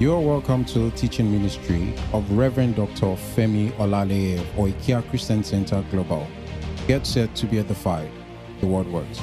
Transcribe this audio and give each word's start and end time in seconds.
You 0.00 0.14
are 0.14 0.20
welcome 0.20 0.64
to 0.66 0.78
the 0.78 0.90
teaching 0.92 1.32
ministry 1.32 1.92
of 2.12 2.30
Reverend 2.30 2.76
Dr. 2.76 3.16
Femi 3.34 3.72
Olaleye 3.78 4.38
of 4.38 4.46
Oikia 4.54 5.02
Christian 5.10 5.42
Center 5.42 5.84
Global. 5.90 6.24
Get 6.86 7.04
set 7.04 7.34
to 7.34 7.46
be 7.46 7.58
edified. 7.58 7.68
The 7.68 7.74
fire. 7.74 8.60
The 8.60 8.66
word 8.68 8.86
works. 8.86 9.20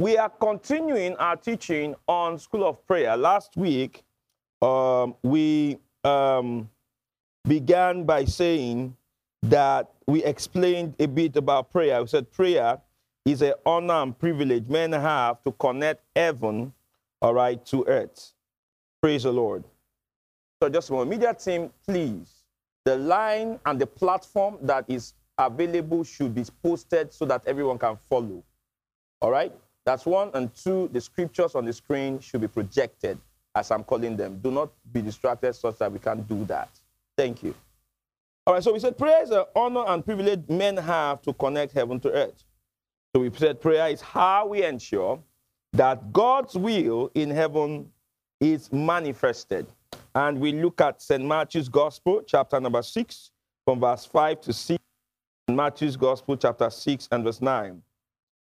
We 0.00 0.16
are 0.16 0.28
continuing 0.28 1.14
our 1.18 1.36
teaching 1.36 1.94
on 2.08 2.40
School 2.40 2.66
of 2.66 2.84
Prayer. 2.84 3.16
Last 3.16 3.56
week, 3.56 4.02
um, 4.60 5.14
we 5.22 5.78
um, 6.02 6.68
began 7.46 8.02
by 8.02 8.24
saying 8.24 8.96
that 9.42 9.88
we 10.08 10.24
explained 10.24 10.96
a 10.98 11.06
bit 11.06 11.36
about 11.36 11.70
prayer. 11.70 12.00
We 12.00 12.08
said 12.08 12.32
prayer 12.32 12.80
is 13.24 13.40
an 13.40 13.54
honor 13.64 14.02
and 14.02 14.18
privilege 14.18 14.66
men 14.66 14.90
have 14.94 15.44
to 15.44 15.52
connect 15.52 16.02
heaven, 16.16 16.72
all 17.22 17.34
right, 17.34 17.64
to 17.66 17.84
earth. 17.86 18.32
Praise 19.02 19.24
the 19.24 19.32
Lord. 19.32 19.64
So 20.62 20.68
just 20.68 20.90
one 20.90 21.08
media 21.08 21.34
team, 21.34 21.70
please. 21.86 22.44
The 22.84 22.96
line 22.96 23.58
and 23.66 23.80
the 23.80 23.86
platform 23.86 24.58
that 24.62 24.84
is 24.88 25.14
available 25.38 26.04
should 26.04 26.34
be 26.34 26.44
posted 26.62 27.12
so 27.12 27.24
that 27.26 27.46
everyone 27.46 27.78
can 27.78 27.98
follow. 28.08 28.42
All 29.20 29.30
right? 29.30 29.52
That's 29.86 30.06
one. 30.06 30.30
And 30.34 30.54
two, 30.54 30.88
the 30.92 31.00
scriptures 31.00 31.54
on 31.54 31.64
the 31.64 31.72
screen 31.72 32.20
should 32.20 32.40
be 32.42 32.48
projected 32.48 33.18
as 33.54 33.70
I'm 33.70 33.84
calling 33.84 34.16
them. 34.16 34.38
Do 34.42 34.50
not 34.50 34.70
be 34.92 35.02
distracted 35.02 35.54
such 35.54 35.78
that 35.78 35.90
we 35.90 35.98
can't 35.98 36.26
do 36.28 36.44
that. 36.46 36.68
Thank 37.16 37.42
you. 37.42 37.54
All 38.46 38.54
right, 38.54 38.62
so 38.62 38.72
we 38.72 38.78
said 38.78 38.96
prayer 38.96 39.22
is 39.22 39.30
an 39.30 39.44
honor 39.54 39.84
and 39.86 40.04
privilege 40.04 40.42
men 40.48 40.76
have 40.76 41.22
to 41.22 41.32
connect 41.32 41.72
heaven 41.72 42.00
to 42.00 42.10
earth. 42.10 42.44
So 43.14 43.22
we 43.22 43.30
said 43.34 43.60
prayer 43.60 43.88
is 43.88 44.00
how 44.00 44.46
we 44.48 44.64
ensure 44.64 45.22
that 45.72 46.12
God's 46.12 46.56
will 46.56 47.10
in 47.14 47.30
heaven 47.30 47.90
is 48.40 48.72
manifested. 48.72 49.66
And 50.14 50.40
we 50.40 50.52
look 50.52 50.80
at 50.80 51.00
St. 51.00 51.24
Matthew's 51.24 51.68
Gospel, 51.68 52.22
chapter 52.26 52.58
number 52.58 52.82
6, 52.82 53.30
from 53.64 53.80
verse 53.80 54.04
5 54.04 54.40
to 54.42 54.52
6. 54.52 54.78
Matthew's 55.48 55.96
Gospel, 55.96 56.36
chapter 56.36 56.70
6, 56.70 57.08
and 57.12 57.24
verse 57.24 57.40
9. 57.40 57.82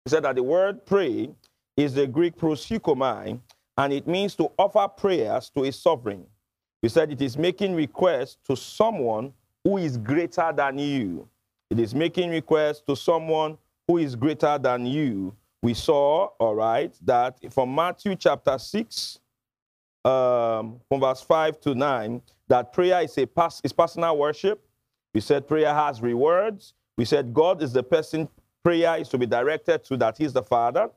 He 0.06 0.10
said 0.10 0.24
that 0.24 0.36
the 0.36 0.44
word 0.44 0.86
pray 0.86 1.30
is 1.78 1.94
the 1.94 2.08
Greek 2.08 2.38
proseuchomai, 2.38 3.40
and 3.78 3.94
it 3.94 4.08
means 4.08 4.36
to 4.36 4.52
offer 4.58 4.88
prayers 4.88 5.50
to 5.52 5.64
a 5.64 5.72
sovereign. 5.72 6.26
He 6.82 6.90
said 6.90 7.12
it 7.12 7.22
is 7.22 7.38
making 7.38 7.76
requests 7.76 8.38
to 8.48 8.56
someone 8.56 9.34
who 9.64 9.78
is 9.78 9.98
greater 9.98 10.52
than 10.56 10.80
you. 10.80 11.28
It 11.70 11.80
is 11.80 11.94
making 11.94 12.30
requests 12.32 12.82
to 12.88 12.96
someone 12.96 13.58
who 13.88 13.98
is 13.98 14.16
greater 14.16 14.58
than 14.58 14.86
you. 14.86 15.36
We 15.62 15.74
saw, 15.74 16.28
all 16.40 16.56
right, 16.56 16.94
that 17.06 17.38
from 17.52 17.74
Matthew 17.76 18.16
chapter 18.16 18.58
6, 18.58 19.20
um, 20.06 20.80
from 20.88 21.02
verse 21.02 21.22
5 21.22 21.60
to 21.62 21.76
9, 21.76 22.22
that 22.48 22.72
prayer 22.72 23.02
is 23.02 23.18
a 23.18 23.26
past, 23.26 23.62
is 23.64 23.74
personal 23.74 24.18
worship. 24.18 24.64
We 25.14 25.22
said 25.22 25.48
prayer 25.48 25.74
has 25.74 26.02
rewards. 26.02 26.74
We 26.98 27.06
said 27.06 27.34
God 27.34 27.62
is 27.62 27.74
the 27.74 27.84
person 27.84 28.30
prayer 28.64 28.98
is 28.98 29.10
to 29.10 29.18
be 29.18 29.26
directed 29.26 29.84
to, 29.86 29.98
that 29.98 30.18
He's 30.18 30.34
the 30.34 30.44
Father. 30.44 30.90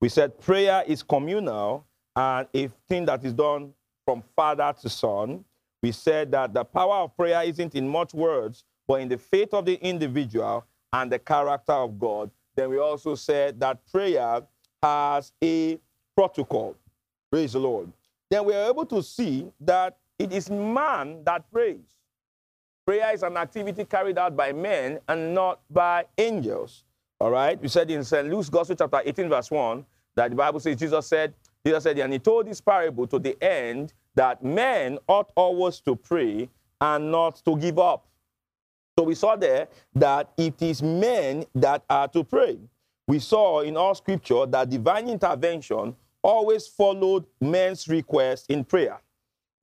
We 0.00 0.08
said 0.08 0.38
prayer 0.40 0.82
is 0.86 1.02
communal 1.02 1.86
and 2.16 2.46
a 2.54 2.68
thing 2.88 3.04
that 3.06 3.24
is 3.24 3.32
done 3.32 3.72
from 4.04 4.22
father 4.34 4.74
to 4.80 4.88
son. 4.88 5.44
We 5.82 5.92
said 5.92 6.32
that 6.32 6.52
the 6.52 6.64
power 6.64 6.96
of 6.96 7.16
prayer 7.16 7.42
isn't 7.44 7.74
in 7.74 7.88
much 7.88 8.14
words, 8.14 8.64
but 8.88 9.00
in 9.00 9.08
the 9.08 9.18
faith 9.18 9.54
of 9.54 9.64
the 9.64 9.74
individual 9.74 10.64
and 10.92 11.12
the 11.12 11.18
character 11.18 11.72
of 11.72 11.98
God. 11.98 12.30
Then 12.60 12.68
we 12.68 12.78
also 12.78 13.14
said 13.14 13.58
that 13.60 13.78
prayer 13.90 14.42
has 14.82 15.32
a 15.42 15.78
protocol. 16.14 16.76
Praise 17.32 17.54
the 17.54 17.58
Lord. 17.58 17.90
Then 18.28 18.44
we 18.44 18.52
are 18.52 18.68
able 18.68 18.84
to 18.84 19.02
see 19.02 19.50
that 19.60 19.96
it 20.18 20.30
is 20.30 20.50
man 20.50 21.24
that 21.24 21.50
prays. 21.50 21.80
Prayer 22.84 23.14
is 23.14 23.22
an 23.22 23.38
activity 23.38 23.86
carried 23.86 24.18
out 24.18 24.36
by 24.36 24.52
men 24.52 25.00
and 25.08 25.34
not 25.34 25.60
by 25.70 26.04
angels. 26.18 26.84
All 27.18 27.30
right. 27.30 27.58
We 27.58 27.68
said 27.68 27.90
in 27.90 28.04
St. 28.04 28.28
Luke's 28.28 28.50
Gospel, 28.50 28.76
chapter 28.76 29.00
18, 29.06 29.30
verse 29.30 29.50
1, 29.50 29.86
that 30.16 30.28
the 30.28 30.36
Bible 30.36 30.60
says 30.60 30.76
Jesus 30.76 31.06
said, 31.06 31.32
Jesus 31.64 31.82
said, 31.82 31.98
and 31.98 32.12
he 32.12 32.18
told 32.18 32.46
this 32.46 32.60
parable 32.60 33.06
to 33.06 33.18
the 33.18 33.42
end 33.42 33.94
that 34.16 34.44
men 34.44 34.98
ought 35.08 35.32
always 35.34 35.80
to 35.80 35.96
pray 35.96 36.50
and 36.78 37.10
not 37.10 37.40
to 37.46 37.56
give 37.56 37.78
up. 37.78 38.04
So 39.00 39.04
we 39.04 39.14
saw 39.14 39.34
there 39.34 39.66
that 39.94 40.30
it 40.36 40.60
is 40.60 40.82
men 40.82 41.46
that 41.54 41.82
are 41.88 42.06
to 42.08 42.22
pray. 42.22 42.58
We 43.08 43.18
saw 43.18 43.60
in 43.60 43.74
all 43.74 43.94
scripture 43.94 44.44
that 44.44 44.68
divine 44.68 45.08
intervention 45.08 45.96
always 46.20 46.66
followed 46.66 47.24
men's 47.40 47.88
request 47.88 48.50
in 48.50 48.62
prayer. 48.62 49.00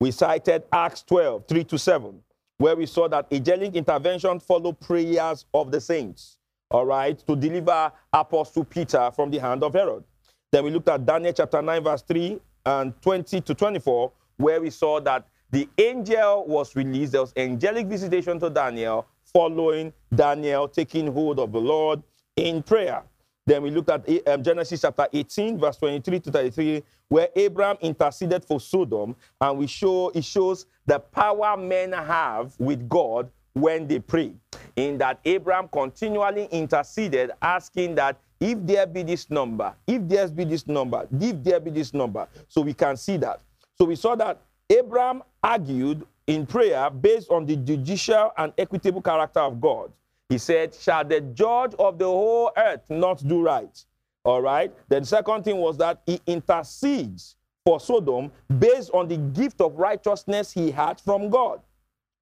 We 0.00 0.10
cited 0.10 0.64
Acts 0.72 1.04
12, 1.04 1.44
3 1.46 1.62
to 1.62 1.78
7, 1.78 2.20
where 2.56 2.74
we 2.74 2.84
saw 2.86 3.06
that 3.06 3.28
angelic 3.30 3.76
intervention 3.76 4.40
followed 4.40 4.80
prayers 4.80 5.44
of 5.54 5.70
the 5.70 5.80
saints, 5.80 6.38
all 6.72 6.86
right, 6.86 7.16
to 7.24 7.36
deliver 7.36 7.92
Apostle 8.12 8.64
Peter 8.64 9.08
from 9.14 9.30
the 9.30 9.38
hand 9.38 9.62
of 9.62 9.72
Herod. 9.72 10.02
Then 10.50 10.64
we 10.64 10.72
looked 10.72 10.88
at 10.88 11.06
Daniel 11.06 11.32
chapter 11.32 11.62
9, 11.62 11.84
verse 11.84 12.02
3 12.02 12.40
and 12.66 13.00
20 13.02 13.40
to 13.42 13.54
24, 13.54 14.10
where 14.38 14.60
we 14.60 14.70
saw 14.70 14.98
that 14.98 15.28
the 15.52 15.68
angel 15.78 16.44
was 16.44 16.74
released. 16.74 17.12
There 17.12 17.20
was 17.20 17.32
angelic 17.36 17.86
visitation 17.86 18.40
to 18.40 18.50
Daniel 18.50 19.06
following 19.32 19.92
Daniel 20.14 20.68
taking 20.68 21.12
hold 21.12 21.38
of 21.38 21.52
the 21.52 21.60
Lord 21.60 22.02
in 22.36 22.62
prayer. 22.62 23.02
Then 23.46 23.62
we 23.62 23.70
looked 23.70 23.88
at 23.88 24.06
um, 24.28 24.42
Genesis 24.42 24.82
chapter 24.82 25.08
18, 25.10 25.58
verse 25.58 25.78
23 25.78 26.20
to 26.20 26.30
33, 26.30 26.82
where 27.08 27.28
Abraham 27.34 27.78
interceded 27.80 28.44
for 28.44 28.60
Sodom, 28.60 29.16
and 29.40 29.58
we 29.58 29.66
show 29.66 30.10
it 30.10 30.24
shows 30.24 30.66
the 30.84 30.98
power 30.98 31.56
men 31.56 31.92
have 31.92 32.54
with 32.58 32.86
God 32.88 33.30
when 33.54 33.86
they 33.86 34.00
pray. 34.00 34.34
In 34.76 34.98
that 34.98 35.20
Abraham 35.24 35.68
continually 35.68 36.44
interceded, 36.50 37.30
asking 37.40 37.94
that 37.94 38.18
if 38.40 38.58
there 38.66 38.86
be 38.86 39.02
this 39.02 39.30
number, 39.30 39.74
if 39.86 40.06
there 40.06 40.28
be 40.28 40.44
this 40.44 40.66
number, 40.66 41.08
if 41.18 41.42
there 41.42 41.58
be 41.58 41.70
this 41.70 41.94
number, 41.94 42.28
so 42.48 42.60
we 42.60 42.74
can 42.74 42.96
see 42.96 43.16
that. 43.16 43.40
So 43.76 43.84
we 43.86 43.96
saw 43.96 44.14
that 44.16 44.40
Abraham 44.70 45.22
argued 45.42 46.06
in 46.28 46.46
prayer 46.46 46.88
based 46.90 47.30
on 47.30 47.44
the 47.46 47.56
judicial 47.56 48.30
and 48.36 48.52
equitable 48.56 49.02
character 49.02 49.40
of 49.40 49.60
God. 49.60 49.90
He 50.28 50.38
said, 50.38 50.74
Shall 50.74 51.04
the 51.04 51.22
judge 51.22 51.74
of 51.78 51.98
the 51.98 52.04
whole 52.04 52.52
earth 52.56 52.88
not 52.90 53.26
do 53.26 53.42
right? 53.42 53.84
All 54.24 54.42
right. 54.42 54.72
Then, 54.88 55.02
the 55.02 55.06
second 55.06 55.42
thing 55.44 55.56
was 55.56 55.78
that 55.78 56.02
he 56.04 56.20
intercedes 56.26 57.36
for 57.64 57.80
Sodom 57.80 58.30
based 58.58 58.90
on 58.92 59.08
the 59.08 59.16
gift 59.16 59.60
of 59.60 59.76
righteousness 59.76 60.52
he 60.52 60.70
had 60.70 61.00
from 61.00 61.30
God. 61.30 61.60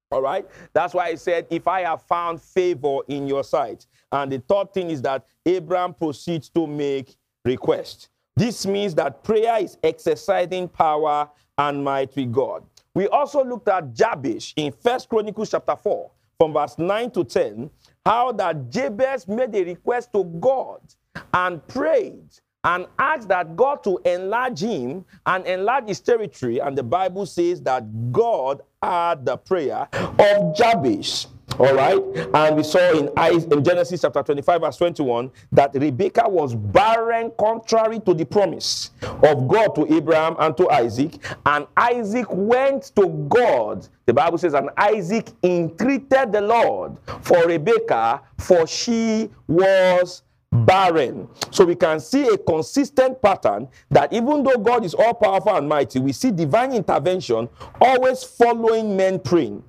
All 0.09 0.21
right. 0.21 0.47
That's 0.71 0.93
why 0.93 1.11
he 1.11 1.17
said, 1.17 1.45
If 1.49 1.67
I 1.67 1.81
have 1.81 2.01
found 2.03 2.41
favor 2.41 2.99
in 3.09 3.27
your 3.27 3.43
sight. 3.43 3.85
And 4.09 4.31
the 4.31 4.39
third 4.39 4.73
thing 4.73 4.89
is 4.89 5.01
that 5.01 5.25
Abraham 5.45 5.93
proceeds 5.93 6.47
to 6.51 6.65
make 6.65 7.17
request. 7.43 8.07
This 8.37 8.65
means 8.65 8.95
that 8.95 9.21
prayer 9.21 9.57
is 9.59 9.77
exercising 9.83 10.69
power 10.69 11.29
and 11.57 11.83
might 11.83 12.15
with 12.15 12.31
God. 12.31 12.63
We 12.97 13.07
also 13.09 13.43
looked 13.43 13.67
at 13.67 13.93
Jabez 13.93 14.53
in 14.55 14.71
First 14.71 15.07
Chronicles 15.07 15.51
chapter 15.51 15.75
4, 15.75 16.09
from 16.39 16.53
verse 16.53 16.79
9 16.79 17.11
to 17.11 17.23
10, 17.23 17.69
how 18.03 18.31
that 18.31 18.71
Jabez 18.71 19.27
made 19.27 19.53
a 19.53 19.63
request 19.65 20.11
to 20.13 20.23
God 20.23 20.81
and 21.31 21.61
prayed 21.67 22.27
and 22.63 22.87
asked 22.97 23.27
that 23.27 23.55
God 23.55 23.83
to 23.83 23.99
enlarge 24.03 24.61
him 24.61 25.05
and 25.27 25.45
enlarge 25.45 25.89
his 25.89 25.99
territory. 25.99 26.57
And 26.57 26.75
the 26.75 26.81
Bible 26.81 27.27
says 27.27 27.61
that 27.61 28.11
God 28.11 28.63
heard 28.81 29.25
the 29.25 29.37
prayer 29.37 29.87
of 29.93 30.55
Jabez. 30.57 31.27
All 31.59 31.73
right. 31.73 31.99
And 32.35 32.55
we 32.55 32.63
saw 32.63 32.91
in, 32.91 33.09
in 33.51 33.63
Genesis 33.63 34.01
chapter 34.01 34.21
25, 34.21 34.61
verse 34.61 34.77
21, 34.77 35.31
that 35.51 35.73
Rebekah 35.73 36.29
was 36.29 36.53
barren 36.53 37.31
contrary 37.39 37.99
to 38.01 38.13
the 38.13 38.25
promise 38.25 38.91
of 39.01 39.47
God 39.47 39.73
to 39.75 39.91
Abraham 39.91 40.35
and 40.37 40.55
to 40.55 40.69
Isaac. 40.69 41.17
And 41.47 41.65
Isaac 41.75 42.27
went 42.29 42.95
to 42.95 43.07
God. 43.27 43.87
The 44.05 44.13
Bible 44.13 44.37
says, 44.37 44.53
and 44.53 44.69
Isaac 44.77 45.31
entreated 45.41 46.31
the 46.31 46.41
Lord 46.41 46.97
for 47.21 47.47
Rebekah, 47.47 48.21
for 48.37 48.67
she 48.67 49.31
was 49.47 50.21
barren. 50.51 51.27
So 51.49 51.65
we 51.65 51.75
can 51.75 51.99
see 51.99 52.27
a 52.27 52.37
consistent 52.37 53.19
pattern 53.19 53.67
that 53.89 54.13
even 54.13 54.43
though 54.43 54.57
God 54.57 54.85
is 54.85 54.93
all 54.93 55.15
powerful 55.15 55.55
and 55.55 55.67
mighty, 55.67 55.97
we 55.99 56.13
see 56.13 56.29
divine 56.29 56.73
intervention 56.73 57.49
always 57.81 58.23
following 58.23 58.95
men 58.95 59.19
praying 59.19 59.63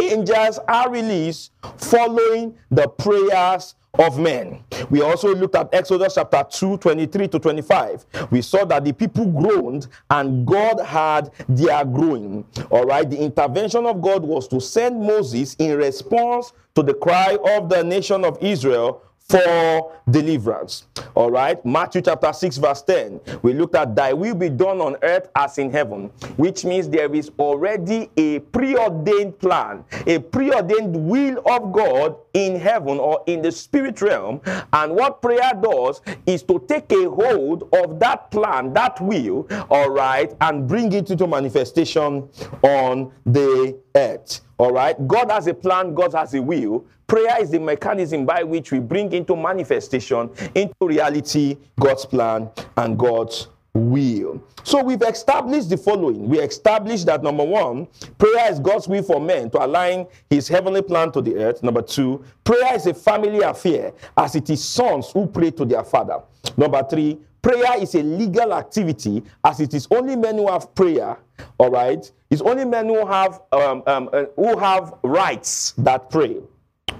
angels 0.00 0.58
are 0.68 0.90
released 0.90 1.52
following 1.78 2.54
the 2.70 2.88
prayers 2.88 3.74
of 3.98 4.18
men. 4.18 4.62
We 4.90 5.02
also 5.02 5.34
looked 5.34 5.54
at 5.54 5.68
Exodus 5.74 6.14
chapter 6.14 6.44
2, 6.50 6.78
23 6.78 7.28
to 7.28 7.38
25. 7.38 8.06
We 8.30 8.40
saw 8.40 8.64
that 8.64 8.84
the 8.84 8.92
people 8.92 9.26
groaned 9.26 9.88
and 10.10 10.46
God 10.46 10.80
had 10.80 11.30
their 11.48 11.84
groaning. 11.84 12.46
All 12.70 12.84
right, 12.84 13.08
the 13.08 13.18
intervention 13.18 13.84
of 13.86 14.00
God 14.00 14.22
was 14.22 14.48
to 14.48 14.60
send 14.60 15.00
Moses 15.00 15.54
in 15.58 15.76
response 15.76 16.52
to 16.74 16.82
the 16.82 16.94
cry 16.94 17.36
of 17.56 17.68
the 17.68 17.84
nation 17.84 18.24
of 18.24 18.38
Israel 18.42 19.02
for 19.28 19.92
deliverance. 20.10 20.86
All 21.14 21.30
right, 21.30 21.64
Matthew 21.64 22.02
chapter 22.02 22.32
6, 22.32 22.56
verse 22.58 22.82
10. 22.82 23.20
We 23.42 23.54
looked 23.54 23.74
at 23.74 23.94
thy 23.96 24.12
will 24.12 24.34
be 24.34 24.48
done 24.48 24.80
on 24.80 24.96
earth 25.02 25.28
as 25.36 25.58
in 25.58 25.70
heaven, 25.70 26.10
which 26.36 26.64
means 26.64 26.88
there 26.88 27.14
is 27.14 27.30
already 27.38 28.10
a 28.16 28.40
preordained 28.40 29.38
plan, 29.38 29.84
a 30.06 30.18
preordained 30.18 30.94
will 30.94 31.42
of 31.46 31.72
God 31.72 32.16
in 32.34 32.58
heaven 32.58 32.98
or 32.98 33.22
in 33.26 33.42
the 33.42 33.52
spirit 33.52 34.00
realm. 34.02 34.40
And 34.72 34.94
what 34.94 35.22
prayer 35.22 35.52
does 35.60 36.00
is 36.26 36.42
to 36.44 36.64
take 36.68 36.90
a 36.92 37.08
hold 37.10 37.68
of 37.74 37.98
that 38.00 38.30
plan, 38.30 38.72
that 38.74 39.00
will, 39.00 39.46
all 39.70 39.90
right, 39.90 40.34
and 40.40 40.66
bring 40.66 40.92
it 40.92 41.10
into 41.10 41.26
manifestation 41.26 42.28
on 42.62 43.12
the 43.26 43.78
earth. 43.96 44.40
All 44.58 44.72
right, 44.72 44.96
God 45.08 45.30
has 45.30 45.46
a 45.46 45.54
plan, 45.54 45.94
God 45.94 46.14
has 46.14 46.34
a 46.34 46.42
will. 46.42 46.84
Prayer 47.06 47.40
is 47.40 47.50
the 47.50 47.60
mechanism 47.60 48.24
by 48.24 48.42
which 48.42 48.72
we 48.72 48.78
bring 48.78 49.12
into 49.12 49.36
manifestation, 49.36 50.30
into 50.54 50.74
reality, 50.80 51.58
God's 51.78 52.06
plan 52.06 52.48
and 52.76 52.98
God's 52.98 53.48
will. 53.74 54.42
So 54.64 54.82
we've 54.82 55.02
established 55.02 55.70
the 55.70 55.76
following. 55.76 56.28
We 56.28 56.40
established 56.40 57.06
that 57.06 57.22
number 57.22 57.44
one, 57.44 57.88
prayer 58.18 58.50
is 58.50 58.60
God's 58.60 58.86
will 58.88 59.02
for 59.02 59.20
men 59.20 59.50
to 59.50 59.64
align 59.64 60.06
his 60.30 60.48
heavenly 60.48 60.82
plan 60.82 61.10
to 61.12 61.20
the 61.20 61.36
earth. 61.36 61.62
Number 61.62 61.82
two, 61.82 62.24
prayer 62.44 62.74
is 62.74 62.86
a 62.86 62.94
family 62.94 63.40
affair 63.40 63.92
as 64.16 64.34
it 64.34 64.48
is 64.50 64.62
sons 64.62 65.10
who 65.10 65.26
pray 65.26 65.50
to 65.52 65.64
their 65.64 65.84
father. 65.84 66.20
Number 66.56 66.82
three, 66.88 67.18
prayer 67.42 67.80
is 67.80 67.94
a 67.94 68.02
legal 68.02 68.54
activity 68.54 69.22
as 69.44 69.60
it 69.60 69.74
is 69.74 69.86
only 69.90 70.16
men 70.16 70.36
who 70.36 70.48
have 70.48 70.74
prayer 70.74 71.18
all 71.58 71.70
right 71.70 72.12
it's 72.30 72.40
only 72.40 72.64
men 72.64 72.86
who 72.86 73.06
have 73.06 73.42
um, 73.52 73.82
um, 73.86 74.08
uh, 74.12 74.24
who 74.36 74.56
have 74.56 74.94
rights 75.02 75.72
that 75.72 76.08
pray 76.08 76.38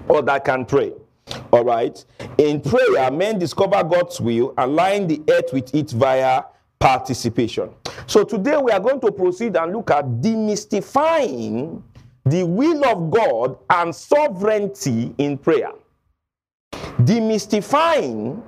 or 0.07 0.21
that 0.21 0.45
can 0.45 0.65
pray. 0.65 0.93
All 1.51 1.63
right. 1.63 2.03
In 2.37 2.61
prayer, 2.61 3.09
men 3.11 3.39
discover 3.39 3.83
God's 3.83 4.19
will, 4.19 4.53
align 4.57 5.07
the 5.07 5.21
earth 5.29 5.53
with 5.53 5.73
it 5.73 5.91
via 5.91 6.43
participation. 6.79 7.69
So 8.07 8.23
today 8.23 8.57
we 8.57 8.71
are 8.71 8.79
going 8.79 8.99
to 9.01 9.11
proceed 9.11 9.55
and 9.55 9.73
look 9.73 9.89
at 9.89 10.05
demystifying 10.05 11.81
the 12.25 12.43
will 12.43 12.85
of 12.85 13.09
God 13.09 13.57
and 13.69 13.95
sovereignty 13.95 15.15
in 15.17 15.37
prayer. 15.37 15.71
Demystifying 16.73 18.43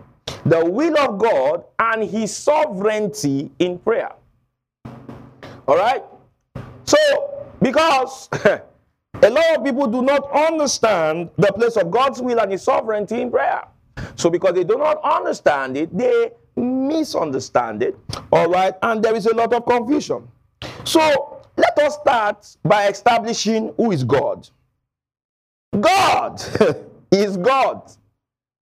the 0.46 0.64
will 0.66 0.98
of 0.98 1.18
God 1.18 1.64
and 1.80 2.04
his 2.04 2.36
sovereignty 2.36 3.52
in 3.60 3.80
prayer. 3.80 4.14
All 5.68 5.78
right? 5.78 6.04
So, 6.86 7.48
because 7.62 8.30
A 9.24 9.30
lot 9.30 9.58
of 9.58 9.64
people 9.64 9.88
do 9.88 10.02
not 10.02 10.30
understand 10.32 11.30
the 11.38 11.52
place 11.54 11.78
of 11.78 11.90
God's 11.90 12.22
will 12.22 12.40
and 12.40 12.52
His 12.52 12.64
sovereignty 12.64 13.22
in 13.22 13.32
prayer. 13.32 13.64
So, 14.16 14.30
because 14.30 14.54
they 14.54 14.64
do 14.64 14.78
not 14.78 15.02
understand 15.04 15.78
it, 15.78 15.96
they 15.98 16.32
misunderstand 16.56 17.82
it. 17.82 17.98
All 18.32 18.50
right, 18.50 18.74
and 18.82 19.02
there 19.04 19.16
is 19.16 19.26
a 19.26 19.34
lot 19.34 19.54
of 19.54 19.66
confusion. 19.66 20.28
So, 20.84 21.42
let 21.58 21.78
us 21.80 21.96
start 21.96 22.58
by 22.64 22.88
establishing 22.88 23.74
who 23.78 23.92
is 23.92 24.04
God. 24.04 24.50
God 25.80 26.44
is 27.12 27.38
God. 27.38 27.92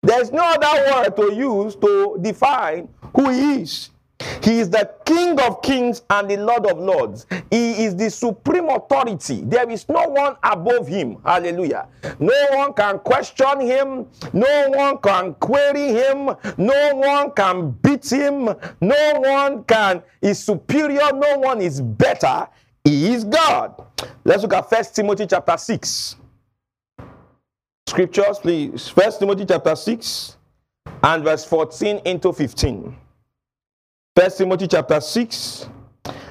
There's 0.02 0.32
no 0.32 0.44
other 0.44 0.94
word 0.94 1.16
to 1.18 1.36
use 1.36 1.76
to 1.76 2.18
define 2.22 2.90
who 3.16 3.30
He 3.30 3.62
is. 3.62 3.90
He 4.44 4.60
is 4.60 4.70
the 4.70 4.90
King 5.06 5.40
of 5.40 5.62
kings 5.62 6.04
and 6.10 6.30
the 6.30 6.38
Lord 6.38 6.66
of 6.66 6.78
lords. 6.78 7.26
He 7.50 7.86
is 7.86 7.96
the 7.96 8.10
supreme 8.10 8.70
authority. 8.70 9.42
There 9.42 9.70
is 9.70 9.88
no 9.88 10.08
one 10.10 10.36
above 10.44 10.88
him. 10.88 11.18
Hallelujah. 11.24 11.88
No 12.20 12.34
one 12.52 12.74
can 12.74 13.00
question 13.00 13.62
him. 13.62 14.08
No 14.34 14.70
one 14.70 14.98
can 15.00 15.34
query 15.36 15.88
him. 15.88 16.36
No 16.58 16.96
one 16.96 17.32
can 17.32 17.72
beat 17.72 18.12
him. 18.12 18.50
No 18.82 19.20
one 19.20 19.64
can 19.64 20.04
is 20.22 20.44
superior. 20.44 21.12
No 21.14 21.40
one 21.40 21.62
is 21.62 21.82
better. 21.82 22.48
He 22.84 23.14
is 23.14 23.24
God. 23.24 23.82
Let's 24.24 24.44
look 24.44 24.54
at 24.54 24.70
First 24.70 24.96
Timothy 24.96 25.28
chapter 25.28 25.58
6. 25.58 26.16
Scriptures, 27.90 28.38
please. 28.38 28.88
First 28.88 29.20
Timothy 29.20 29.46
chapter 29.46 29.76
6 29.76 30.38
and 31.02 31.24
verse 31.24 31.44
14 31.44 32.02
into 32.06 32.32
15. 32.32 32.96
First 34.16 34.38
Timothy 34.38 34.68
chapter 34.68 35.02
6 35.02 35.70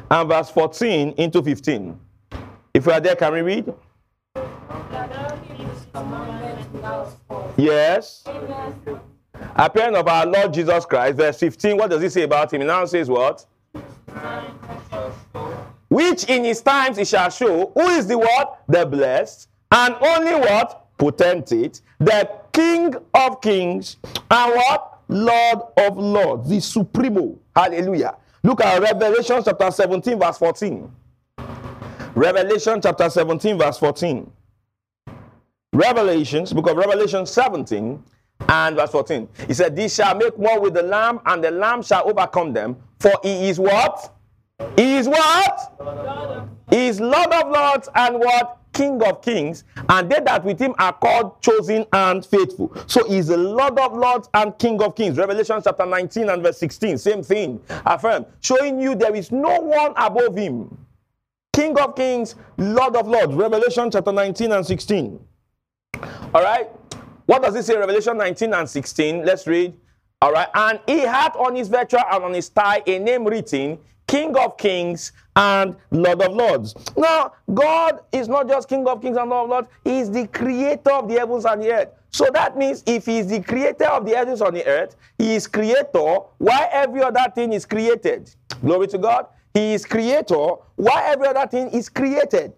and 0.09 0.29
verse 0.29 0.51
14 0.51 1.15
into 1.17 1.43
15. 1.43 1.99
If 2.73 2.87
we 2.87 2.93
are 2.93 3.01
there, 3.01 3.17
can 3.17 3.33
we 3.33 3.41
read? 3.41 3.75
Yes. 7.57 8.23
Appearing 9.57 9.97
of 9.97 10.07
our 10.07 10.27
Lord 10.27 10.55
Jesus 10.55 10.87
Christ, 10.87 11.17
verse 11.17 11.41
15. 11.41 11.77
What 11.77 11.91
does 11.91 12.01
he 12.01 12.09
say 12.09 12.23
about 12.23 12.53
him? 12.55 12.61
He 12.61 12.69
now 12.69 12.85
says 12.85 13.11
what? 13.11 13.45
Which 15.89 16.23
in 16.31 16.45
his 16.45 16.63
times 16.63 16.99
he 16.99 17.05
shall 17.05 17.31
show 17.31 17.73
who 17.75 17.89
is 17.89 18.07
the 18.07 18.17
what? 18.17 18.63
The 18.69 18.87
blessed, 18.87 19.49
and 19.73 19.97
only 20.01 20.37
what? 20.37 20.88
Potentate, 20.99 21.81
the 21.99 22.29
King 22.53 22.95
of 23.15 23.41
kings, 23.41 23.97
and 24.31 24.53
what? 24.55 24.99
Lord 25.09 25.59
of 25.79 25.97
lords, 25.97 26.51
the 26.51 26.61
supremo. 26.61 27.39
Hallelujah. 27.57 28.17
Look 28.43 28.61
at 28.61 28.81
Revelation 28.81 29.43
chapter 29.45 29.71
17, 29.71 30.19
verse 30.19 30.39
14. 30.39 30.91
Revelation 32.15 32.81
chapter 32.83 33.09
17, 33.09 33.57
verse 33.59 33.79
14. 33.79 34.31
Revelations, 35.73 36.53
book 36.53 36.69
of 36.69 36.77
Revelation 36.77 37.25
17 37.27 38.03
and 38.49 38.77
verse 38.77 38.91
14. 38.91 39.29
He 39.47 39.55
said, 39.55 39.77
These 39.77 39.95
shall 39.95 40.15
make 40.15 40.37
war 40.37 40.61
with 40.61 40.75
the 40.75 40.83
Lamb, 40.83 41.21
and 41.27 41.43
the 41.43 41.51
Lamb 41.51 41.83
shall 41.83 42.09
overcome 42.09 42.53
them. 42.53 42.77
For 42.99 43.13
he 43.23 43.49
is 43.49 43.59
what? 43.59 44.15
Is 44.77 45.09
what? 45.09 46.57
Is 46.73 47.01
Lord 47.01 47.33
of 47.33 47.51
lords 47.51 47.89
and 47.95 48.19
what? 48.19 48.59
King 48.73 49.03
of 49.03 49.23
kings, 49.23 49.65
and 49.89 50.09
they 50.09 50.21
that 50.21 50.45
with 50.45 50.61
him 50.61 50.73
are 50.79 50.93
called, 50.93 51.43
chosen, 51.43 51.85
and 51.93 52.25
faithful. 52.25 52.73
So 52.87 53.09
he's 53.09 53.27
the 53.27 53.37
Lord 53.37 53.77
of 53.77 53.97
lords 53.97 54.29
and 54.35 54.57
King 54.59 54.81
of 54.83 54.95
kings. 54.95 55.19
Revelation 55.19 55.61
chapter 55.65 55.85
19 55.85 56.29
and 56.29 56.43
verse 56.43 56.59
16, 56.59 56.99
same 56.99 57.23
thing. 57.25 57.61
Affirm, 57.87 58.25
showing 58.41 58.79
you 58.81 58.95
there 58.95 59.17
is 59.17 59.33
no 59.33 59.61
one 59.61 59.95
above 59.97 60.37
him. 60.37 60.79
King 61.53 61.77
of 61.81 61.97
kings, 61.97 62.37
Lord 62.57 62.95
of 62.95 63.09
lords. 63.09 63.35
Revelation 63.35 63.91
chapter 63.91 64.13
19 64.13 64.53
and 64.53 64.65
16. 64.65 65.19
All 66.33 66.43
right. 66.43 66.69
What 67.27 67.43
does 67.43 67.57
it 67.57 67.65
say? 67.65 67.77
Revelation 67.77 68.17
19 68.17 68.55
and 68.55 68.69
16. 68.69 69.25
Let's 69.25 69.49
read. 69.49 69.75
All 70.23 70.31
right. 70.31 70.49
And 70.55 70.79
he 70.87 71.01
had 71.01 71.35
on 71.35 71.57
his 71.57 71.67
vesture 71.67 72.03
and 72.13 72.23
on 72.23 72.33
his 72.35 72.49
thigh 72.49 72.83
a 72.87 72.99
name 73.01 73.25
written 73.25 73.79
King 74.09 74.37
of 74.37 74.57
kings 74.57 75.13
and 75.37 75.77
Lord 75.93 76.21
of 76.23 76.33
lords. 76.33 76.75
Now, 76.97 77.35
God 77.55 78.01
is 78.11 78.27
not 78.27 78.49
just 78.49 78.69
King 78.69 78.87
of 78.89 79.01
kings 79.01 79.17
and 79.17 79.31
Lord 79.31 79.45
of 79.45 79.51
lords, 79.51 79.69
He 79.85 80.01
is 80.01 80.11
the 80.11 80.27
creator 80.27 80.91
of 80.91 81.09
the 81.09 81.15
heavens 81.15 81.45
and 81.45 81.63
the 81.63 81.73
earth. 81.73 81.89
So 82.11 82.27
that 82.33 82.57
means 82.57 82.83
if 82.87 83.07
He 83.07 83.19
is 83.19 83.29
the 83.29 83.41
creator 83.41 83.87
of 83.87 84.05
the 84.05 84.17
heavens 84.17 84.41
and 84.41 84.57
the 84.57 84.67
earth, 84.67 84.97
He 85.19 85.37
is 85.37 85.47
creator, 85.47 86.19
why 86.39 86.69
every 86.73 87.03
other 87.03 87.27
thing 87.35 87.53
is 87.53 87.65
created? 87.65 88.35
Glory 88.63 88.89
to 88.89 88.99
God. 88.99 89.27
He 89.55 89.75
is 89.75 89.85
creator, 89.85 90.55
why 90.77 91.03
every 91.05 91.29
other 91.29 91.47
thing 91.47 91.69
is 91.71 91.89
created. 91.89 92.53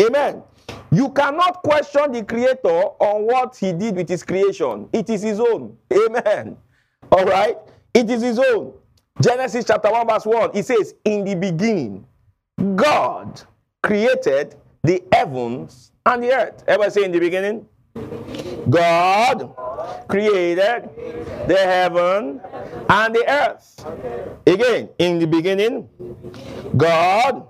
Amen. 0.00 0.42
You 0.90 1.10
cannot 1.10 1.62
question 1.62 2.12
the 2.12 2.22
creator 2.22 2.68
on 2.68 3.26
what 3.26 3.56
he 3.56 3.72
did 3.72 3.96
with 3.96 4.08
his 4.08 4.22
creation. 4.22 4.88
It 4.92 5.10
is 5.10 5.22
his 5.22 5.40
own. 5.40 5.76
Amen. 5.92 6.56
All 7.10 7.24
right? 7.24 7.56
It 7.92 8.08
is 8.10 8.22
his 8.22 8.38
own. 8.38 8.72
Genesis 9.20 9.64
chapter 9.66 9.90
1, 9.90 10.06
verse 10.06 10.26
1, 10.26 10.50
it 10.54 10.66
says, 10.66 10.94
In 11.04 11.24
the 11.24 11.34
beginning, 11.34 12.06
God 12.74 13.42
created 13.82 14.56
the 14.82 15.02
heavens 15.12 15.92
and 16.04 16.22
the 16.22 16.32
earth. 16.32 16.62
Everybody 16.66 16.90
say 16.90 17.04
in 17.04 17.12
the 17.12 17.20
beginning? 17.20 17.66
God 18.68 19.54
created 20.08 20.90
the 21.46 21.56
heaven 21.56 22.40
and 22.88 23.14
the 23.14 23.24
earth. 23.28 23.86
Again, 24.46 24.88
in 24.98 25.18
the 25.18 25.26
beginning, 25.26 25.88
God 26.76 27.46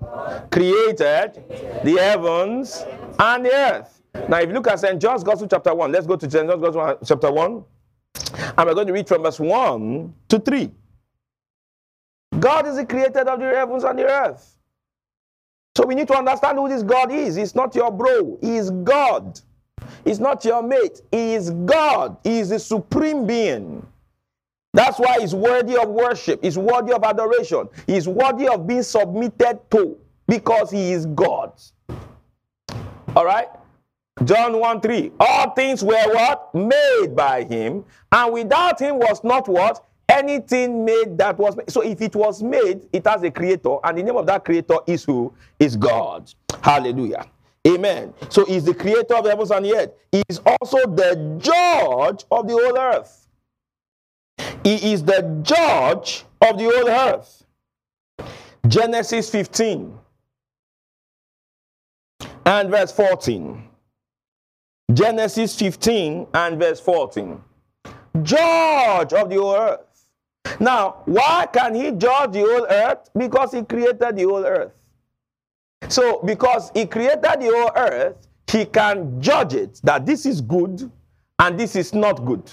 created 0.51 1.43
the 1.83 1.97
heavens 1.99 2.85
and 3.19 3.45
the 3.45 3.53
earth. 3.53 4.01
Now, 4.29 4.39
if 4.39 4.47
you 4.47 4.53
look 4.53 4.67
at 4.67 4.79
St. 4.79 5.01
John's 5.01 5.23
Gospel, 5.23 5.47
chapter 5.47 5.73
1, 5.73 5.91
let's 5.91 6.07
go 6.07 6.15
to 6.15 6.29
St. 6.29 6.47
John's 6.47 6.61
Gospel, 6.61 6.97
chapter 7.05 7.31
1, 7.31 7.63
and 8.57 8.67
we're 8.67 8.73
going 8.73 8.87
to 8.87 8.93
read 8.93 9.07
from 9.07 9.23
verse 9.23 9.39
1 9.39 10.13
to 10.29 10.39
3. 10.39 10.71
God 12.39 12.67
is 12.67 12.75
the 12.75 12.85
creator 12.85 13.21
of 13.21 13.39
the 13.39 13.45
heavens 13.45 13.83
and 13.83 13.97
the 13.97 14.05
earth. 14.05 14.57
So 15.75 15.85
we 15.85 15.95
need 15.95 16.07
to 16.07 16.17
understand 16.17 16.57
who 16.57 16.67
this 16.69 16.83
God 16.83 17.11
is. 17.11 17.35
He's 17.35 17.55
not 17.55 17.75
your 17.75 17.91
bro, 17.91 18.37
He 18.41 18.57
is 18.57 18.71
God. 18.71 19.39
He's 20.03 20.19
not 20.19 20.43
your 20.43 20.63
mate, 20.63 21.01
He 21.11 21.35
is 21.35 21.51
God. 21.51 22.17
He 22.23 22.39
is 22.39 22.49
the 22.49 22.59
supreme 22.59 23.27
being. 23.27 23.85
That's 24.73 24.99
why 24.99 25.19
He's 25.19 25.35
worthy 25.35 25.77
of 25.77 25.89
worship, 25.89 26.43
He's 26.43 26.57
worthy 26.57 26.93
of 26.93 27.03
adoration, 27.03 27.69
He's 27.85 28.07
worthy 28.07 28.47
of 28.47 28.67
being 28.67 28.83
submitted 28.83 29.59
to 29.71 29.97
because 30.27 30.71
He 30.71 30.91
is 30.91 31.05
God. 31.05 31.53
All 33.15 33.25
right? 33.25 33.47
John 34.23 34.59
1 34.59 34.81
3. 34.81 35.11
All 35.19 35.51
things 35.51 35.83
were 35.83 36.13
what? 36.13 36.53
Made 36.55 37.15
by 37.15 37.43
him. 37.43 37.85
And 38.11 38.33
without 38.33 38.79
him 38.79 38.97
was 38.97 39.23
not 39.23 39.47
what? 39.47 39.83
Anything 40.17 40.83
made 40.83 41.17
that 41.19 41.37
was 41.37 41.55
made. 41.55 41.69
So 41.69 41.81
if 41.81 42.01
it 42.01 42.15
was 42.15 42.41
made, 42.41 42.87
it 42.91 43.05
has 43.05 43.21
a 43.21 43.29
creator. 43.29 43.77
And 43.83 43.97
the 43.97 44.03
name 44.03 44.17
of 44.17 44.25
that 44.25 44.43
creator 44.43 44.77
is 44.87 45.03
who? 45.03 45.31
Is 45.59 45.75
God. 45.75 46.33
Hallelujah. 46.63 47.25
Amen. 47.67 48.13
So 48.29 48.45
he's 48.45 48.63
the 48.63 48.73
creator 48.73 49.15
of 49.15 49.25
heavens 49.25 49.51
and 49.51 49.65
the 49.65 49.75
earth. 49.75 49.91
He 50.11 50.23
is 50.29 50.39
also 50.45 50.87
the 50.87 51.37
judge 51.37 52.25
of 52.31 52.47
the 52.47 52.53
whole 52.53 52.77
earth. 52.77 53.27
He 54.63 54.93
is 54.93 55.03
the 55.03 55.39
judge 55.43 56.25
of 56.41 56.57
the 56.57 56.63
whole 56.63 56.89
earth. 56.89 57.45
Genesis 58.67 59.29
15 59.29 59.97
and 62.45 62.69
verse 62.69 62.91
14. 62.91 63.63
Genesis 64.93 65.55
15 65.57 66.27
and 66.33 66.59
verse 66.59 66.79
14. 66.79 67.41
Judge 68.23 69.13
of 69.13 69.29
the 69.29 69.35
whole 69.35 69.55
earth. 69.55 69.86
Now, 70.59 71.03
why 71.05 71.47
can 71.51 71.75
he 71.75 71.91
judge 71.91 72.33
the 72.33 72.41
whole 72.41 72.67
earth? 72.69 73.09
Because 73.15 73.51
he 73.53 73.63
created 73.63 74.15
the 74.15 74.23
whole 74.23 74.45
earth. 74.45 74.73
So, 75.89 76.21
because 76.23 76.71
he 76.73 76.85
created 76.85 77.21
the 77.21 77.51
whole 77.53 77.71
earth, 77.75 78.27
he 78.51 78.65
can 78.65 79.21
judge 79.21 79.53
it 79.53 79.79
that 79.83 80.05
this 80.05 80.25
is 80.25 80.41
good 80.41 80.89
and 81.39 81.59
this 81.59 81.75
is 81.75 81.93
not 81.93 82.25
good. 82.25 82.49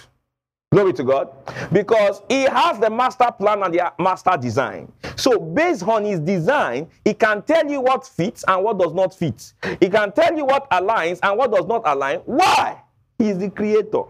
Glory 0.72 0.92
to 0.94 1.04
God. 1.04 1.30
Because 1.72 2.20
he 2.28 2.42
has 2.42 2.80
the 2.80 2.90
master 2.90 3.30
plan 3.30 3.62
and 3.62 3.72
the 3.72 3.92
master 3.98 4.36
design. 4.36 4.92
So, 5.16 5.38
based 5.38 5.84
on 5.84 6.04
his 6.04 6.18
design, 6.18 6.88
he 7.04 7.14
can 7.14 7.42
tell 7.42 7.64
you 7.70 7.80
what 7.80 8.06
fits 8.06 8.44
and 8.48 8.64
what 8.64 8.78
does 8.78 8.92
not 8.92 9.14
fit. 9.14 9.52
He 9.80 9.88
can 9.88 10.10
tell 10.12 10.36
you 10.36 10.44
what 10.44 10.68
aligns 10.70 11.20
and 11.22 11.38
what 11.38 11.52
does 11.52 11.66
not 11.66 11.82
align. 11.84 12.18
Why? 12.26 12.82
He 13.18 13.30
is 13.30 13.38
the 13.38 13.50
creator. 13.50 14.02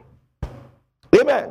Amen. 1.21 1.51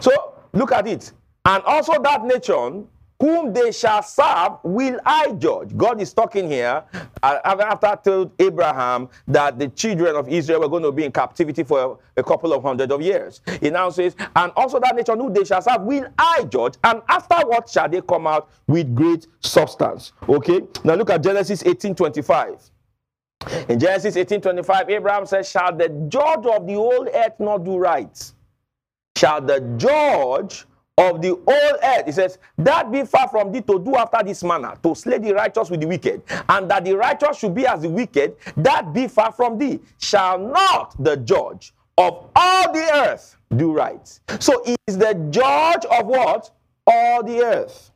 So, 0.00 0.34
look 0.52 0.72
at 0.72 0.88
it. 0.88 1.12
And 1.48 1.64
also 1.64 1.94
that 2.02 2.24
nation 2.26 2.86
whom 3.18 3.54
they 3.54 3.72
shall 3.72 4.02
serve 4.02 4.58
will 4.62 5.00
I 5.04 5.32
judge. 5.32 5.74
God 5.76 5.98
is 5.98 6.12
talking 6.12 6.48
here 6.48 6.84
uh, 7.22 7.38
after 7.42 7.98
told 8.04 8.32
Abraham 8.38 9.08
that 9.26 9.58
the 9.58 9.68
children 9.68 10.14
of 10.14 10.28
Israel 10.28 10.60
were 10.60 10.68
going 10.68 10.82
to 10.82 10.92
be 10.92 11.04
in 11.04 11.10
captivity 11.10 11.64
for 11.64 11.98
a, 12.18 12.22
couple 12.22 12.52
of 12.52 12.62
hundred 12.62 12.92
of 12.92 13.00
years. 13.00 13.40
He 13.62 13.70
now 13.70 13.88
says, 13.88 14.14
and 14.36 14.52
also 14.56 14.78
that 14.78 14.94
nation 14.94 15.18
whom 15.18 15.32
they 15.32 15.44
shall 15.44 15.62
serve 15.62 15.80
will 15.80 16.06
I 16.18 16.44
judge, 16.44 16.74
and 16.84 17.00
afterward 17.08 17.66
shall 17.68 17.88
they 17.88 18.02
come 18.02 18.26
out 18.26 18.50
with 18.66 18.94
great 18.94 19.26
substance. 19.40 20.12
Okay, 20.28 20.60
now 20.84 20.94
look 20.94 21.08
at 21.08 21.22
Genesis 21.22 21.64
18 21.64 21.94
25. 21.94 22.70
In 23.70 23.80
Genesis 23.80 24.16
18 24.16 24.42
25, 24.42 24.90
Abraham 24.90 25.24
says, 25.24 25.48
Shall 25.48 25.74
the 25.74 25.88
judge 26.08 26.44
of 26.44 26.66
the 26.66 26.74
whole 26.74 27.08
earth 27.08 27.40
not 27.40 27.64
do 27.64 27.78
right? 27.78 28.32
Shall 29.16 29.40
the 29.40 29.60
judge 29.78 30.66
of 30.98 31.22
the 31.22 31.30
whole 31.30 31.78
earth. 31.82 32.06
He 32.06 32.12
says, 32.12 32.38
That 32.58 32.90
be 32.90 33.04
far 33.04 33.28
from 33.28 33.52
thee 33.52 33.62
to 33.62 33.78
do 33.78 33.96
after 33.96 34.22
this 34.24 34.42
manner, 34.42 34.74
to 34.82 34.94
slay 34.94 35.18
the 35.18 35.32
righteous 35.32 35.70
with 35.70 35.80
the 35.80 35.86
wicked, 35.86 36.22
and 36.48 36.70
that 36.70 36.84
the 36.84 36.96
righteous 36.96 37.38
should 37.38 37.54
be 37.54 37.66
as 37.66 37.82
the 37.82 37.88
wicked, 37.88 38.36
that 38.56 38.92
be 38.92 39.06
far 39.08 39.32
from 39.32 39.56
thee. 39.58 39.80
Shall 40.00 40.38
not 40.38 41.02
the 41.02 41.16
judge 41.16 41.72
of 41.96 42.28
all 42.34 42.72
the 42.72 42.90
earth 43.06 43.36
do 43.56 43.72
right? 43.72 44.20
So 44.40 44.62
he 44.66 44.76
is 44.86 44.98
the 44.98 45.14
judge 45.30 45.84
of 45.86 46.06
what? 46.06 46.50
All 46.86 47.22
the 47.22 47.42
earth. 47.42 47.90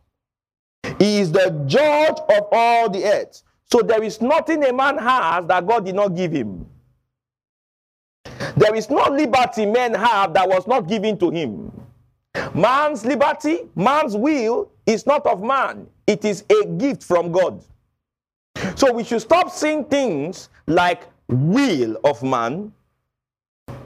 He 0.99 1.21
is 1.21 1.33
the 1.33 1.51
judge 1.67 2.19
of 2.31 2.49
all 2.53 2.89
the 2.91 3.05
earth. 3.05 3.43
So 3.71 3.81
there 3.81 4.03
is 4.03 4.21
nothing 4.21 4.65
a 4.65 4.73
man 4.73 4.99
has 4.99 5.47
that 5.47 5.67
God 5.67 5.85
did 5.87 5.95
not 5.95 6.15
give 6.15 6.33
him. 6.33 6.67
There 8.57 8.75
is 8.75 8.91
no 8.91 9.05
liberty 9.11 9.67
men 9.67 9.95
have 9.95 10.35
that 10.35 10.49
was 10.49 10.67
not 10.67 10.89
given 10.89 11.19
to 11.19 11.31
him. 11.31 11.73
Man's 12.55 13.05
liberty, 13.05 13.61
man's 13.75 14.17
will 14.17 14.71
is 14.87 15.07
not 15.07 15.27
of 15.27 15.43
man, 15.43 15.87
it 16.07 16.25
is 16.25 16.45
a 16.51 16.67
gift 16.67 17.03
from 17.03 17.31
God. 17.31 17.63
So 18.75 18.93
we 18.93 19.05
should 19.05 19.21
stop 19.21 19.51
seeing 19.51 19.85
things 19.85 20.49
like 20.67 21.09
will 21.29 21.97
of 22.05 22.23
man, 22.23 22.73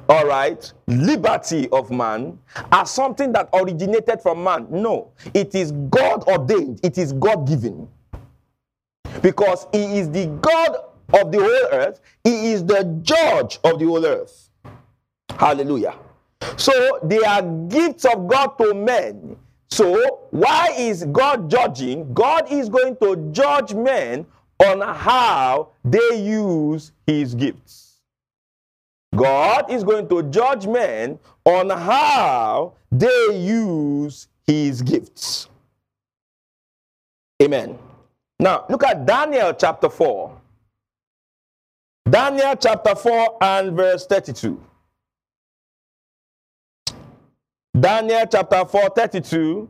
all 0.08 0.26
right, 0.26 0.72
liberty 0.86 1.68
of 1.70 1.90
man, 1.90 2.38
as 2.70 2.90
something 2.90 3.32
that 3.32 3.48
originated 3.52 4.20
from 4.20 4.42
man. 4.44 4.66
No, 4.70 5.10
it 5.34 5.54
is 5.54 5.72
God 5.90 6.24
ordained, 6.24 6.80
it 6.82 6.98
is 6.98 7.12
God 7.12 7.46
given. 7.46 7.88
Because 9.22 9.66
He 9.72 9.98
is 9.98 10.10
the 10.10 10.26
God 10.40 10.76
of 11.14 11.32
the 11.32 11.38
whole 11.38 11.68
earth, 11.72 12.00
He 12.22 12.52
is 12.52 12.64
the 12.64 12.84
judge 13.02 13.58
of 13.64 13.78
the 13.78 13.86
whole 13.86 14.04
earth. 14.04 14.50
Hallelujah. 15.30 15.94
So 16.56 17.00
they 17.02 17.18
are 17.18 17.42
gifts 17.68 18.04
of 18.04 18.28
God 18.28 18.58
to 18.58 18.74
men. 18.74 19.36
So 19.68 20.26
why 20.30 20.74
is 20.76 21.04
God 21.04 21.50
judging? 21.50 22.12
God 22.14 22.50
is 22.50 22.68
going 22.68 22.96
to 22.98 23.16
judge 23.32 23.74
men 23.74 24.26
on 24.64 24.80
how 24.80 25.68
they 25.84 26.22
use 26.22 26.92
his 27.06 27.34
gifts. 27.34 28.00
God 29.14 29.70
is 29.70 29.84
going 29.84 30.08
to 30.08 30.22
judge 30.24 30.66
men 30.66 31.18
on 31.44 31.70
how 31.70 32.74
they 32.92 33.38
use 33.38 34.28
his 34.46 34.82
gifts. 34.82 35.48
Amen. 37.42 37.78
Now, 38.38 38.64
look 38.68 38.84
at 38.84 39.06
Daniel 39.06 39.52
chapter 39.54 39.88
4. 39.88 40.40
Daniel 42.08 42.54
chapter 42.56 42.94
4 42.94 43.38
and 43.40 43.76
verse 43.76 44.06
32. 44.06 44.60
Daniel 47.78 48.24
chapter 48.30 48.64
4, 48.64 48.90
32. 48.96 49.68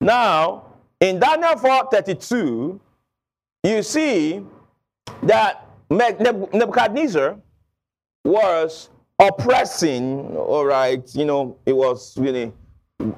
Now, 0.00 0.66
in 1.00 1.18
Daniel 1.18 1.56
4, 1.56 1.88
32, 1.90 2.80
you 3.62 3.82
see 3.82 4.42
that 5.22 5.66
Nebuchadnezzar 5.88 7.38
was 8.24 8.90
oppressing, 9.18 10.36
all 10.36 10.66
right, 10.66 11.02
you 11.14 11.24
know, 11.24 11.56
it 11.64 11.74
was 11.74 12.18
really 12.18 12.52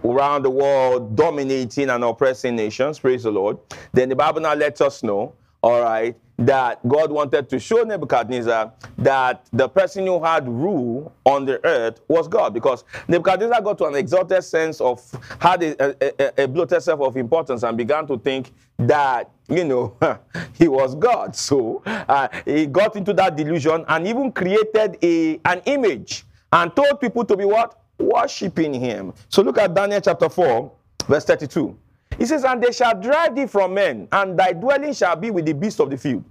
around 0.05 0.43
the 0.43 0.51
world 0.51 1.17
dominating 1.17 1.91
and 1.91 2.05
oppressing 2.05 2.55
nations, 2.55 3.01
praise 3.01 3.25
the 3.25 3.31
Lord. 3.31 3.59
Then 3.93 4.09
the 4.09 4.17
Bible 4.17 4.41
now 4.41 4.55
lets 4.55 4.81
us 4.81 5.03
know, 5.03 5.35
all 5.63 5.83
right, 5.83 6.17
that 6.39 6.87
God 6.87 7.11
wanted 7.11 7.49
to 7.49 7.59
show 7.59 7.83
Nebuchadnezzar 7.83 8.73
that 8.99 9.47
the 9.53 9.69
person 9.69 10.07
who 10.07 10.23
had 10.23 10.47
rule 10.49 11.15
on 11.25 11.47
the 11.47 11.65
earth 11.65 12.01
was 12.09 12.29
God 12.29 12.53
because 12.53 12.85
Nebuchadnezzar 13.09 13.63
got 13.63 13.79
to 13.79 13.87
an 13.87 13.95
exalted 13.95 14.45
sense 14.45 14.81
of, 14.81 15.01
had 15.41 15.63
a, 15.63 16.41
a, 16.41 16.45
a 16.45 16.49
bloated 16.49 16.83
self 16.83 17.01
of 17.01 17.17
importance 17.17 17.63
and 17.63 17.77
began 17.77 18.07
to 18.07 18.19
think 18.19 18.53
that, 18.79 19.31
you 19.49 19.65
know, 19.65 19.97
he 20.59 20.69
was 20.69 20.95
God. 20.95 21.35
So 21.35 21.83
uh, 21.87 22.29
he 22.45 22.67
got 22.67 22.97
into 22.97 23.15
that 23.15 23.37
delusion 23.37 23.85
and 23.89 24.07
even 24.07 24.31
created 24.33 24.99
a, 25.03 25.41
an 25.45 25.63
image 25.65 26.25
and 26.53 26.75
told 26.77 27.01
people 27.01 27.25
to 27.25 27.37
be 27.37 27.45
what? 27.45 27.81
Worshipping 27.99 28.75
him. 28.75 29.15
So 29.31 29.43
look 29.43 29.57
at 29.59 29.73
Daniel 29.75 30.01
chapter 30.03 30.29
4, 30.29 30.71
verse 31.09 31.25
32. 31.25 31.77
He 32.19 32.27
says, 32.27 32.45
And 32.45 32.63
they 32.63 32.73
shall 32.73 32.99
drive 32.99 33.35
thee 33.35 33.47
from 33.47 33.75
men, 33.75 34.09
and 34.13 34.39
thy 34.39 34.53
dwelling 34.53 34.93
shall 34.93 35.17
be 35.17 35.31
with 35.31 35.47
the 35.47 35.53
beasts 35.53 35.81
of 35.81 35.91
the 35.91 35.97
field. 35.97 36.25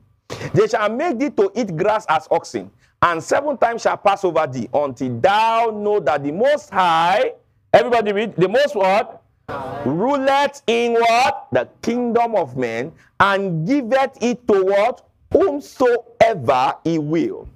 They 0.53 0.67
shall 0.67 0.89
make 0.89 1.19
thee 1.19 1.29
to 1.31 1.51
eat 1.55 1.75
grass 1.75 2.05
as 2.09 2.27
oxen, 2.31 2.71
and 3.01 3.23
seven 3.23 3.57
times 3.57 3.83
shall 3.83 3.97
pass 3.97 4.23
over 4.23 4.47
thee, 4.47 4.67
until 4.73 5.19
thou 5.19 5.71
know 5.73 5.99
that 5.99 6.23
the 6.23 6.31
Most 6.31 6.69
High, 6.69 7.33
everybody 7.73 8.11
read, 8.11 8.35
the 8.35 8.49
Most 8.49 8.75
what? 8.75 9.21
Ruleth 9.85 10.63
in 10.65 10.93
what? 10.93 11.47
The 11.51 11.69
kingdom 11.81 12.35
of 12.35 12.57
men, 12.57 12.91
and 13.19 13.67
giveth 13.67 14.17
it 14.21 14.47
to 14.47 14.63
what? 14.63 15.07
Whomsoever 15.31 16.75
he 16.83 16.97
will. 16.97 17.47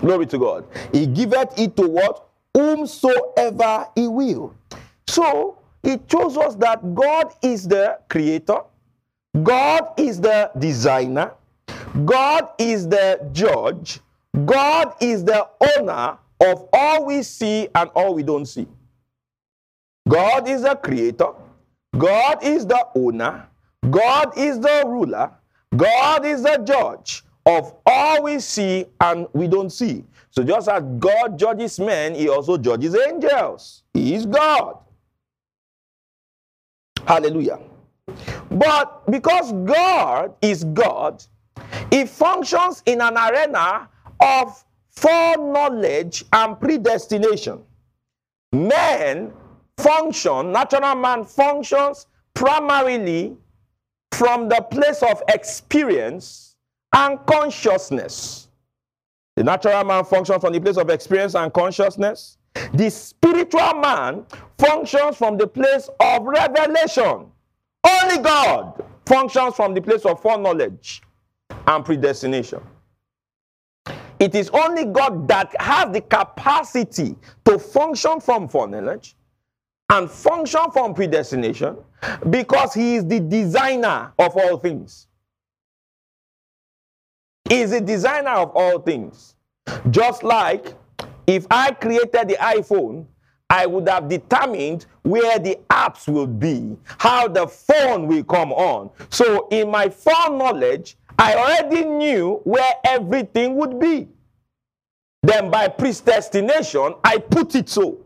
Glory 0.00 0.26
to 0.26 0.38
God. 0.38 0.64
He 0.92 1.06
giveth 1.06 1.58
it 1.58 1.76
to 1.76 1.86
what? 1.88 2.26
Whomsoever 2.54 3.86
he 3.94 4.08
will. 4.08 4.54
So, 5.06 5.58
it 5.82 6.02
shows 6.10 6.36
us 6.36 6.54
that 6.56 6.94
God 6.94 7.34
is 7.42 7.66
the 7.66 7.98
creator, 8.08 8.60
God 9.42 9.88
is 9.96 10.20
the 10.20 10.50
designer, 10.58 11.32
God 12.04 12.48
is 12.58 12.88
the 12.88 13.28
judge, 13.32 14.00
God 14.44 14.94
is 15.00 15.24
the 15.24 15.48
owner 15.76 16.18
of 16.40 16.68
all 16.72 17.06
we 17.06 17.22
see 17.22 17.68
and 17.74 17.90
all 17.94 18.14
we 18.14 18.22
don't 18.22 18.46
see. 18.46 18.66
God 20.08 20.48
is 20.48 20.62
the 20.62 20.74
creator, 20.76 21.28
God 21.96 22.42
is 22.42 22.66
the 22.66 22.86
owner, 22.94 23.48
God 23.90 24.36
is 24.36 24.58
the 24.60 24.84
ruler, 24.86 25.30
God 25.76 26.24
is 26.24 26.42
the 26.42 26.58
judge 26.64 27.24
of 27.46 27.74
all 27.86 28.22
we 28.22 28.38
see 28.38 28.86
and 29.00 29.26
we 29.32 29.48
don't 29.48 29.70
see. 29.70 30.04
So 30.30 30.42
just 30.42 30.68
as 30.68 30.82
God 30.98 31.38
judges 31.38 31.78
men, 31.78 32.14
he 32.14 32.28
also 32.28 32.56
judges 32.56 32.96
angels. 32.96 33.82
He 33.92 34.14
is 34.14 34.26
God. 34.26 34.78
Hallelujah. 37.06 37.58
But 38.50 39.10
because 39.10 39.52
God 39.52 40.34
is 40.42 40.64
God, 40.64 41.24
he 41.90 42.06
functions 42.06 42.82
in 42.86 43.00
an 43.00 43.16
arena 43.16 43.88
of 44.20 44.64
foreknowledge 44.90 46.24
and 46.32 46.58
predestination. 46.58 47.62
Men 48.52 49.32
function, 49.78 50.52
natural 50.52 50.94
man 50.94 51.24
functions 51.24 52.06
primarily 52.34 53.36
from 54.12 54.48
the 54.48 54.60
place 54.70 55.02
of 55.02 55.22
experience 55.28 56.56
and 56.94 57.18
consciousness. 57.26 58.48
The 59.36 59.44
natural 59.44 59.82
man 59.84 60.04
functions 60.04 60.40
from 60.42 60.52
the 60.52 60.60
place 60.60 60.76
of 60.76 60.90
experience 60.90 61.34
and 61.34 61.52
consciousness. 61.52 62.36
The 62.74 62.90
spiritual 62.90 63.74
man 63.74 64.26
functions 64.58 65.16
from 65.16 65.36
the 65.36 65.46
place 65.46 65.88
of 66.00 66.24
revelation. 66.24 67.26
Only 67.84 68.18
God 68.22 68.84
functions 69.06 69.54
from 69.54 69.74
the 69.74 69.80
place 69.80 70.04
of 70.04 70.20
foreknowledge 70.20 71.02
and 71.66 71.84
predestination. 71.84 72.60
It 74.18 74.34
is 74.34 74.50
only 74.50 74.84
God 74.84 75.26
that 75.28 75.54
has 75.60 75.92
the 75.92 76.00
capacity 76.00 77.16
to 77.44 77.58
function 77.58 78.20
from 78.20 78.48
foreknowledge 78.48 79.16
and 79.90 80.08
function 80.10 80.70
from 80.72 80.94
predestination 80.94 81.76
because 82.30 82.72
He 82.72 82.94
is 82.94 83.06
the 83.06 83.20
designer 83.20 84.12
of 84.18 84.36
all 84.36 84.58
things. 84.58 85.08
He 87.48 87.60
is 87.60 87.72
the 87.72 87.80
designer 87.80 88.30
of 88.30 88.52
all 88.54 88.78
things. 88.78 89.34
Just 89.90 90.22
like 90.22 90.74
if 91.26 91.46
I 91.50 91.72
created 91.72 92.28
the 92.28 92.36
iPhone, 92.40 93.06
I 93.48 93.66
would 93.66 93.86
have 93.88 94.08
determined 94.08 94.86
where 95.02 95.38
the 95.38 95.58
apps 95.68 96.08
will 96.08 96.26
be, 96.26 96.76
how 96.98 97.28
the 97.28 97.46
phone 97.46 98.06
will 98.06 98.24
come 98.24 98.50
on. 98.52 98.90
So, 99.10 99.46
in 99.50 99.70
my 99.70 99.90
foreknowledge, 99.90 100.96
I 101.18 101.34
already 101.34 101.84
knew 101.84 102.40
where 102.44 102.72
everything 102.84 103.56
would 103.56 103.78
be. 103.78 104.08
Then, 105.22 105.50
by 105.50 105.68
predestination, 105.68 106.94
I 107.04 107.18
put 107.18 107.54
it 107.54 107.68
so. 107.68 107.98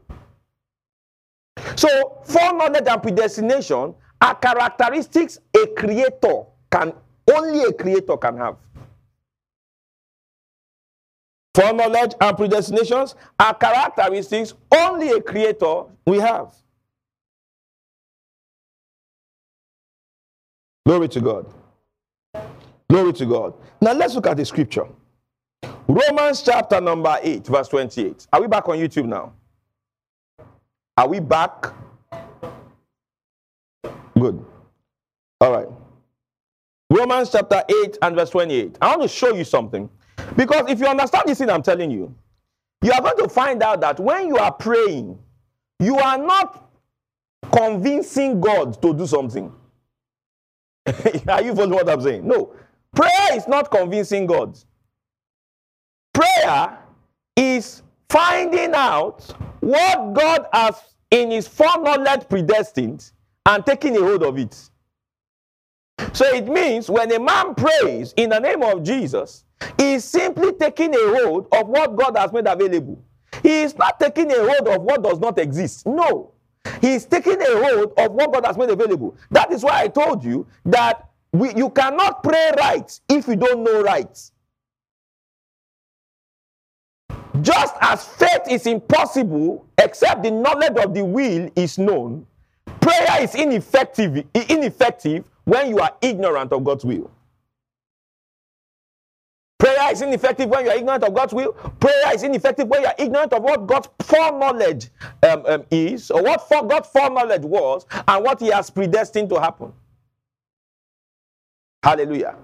So, 1.77 2.23
foreknowledge 2.25 2.89
and 2.89 3.03
predestination 3.03 3.95
are 4.21 4.35
characteristics 4.35 5.39
a 5.57 5.67
creator 5.69 6.43
can 6.71 6.93
only 7.33 7.63
a 7.63 7.73
creator 7.73 8.17
can 8.17 8.37
have. 8.39 8.57
Foreknowledge 11.57 12.13
and 12.21 12.37
predestinations 12.37 13.15
are 13.41 13.55
characteristics 13.55 14.53
only 14.71 15.09
a 15.09 15.23
creator 15.23 15.85
we 16.05 16.19
have. 16.19 16.53
Glory 20.85 21.09
to 21.09 21.21
God. 21.23 21.47
Glory 22.91 23.15
to 23.15 23.25
God. 23.25 23.55
Now 23.81 23.95
let's 23.95 24.15
look 24.15 24.27
at 24.27 24.37
the 24.37 24.45
scripture. 24.45 24.87
Romans 25.89 26.43
chapter 26.43 26.79
number 26.79 27.19
8, 27.23 27.47
verse 27.47 27.69
28. 27.69 28.27
Are 28.35 28.43
we 28.43 28.49
back 28.49 28.69
on 28.69 28.77
YouTube 28.77 29.07
now? 29.07 29.33
Are 30.99 31.09
we 31.09 31.21
back? 31.21 31.73
Good. 34.19 34.45
All 35.41 35.53
right. 35.53 35.69
Romans 36.91 37.31
chapter 37.31 37.65
8 37.67 37.97
and 38.03 38.15
verse 38.15 38.29
28. 38.29 38.77
I 38.83 38.89
want 38.89 39.01
to 39.01 39.09
show 39.09 39.35
you 39.35 39.45
something. 39.45 39.89
Because 40.35 40.71
if 40.71 40.81
you 40.81 40.87
understand 40.87 41.25
this 41.27 41.39
thing 41.39 41.51
I'm 41.51 41.63
telling 41.63 41.91
you, 41.91 42.15
you 42.83 42.93
are 42.93 43.01
going 43.01 43.17
to 43.19 43.29
find 43.29 43.63
out 43.63 43.81
that 43.81 44.01
when 44.01 44.29
you 44.29 44.37
are 44.37 44.53
praying, 44.53 45.19
you 45.81 45.99
are 45.99 46.19
not 46.19 46.71
convincing 47.53 48.41
God 48.41 48.81
to 48.83 48.95
do 48.95 49.07
something. 49.07 49.53
are 51.29 51.43
you 51.43 51.55
following 51.55 51.71
what 51.71 51.89
I'm 51.89 52.01
saying? 52.01 52.27
No. 52.27 52.55
Prayer 52.95 53.35
is 53.35 53.47
not 53.49 53.71
convincing 53.71 54.27
God. 54.27 54.59
Prayer 56.15 56.79
is 57.37 57.83
finding 58.09 58.73
out 58.75 59.23
what 59.61 60.15
God 60.15 60.47
has 60.53 60.81
in 61.11 61.31
his 61.31 61.49
foreknowledge 61.49 62.29
predestined 62.29 63.11
and 63.45 63.65
taking 63.67 63.97
a 63.97 64.01
hold 64.01 64.23
of 64.23 64.39
it. 64.39 64.71
So 66.17 66.25
it 66.25 66.49
means 66.49 66.89
when 66.89 67.13
a 67.13 67.21
man 67.21 67.55
prays 67.55 68.15
in 68.17 68.31
the 68.31 68.39
name 68.39 68.63
of 68.63 68.83
Jesus, 68.83 69.45
he 69.77 69.97
is 69.97 70.05
simply 70.07 70.55
taking 70.55 70.95
a 70.95 71.19
hold 71.19 71.47
of 71.53 71.69
what 71.69 71.95
God 71.95 72.17
has 72.17 72.33
made 72.33 72.47
available. 72.47 73.05
He 73.43 73.61
is 73.61 73.77
not 73.77 74.01
taking 74.01 74.33
a 74.33 74.39
hold 74.39 74.67
of 74.67 74.81
what 74.81 75.03
does 75.03 75.19
not 75.19 75.39
exist. 75.39 75.85
No. 75.85 76.33
He 76.81 76.95
is 76.95 77.05
taking 77.05 77.39
a 77.39 77.45
hold 77.45 77.93
of 77.99 78.13
what 78.13 78.33
God 78.33 78.47
has 78.47 78.57
made 78.57 78.71
available. 78.71 79.15
That 79.31 79.53
is 79.53 79.63
why 79.63 79.83
I 79.83 79.89
told 79.89 80.25
you 80.25 80.47
that 80.65 81.07
we, 81.33 81.55
you 81.55 81.69
cannot 81.69 82.23
pray 82.23 82.51
right 82.57 83.01
if 83.11 83.29
you 83.29 83.37
don't 83.37 83.63
know 83.63 83.83
right. 83.83 84.19
Just 87.43 87.75
as 87.83 88.07
faith 88.07 88.49
is 88.49 88.67
impossible 88.67 89.67
except 89.77 90.23
the 90.23 90.31
knowledge 90.31 90.79
of 90.83 90.95
the 90.95 91.05
will 91.05 91.51
is 91.55 91.77
known, 91.77 92.27
prayer 92.81 93.21
is 93.21 93.35
ineffective, 93.35 94.25
ineffective 94.33 95.23
when 95.47 95.71
you 95.71 95.81
are 95.81 95.93
ignorant 96.03 96.53
of 96.53 96.65
God's 96.65 96.85
will. 96.87 97.11
Prayer 99.59 99.93
is 99.93 100.03
ineffective 100.03 100.51
when 100.51 100.67
you 100.67 100.71
are 100.71 100.77
ignorant 100.77 101.05
of 101.05 101.15
God's 101.15 101.35
will. 101.35 101.53
Prayer 101.81 102.15
is 102.15 102.23
ineffective 102.23 102.69
when 102.69 102.83
you 102.83 102.89
are 102.89 102.95
ignorant 102.99 103.33
of 103.33 103.43
what 103.43 103.67
God's 103.67 103.89
foreknowledge 104.03 104.91
um, 105.29 105.45
um, 105.47 105.65
is, 105.71 106.11
or 106.11 106.23
what 106.23 106.49
for 106.49 106.67
God's 106.67 106.89
foreknowledge 106.91 107.43
was, 107.43 107.87
and 108.09 108.25
what 108.25 108.41
He 108.41 108.49
has 108.49 108.71
predestined 108.71 109.31
to 109.31 109.41
happen. 109.41 109.73
Hallelujah. 111.83 112.37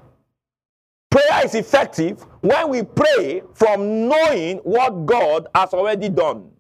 Prayer 1.11 1.45
is 1.45 1.55
effective 1.55 2.23
when 2.43 2.71
we 2.71 2.83
pray 2.85 3.43
from 3.55 4.09
knowing 4.09 4.59
what 4.59 5.07
God 5.07 5.49
has 5.55 5.75
already 5.75 6.09
done. 6.09 6.51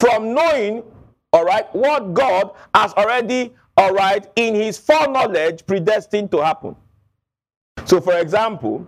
From 0.00 0.34
knowing, 0.34 0.84
all 1.32 1.44
right, 1.44 1.72
what 1.74 2.14
God 2.14 2.52
has 2.74 2.92
already, 2.94 3.54
all 3.78 3.94
right, 3.94 4.28
in 4.36 4.56
His 4.56 4.76
foreknowledge 4.76 5.64
predestined 5.64 6.30
to 6.32 6.44
happen. 6.44 6.74
So, 7.84 8.00
for 8.00 8.18
example, 8.18 8.86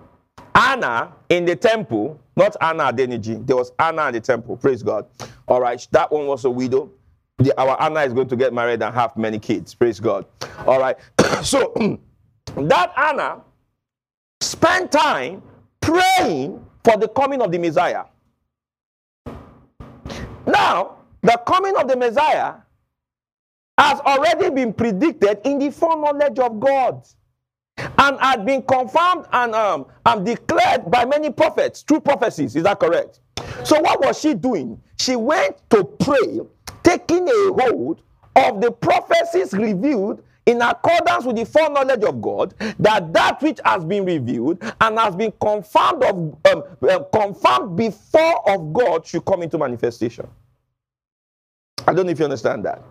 Anna 0.55 1.13
in 1.29 1.45
the 1.45 1.55
temple, 1.55 2.21
not 2.37 2.57
Anna 2.61 2.93
Adeniji, 2.93 3.47
there 3.47 3.57
was 3.57 3.73
Anna 3.79 4.09
in 4.09 4.15
the 4.15 4.21
temple. 4.21 4.57
Praise 4.57 4.83
God. 4.83 5.07
All 5.47 5.61
right, 5.61 5.87
that 5.93 6.11
one 6.11 6.27
was 6.27 6.45
a 6.45 6.51
widow. 6.51 6.91
The, 7.39 7.59
our 7.59 7.81
Anna 7.81 8.01
is 8.01 8.13
going 8.13 8.29
to 8.29 8.37
get 8.37 8.53
married 8.53 8.83
and 8.83 8.95
have 8.95 9.17
many 9.17 9.39
kids. 9.39 9.75
Praise 9.75 10.01
God. 10.01 10.27
All 10.67 10.81
right. 10.81 10.97
so 11.43 11.73
that 12.57 12.93
Anna 12.97 13.43
spent 14.41 14.91
time 14.91 15.43
praying 15.81 16.65
for 16.85 16.97
the 16.97 17.09
coming 17.09 17.41
of 17.41 17.53
the 17.53 17.59
Messiah. 17.59 18.05
Now, 20.47 20.97
the 21.23 21.41
coming 21.47 21.77
of 21.77 21.87
the 21.87 21.97
Messiah 21.97 22.55
has 23.81 23.99
already 24.01 24.51
been 24.51 24.75
predicted 24.75 25.41
in 25.45 25.59
the 25.59 25.71
foreknowledge 25.71 26.39
of 26.39 26.61
God 26.61 27.03
and 27.79 28.21
had 28.21 28.45
been 28.45 28.63
confirmed 28.63 29.25
and 29.33 29.55
um, 29.55 29.87
and 30.05 30.27
declared 30.27 30.91
by 30.91 31.07
many 31.07 31.31
prophets 31.31 31.81
through 31.81 32.01
prophecies. 32.01 32.55
Is 32.57 32.65
that 32.65 32.79
correct? 32.79 33.21
So 33.65 33.81
what 33.81 34.01
was 34.01 34.21
she 34.21 34.35
doing? 34.35 34.79
She 34.99 35.17
went 35.17 35.57
to 35.71 35.85
pray, 35.85 36.41
taking 36.83 37.27
a 37.27 37.53
hold 37.63 38.03
of 38.37 38.61
the 38.61 38.71
prophecies 38.71 39.55
revealed 39.55 40.23
in 40.45 40.61
accordance 40.61 41.25
with 41.25 41.37
the 41.37 41.47
foreknowledge 41.47 42.03
of 42.05 42.21
God, 42.21 42.55
that 42.79 43.13
that 43.15 43.41
which 43.41 43.61
has 43.65 43.83
been 43.85 44.05
revealed 44.05 44.63
and 44.81 44.99
has 44.99 45.17
been 45.17 45.33
confirmed 45.41 46.03
of 46.03 46.17
um, 46.53 46.65
uh, 46.83 46.99
confirmed 47.15 47.77
before 47.77 48.51
of 48.51 48.75
God 48.75 49.07
should 49.07 49.25
come 49.25 49.43
into 49.43 49.57
manifestation. 49.57 50.29
I 51.87 51.95
don't 51.95 52.05
know 52.05 52.13
if 52.13 52.19
you 52.19 52.25
understand 52.27 52.65
that. 52.67 52.83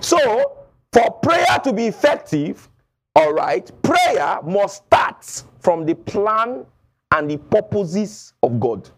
So, 0.00 0.66
for 0.92 1.10
prayer 1.22 1.58
to 1.64 1.72
be 1.72 1.86
effective, 1.86 2.68
all 3.16 3.32
right, 3.32 3.70
prayer 3.82 4.40
must 4.42 4.84
start 4.86 5.44
from 5.60 5.86
the 5.86 5.94
plan 5.94 6.66
and 7.12 7.30
the 7.30 7.38
purposes 7.38 8.34
of 8.42 8.60
God, 8.60 8.88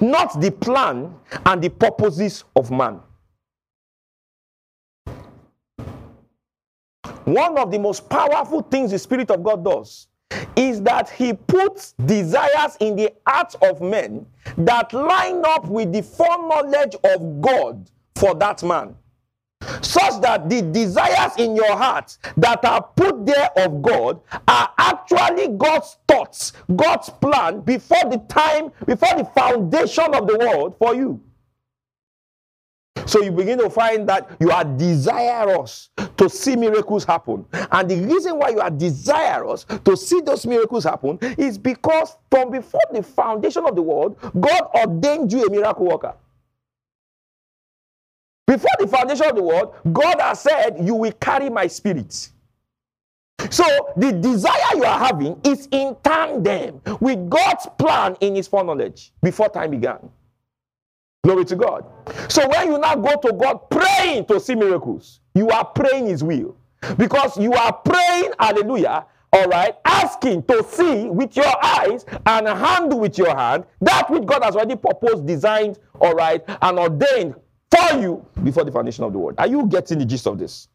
not 0.00 0.40
the 0.40 0.50
plan 0.50 1.14
and 1.44 1.62
the 1.62 1.68
purposes 1.68 2.44
of 2.54 2.70
man. 2.70 3.00
One 7.24 7.58
of 7.58 7.70
the 7.72 7.78
most 7.78 8.08
powerful 8.08 8.62
things 8.62 8.92
the 8.92 8.98
Spirit 8.98 9.30
of 9.30 9.42
God 9.42 9.64
does 9.64 10.06
is 10.54 10.80
that 10.82 11.10
He 11.10 11.32
puts 11.32 11.92
desires 12.04 12.76
in 12.80 12.96
the 12.96 13.12
hearts 13.26 13.56
of 13.62 13.80
men 13.80 14.26
that 14.58 14.92
line 14.92 15.42
up 15.44 15.66
with 15.66 15.92
the 15.92 16.02
foreknowledge 16.02 16.94
of 17.04 17.40
God 17.40 17.90
for 18.14 18.34
that 18.36 18.62
man 18.62 18.94
such 19.82 20.20
that 20.22 20.48
the 20.48 20.62
desires 20.62 21.32
in 21.38 21.56
your 21.56 21.76
heart 21.76 22.16
that 22.36 22.64
are 22.64 22.82
put 22.82 23.26
there 23.26 23.50
of 23.58 23.82
God 23.82 24.20
are 24.48 24.72
actually 24.78 25.48
God's 25.56 25.98
thoughts, 26.08 26.52
God's 26.74 27.10
plan 27.10 27.60
before 27.60 28.10
the 28.10 28.18
time, 28.28 28.72
before 28.86 29.16
the 29.16 29.24
foundation 29.24 30.14
of 30.14 30.26
the 30.26 30.38
world 30.38 30.76
for 30.78 30.94
you. 30.94 31.20
So 33.06 33.22
you 33.22 33.30
begin 33.30 33.58
to 33.58 33.70
find 33.70 34.08
that 34.08 34.36
you 34.40 34.50
are 34.50 34.64
desirous 34.64 35.90
to 36.16 36.28
see 36.28 36.56
miracles 36.56 37.04
happen. 37.04 37.44
And 37.70 37.88
the 37.88 38.00
reason 38.00 38.36
why 38.36 38.48
you 38.48 38.60
are 38.60 38.70
desirous 38.70 39.64
to 39.84 39.96
see 39.96 40.20
those 40.22 40.44
miracles 40.44 40.84
happen 40.84 41.18
is 41.38 41.56
because 41.56 42.16
from 42.30 42.50
before 42.50 42.80
the 42.92 43.02
foundation 43.02 43.64
of 43.64 43.76
the 43.76 43.82
world, 43.82 44.18
God 44.40 44.62
ordained 44.74 45.32
you 45.32 45.44
a 45.44 45.50
miracle 45.50 45.86
worker. 45.86 46.14
Before 48.46 48.70
the 48.78 48.86
foundation 48.86 49.28
of 49.28 49.36
the 49.36 49.42
world, 49.42 49.74
God 49.92 50.20
has 50.20 50.40
said, 50.40 50.76
You 50.80 50.94
will 50.94 51.12
carry 51.12 51.50
my 51.50 51.66
spirit. 51.66 52.30
So 53.50 53.64
the 53.96 54.12
desire 54.12 54.76
you 54.76 54.84
are 54.84 54.98
having 54.98 55.40
is 55.44 55.68
in 55.70 55.96
tandem 56.02 56.80
with 57.00 57.28
God's 57.28 57.66
plan 57.78 58.16
in 58.20 58.34
his 58.34 58.48
foreknowledge 58.48 59.12
before 59.22 59.48
time 59.48 59.72
began. 59.72 60.10
Glory 61.24 61.44
to 61.46 61.56
God. 61.56 61.84
So 62.28 62.48
when 62.48 62.70
you 62.70 62.78
now 62.78 62.94
go 62.94 63.16
to 63.20 63.32
God 63.32 63.68
praying 63.70 64.26
to 64.26 64.38
see 64.40 64.54
miracles, 64.54 65.20
you 65.34 65.48
are 65.50 65.64
praying 65.64 66.06
his 66.06 66.22
will. 66.22 66.56
Because 66.98 67.36
you 67.36 67.52
are 67.52 67.72
praying, 67.72 68.32
hallelujah, 68.38 69.06
all 69.32 69.46
right, 69.46 69.74
asking 69.84 70.44
to 70.44 70.64
see 70.64 71.06
with 71.08 71.36
your 71.36 71.64
eyes 71.64 72.04
and 72.26 72.46
handle 72.46 73.00
with 73.00 73.18
your 73.18 73.36
hand 73.36 73.64
that 73.80 74.08
which 74.08 74.24
God 74.24 74.44
has 74.44 74.54
already 74.54 74.76
proposed, 74.76 75.26
designed, 75.26 75.78
all 76.00 76.14
right, 76.14 76.44
and 76.62 76.78
ordained 76.78 77.34
for 77.70 78.00
you 78.00 78.24
before 78.42 78.64
the 78.64 78.72
foundation 78.72 79.04
of 79.04 79.12
the 79.12 79.18
world. 79.18 79.36
Are 79.38 79.46
you 79.46 79.66
getting 79.66 79.98
the 79.98 80.04
gist 80.04 80.26
of 80.26 80.38
this? 80.38 80.68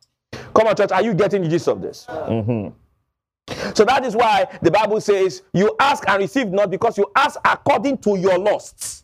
Come 0.54 0.67
on, 0.67 0.75
church, 0.75 0.91
are 0.91 1.04
you 1.04 1.13
getting 1.13 1.41
the 1.43 1.49
gist 1.49 1.67
of 1.67 1.82
this? 1.82 2.06
Mm-hmm. 2.10 2.69
So 3.73 3.86
that 3.86 4.06
is 4.06 4.15
why 4.15 4.47
the 4.62 4.71
Bible 4.71 5.01
says, 5.01 5.43
You 5.54 5.75
ask 5.80 6.08
and 6.08 6.19
receive 6.21 6.47
not 6.49 6.69
because 6.69 6.97
you 6.97 7.06
ask 7.15 7.39
according 7.43 7.97
to 7.99 8.17
your 8.17 8.38
lusts. 8.38 9.04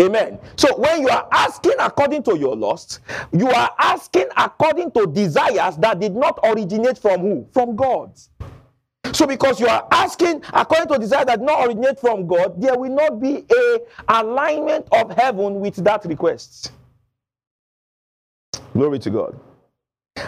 Amen. 0.00 0.38
So 0.56 0.76
when 0.78 1.02
you 1.02 1.08
are 1.08 1.26
asking 1.32 1.74
according 1.80 2.22
to 2.24 2.38
your 2.38 2.54
lusts, 2.54 3.00
you 3.32 3.50
are 3.50 3.70
asking 3.78 4.26
according 4.36 4.92
to 4.92 5.06
desires 5.06 5.76
that 5.78 5.98
did 5.98 6.14
not 6.14 6.38
originate 6.44 6.98
from 6.98 7.20
who? 7.20 7.48
From 7.52 7.74
God. 7.74 8.12
So 9.12 9.26
because 9.26 9.58
you 9.58 9.66
are 9.66 9.88
asking 9.90 10.42
according 10.52 10.88
to 10.88 10.98
desire 10.98 11.24
that 11.24 11.40
did 11.40 11.46
not 11.46 11.66
originate 11.66 11.98
from 11.98 12.28
God, 12.28 12.60
there 12.60 12.78
will 12.78 12.94
not 12.94 13.20
be 13.20 13.44
a 13.50 13.78
alignment 14.08 14.86
of 14.92 15.10
heaven 15.10 15.58
with 15.58 15.74
that 15.76 16.04
request. 16.04 16.72
Glory 18.78 19.00
to 19.00 19.10
God. 19.10 19.40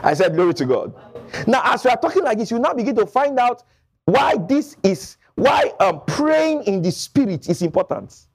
I 0.02 0.12
said, 0.12 0.34
Glory 0.34 0.54
to 0.54 0.64
God. 0.64 0.92
Now, 1.46 1.62
as 1.64 1.84
we 1.84 1.90
are 1.90 1.96
talking 1.96 2.24
like 2.24 2.36
this, 2.36 2.50
you 2.50 2.58
now 2.58 2.74
begin 2.74 2.96
to 2.96 3.06
find 3.06 3.38
out 3.38 3.62
why 4.06 4.38
this 4.48 4.76
is, 4.82 5.18
why 5.36 5.70
um, 5.78 6.02
praying 6.04 6.64
in 6.64 6.82
the 6.82 6.90
spirit 6.90 7.48
is 7.48 7.62
important. 7.62 8.26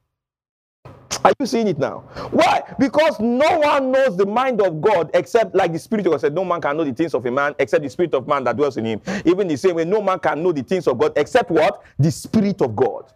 Are 1.25 1.33
you 1.37 1.45
seeing 1.45 1.67
it 1.67 1.77
now? 1.79 1.99
Why? 2.31 2.63
Because 2.79 3.19
no 3.19 3.59
one 3.59 3.91
knows 3.91 4.15
the 4.15 4.25
mind 4.25 4.61
of 4.61 4.79
God 4.79 5.11
except, 5.13 5.53
like 5.53 5.73
the 5.73 5.79
Spirit 5.79 6.05
of 6.05 6.13
God 6.13 6.21
said, 6.21 6.33
no 6.33 6.45
man 6.45 6.61
can 6.61 6.77
know 6.77 6.83
the 6.83 6.93
things 6.93 7.13
of 7.13 7.25
a 7.25 7.31
man 7.31 7.55
except 7.59 7.83
the 7.83 7.89
Spirit 7.89 8.13
of 8.13 8.27
man 8.27 8.43
that 8.45 8.55
dwells 8.55 8.77
in 8.77 8.85
him. 8.85 9.01
Even 9.25 9.47
the 9.47 9.57
same 9.57 9.75
way, 9.75 9.85
no 9.85 10.01
man 10.01 10.19
can 10.19 10.41
know 10.43 10.51
the 10.51 10.61
things 10.63 10.87
of 10.87 10.97
God 10.97 11.13
except 11.15 11.49
what? 11.51 11.83
The 11.99 12.11
Spirit 12.11 12.61
of 12.61 12.75
God. 12.75 13.11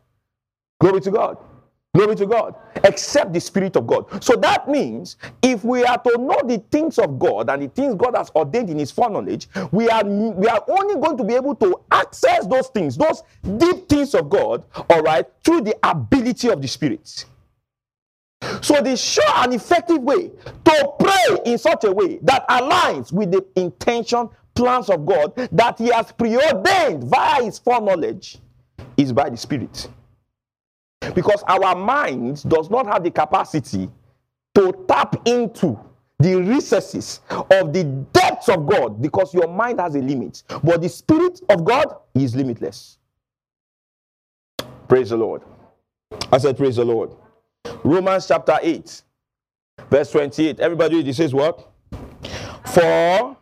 Glory 0.82 1.02
to 1.02 1.12
God. 1.12 1.38
Glory 1.96 2.16
to 2.18 2.28
God. 2.28 2.56
Except 2.84 3.34
the 3.34 3.42
Spirit 3.42 3.76
of 3.76 3.88
God. 3.88 4.24
So 4.24 4.36
that 4.36 4.70
means 4.70 5.18
if 5.42 5.64
we 5.64 5.84
are 5.84 5.98
to 5.98 6.18
know 6.20 6.40
the 6.46 6.64
things 6.72 7.00
of 7.00 7.18
God 7.18 7.50
and 7.50 7.64
the 7.64 7.68
things 7.68 7.96
God 7.96 8.16
has 8.16 8.30
ordained 8.36 8.70
in 8.70 8.78
His 8.78 8.92
foreknowledge, 8.92 9.48
we 9.72 9.90
are 9.90 10.06
we 10.06 10.48
are 10.48 10.64
only 10.68 10.96
going 10.96 11.18
to 11.18 11.24
be 11.24 11.34
able 11.34 11.56
to 11.56 11.82
access 11.92 12.46
those 12.46 12.68
things, 12.68 12.96
those 12.96 13.24
deep 13.58 13.90
things 13.90 14.14
of 14.14 14.30
God, 14.30 14.64
all 14.90 15.02
right, 15.02 15.26
through 15.44 15.62
the 15.62 15.76
ability 15.84 16.50
of 16.50 16.62
the 16.62 16.68
Spirit. 16.68 17.26
So 18.62 18.82
the 18.82 18.96
sure 18.96 19.24
and 19.38 19.54
effective 19.54 20.02
way 20.02 20.32
to 20.66 20.94
pray 21.00 21.40
in 21.46 21.58
such 21.58 21.84
a 21.86 21.92
way 21.92 22.20
that 22.22 22.48
aligns 22.50 23.12
with 23.12 23.32
the 23.32 23.46
intention, 23.56 24.30
plans 24.54 24.90
of 24.90 25.06
God 25.08 25.36
that 25.52 25.80
He 25.80 25.88
has 25.88 26.12
preordained 26.12 27.06
via 27.06 27.44
His 27.44 27.58
foreknowledge 27.58 28.38
is 28.96 29.12
by 29.12 29.30
the 29.30 29.38
Spirit. 29.38 29.90
Because 31.16 31.44
our 31.48 31.76
mind 31.76 32.48
does 32.50 32.70
not 32.70 32.86
have 32.88 33.04
the 33.04 33.12
capacity 33.12 33.90
to 34.56 34.86
tap 34.88 35.16
into 35.26 35.80
the 36.20 36.36
recesses 36.36 37.22
of 37.30 37.72
the 37.72 37.86
depths 38.12 38.50
of 38.50 38.68
God 38.68 39.02
because 39.02 39.34
your 39.34 39.48
mind 39.48 39.80
has 39.80 39.96
a 39.96 40.00
limit. 40.00 40.44
But 40.64 40.82
the 40.82 40.90
Spirit 40.90 41.40
of 41.50 41.64
God 41.64 41.96
is 42.14 42.36
limitless. 42.36 42.98
Praise 44.90 45.12
the 45.12 45.18
Lord. 45.18 45.44
I 46.32 46.38
said, 46.40 46.58
Praise 46.58 46.76
the 46.76 46.86
Lord. 46.86 47.12
Romans 47.84 48.28
chapter 48.28 48.58
8, 48.62 49.04
verse 49.90 50.12
28. 50.12 50.60
Everybody, 50.60 51.02
this 51.04 51.20
is 51.20 51.34
what? 51.34 51.70
For, 52.74 53.38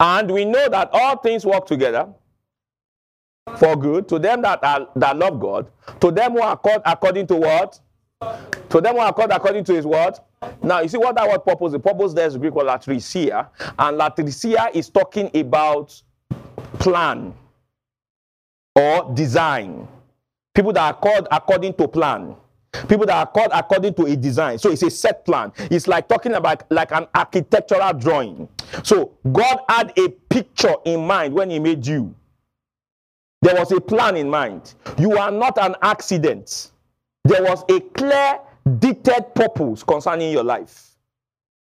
and 0.00 0.30
we 0.30 0.44
know 0.44 0.68
that 0.68 0.88
all 0.92 1.18
things 1.18 1.44
work 1.44 1.66
together 1.66 2.08
for 3.58 3.76
good 3.76 4.08
to 4.08 4.18
them 4.18 4.42
that 4.42 4.62
are 4.64 4.88
that 4.96 5.16
love 5.16 5.40
God, 5.40 5.70
to 6.00 6.10
them 6.10 6.32
who 6.32 6.40
are 6.40 6.56
called 6.56 6.82
according 6.84 7.26
to 7.28 7.36
what? 7.36 7.80
To 8.70 8.80
them 8.80 8.94
who 8.94 9.00
are 9.00 9.12
called 9.12 9.30
according 9.30 9.64
to 9.64 9.74
his 9.74 9.86
word. 9.86 10.14
Now 10.62 10.80
you 10.80 10.88
see 10.88 10.98
what 10.98 11.14
that 11.16 11.28
word 11.28 11.44
purpose. 11.44 11.72
The 11.72 11.78
purpose 11.78 12.12
there 12.12 12.26
is 12.26 12.34
the 12.34 12.38
Greek 12.38 12.54
word 12.54 12.66
latrisia, 12.66 13.48
and 13.78 13.98
latrisia 13.98 14.74
is 14.74 14.88
talking 14.88 15.30
about 15.34 16.00
plan 16.78 17.34
or 18.74 19.12
design. 19.14 19.88
People 20.54 20.72
that 20.72 20.94
are 20.94 20.98
called 20.98 21.28
according 21.30 21.74
to 21.74 21.88
plan. 21.88 22.36
People 22.88 23.06
that 23.06 23.16
are 23.16 23.26
called 23.26 23.50
according 23.52 23.94
to 23.94 24.06
a 24.06 24.16
design. 24.16 24.58
So 24.58 24.70
it's 24.70 24.82
a 24.82 24.90
set 24.90 25.24
plan. 25.24 25.52
It's 25.70 25.86
like 25.86 26.08
talking 26.08 26.34
about 26.34 26.64
like 26.70 26.92
an 26.92 27.06
architectural 27.14 27.92
drawing. 27.92 28.48
So 28.82 29.12
God 29.32 29.60
had 29.68 29.96
a 29.96 30.08
picture 30.08 30.74
in 30.84 31.06
mind 31.06 31.34
when 31.34 31.50
he 31.50 31.58
made 31.60 31.86
you. 31.86 32.14
There 33.44 33.54
was 33.56 33.70
a 33.72 33.80
plan 33.80 34.16
in 34.16 34.30
mind. 34.30 34.72
You 34.96 35.18
are 35.18 35.30
not 35.30 35.58
an 35.58 35.76
accident. 35.82 36.70
There 37.24 37.42
was 37.42 37.62
a 37.68 37.78
clear, 37.78 38.40
detailed 38.78 39.34
purpose 39.34 39.82
concerning 39.82 40.32
your 40.32 40.42
life. 40.42 40.92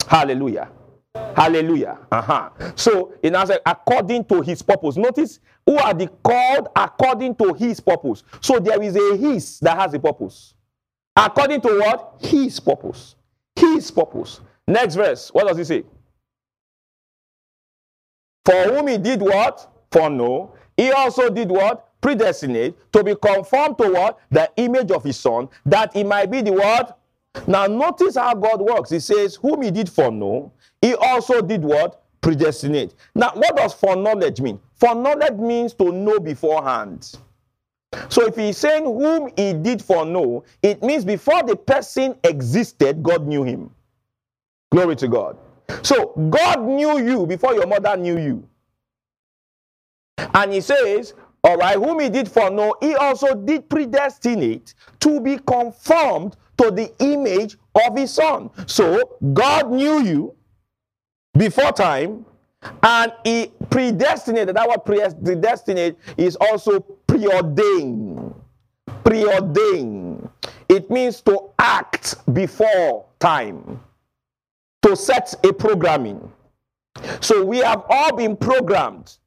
Hallelujah. 0.05 0.69
Hallelujah. 1.15 1.97
Uh-huh. 2.11 2.49
So, 2.75 3.13
in 3.23 3.33
answer, 3.33 3.59
according 3.65 4.25
to 4.25 4.41
his 4.41 4.61
purpose. 4.61 4.97
Notice 4.97 5.39
who 5.65 5.77
are 5.77 5.93
the 5.93 6.07
called 6.21 6.67
according 6.75 7.35
to 7.35 7.53
his 7.53 7.79
purpose. 7.79 8.23
So 8.41 8.59
there 8.59 8.81
is 8.83 8.97
a 8.97 9.15
his 9.15 9.59
that 9.61 9.77
has 9.79 9.93
a 9.93 9.99
purpose. 9.99 10.55
According 11.15 11.61
to 11.61 11.79
what? 11.79 12.15
His 12.19 12.59
purpose. 12.59 13.15
His 13.55 13.89
purpose. 13.89 14.41
Next 14.67 14.95
verse. 14.95 15.29
What 15.33 15.47
does 15.47 15.57
he 15.57 15.63
say? 15.63 15.83
For 18.43 18.63
whom 18.63 18.87
he 18.87 18.97
did 18.97 19.21
what? 19.21 19.71
Foreknow. 19.91 20.55
He 20.79 20.93
also 20.93 21.29
did 21.29 21.49
what? 21.49 21.89
Predestinate 21.99 22.73
to 22.93 23.03
be 23.03 23.13
conformed 23.13 23.77
to 23.79 23.91
what? 23.91 24.17
The 24.31 24.49
image 24.55 24.91
of 24.91 25.03
his 25.03 25.19
son, 25.19 25.49
that 25.65 25.91
he 25.91 26.05
might 26.05 26.31
be 26.31 26.41
the 26.41 26.53
what? 26.53 26.97
Now 27.47 27.65
notice 27.67 28.15
how 28.15 28.33
God 28.33 28.61
works. 28.61 28.89
He 28.89 29.01
says, 29.01 29.35
Whom 29.35 29.61
he 29.61 29.71
did 29.71 29.89
foreknow, 29.89 30.53
he 30.81 30.95
also 30.95 31.41
did 31.41 31.63
what? 31.63 32.01
Predestinate. 32.21 32.95
Now, 33.13 33.31
what 33.33 33.57
does 33.57 33.73
foreknowledge 33.73 34.39
mean? 34.39 34.57
Foreknowledge 34.75 35.33
means 35.37 35.73
to 35.73 35.91
know 35.91 36.17
beforehand. 36.17 37.11
So 38.07 38.27
if 38.27 38.37
he's 38.37 38.57
saying 38.57 38.85
whom 38.85 39.31
he 39.35 39.51
did 39.51 39.83
foreknow, 39.83 40.45
it 40.63 40.81
means 40.81 41.03
before 41.03 41.43
the 41.43 41.57
person 41.57 42.15
existed, 42.23 43.03
God 43.03 43.27
knew 43.27 43.43
him. 43.43 43.69
Glory 44.71 44.95
to 44.95 45.09
God. 45.09 45.37
So 45.81 46.13
God 46.29 46.61
knew 46.61 46.99
you 46.99 47.27
before 47.27 47.53
your 47.53 47.67
mother 47.67 47.97
knew 47.97 48.17
you. 48.17 48.47
And 50.33 50.53
he 50.53 50.61
says, 50.61 51.13
all 51.43 51.57
right, 51.57 51.77
whom 51.77 51.99
he 51.99 52.09
did 52.09 52.29
foreknow, 52.29 52.73
he 52.81 52.95
also 52.95 53.33
did 53.33 53.69
predestinate 53.69 54.73
to 54.99 55.21
be 55.21 55.37
conformed 55.37 56.35
to 56.57 56.71
the 56.71 56.91
image 56.99 57.57
of 57.75 57.97
his 57.97 58.13
son. 58.13 58.49
So 58.65 59.17
God 59.33 59.71
knew 59.71 60.03
you 60.03 60.35
before 61.37 61.71
time, 61.71 62.25
and 62.83 63.13
he 63.23 63.53
predestinated. 63.69 64.57
That 64.57 64.67
word 64.67 64.83
predestinate 65.23 65.95
is 66.17 66.35
also 66.35 66.81
preordained. 66.81 68.35
Preordained. 69.05 70.29
It 70.67 70.91
means 70.91 71.21
to 71.21 71.51
act 71.57 72.15
before 72.33 73.05
time, 73.19 73.79
to 74.81 74.97
set 74.97 75.33
a 75.45 75.53
programming. 75.53 76.29
So 77.21 77.45
we 77.45 77.59
have 77.59 77.85
all 77.89 78.13
been 78.13 78.35
programmed 78.35 79.18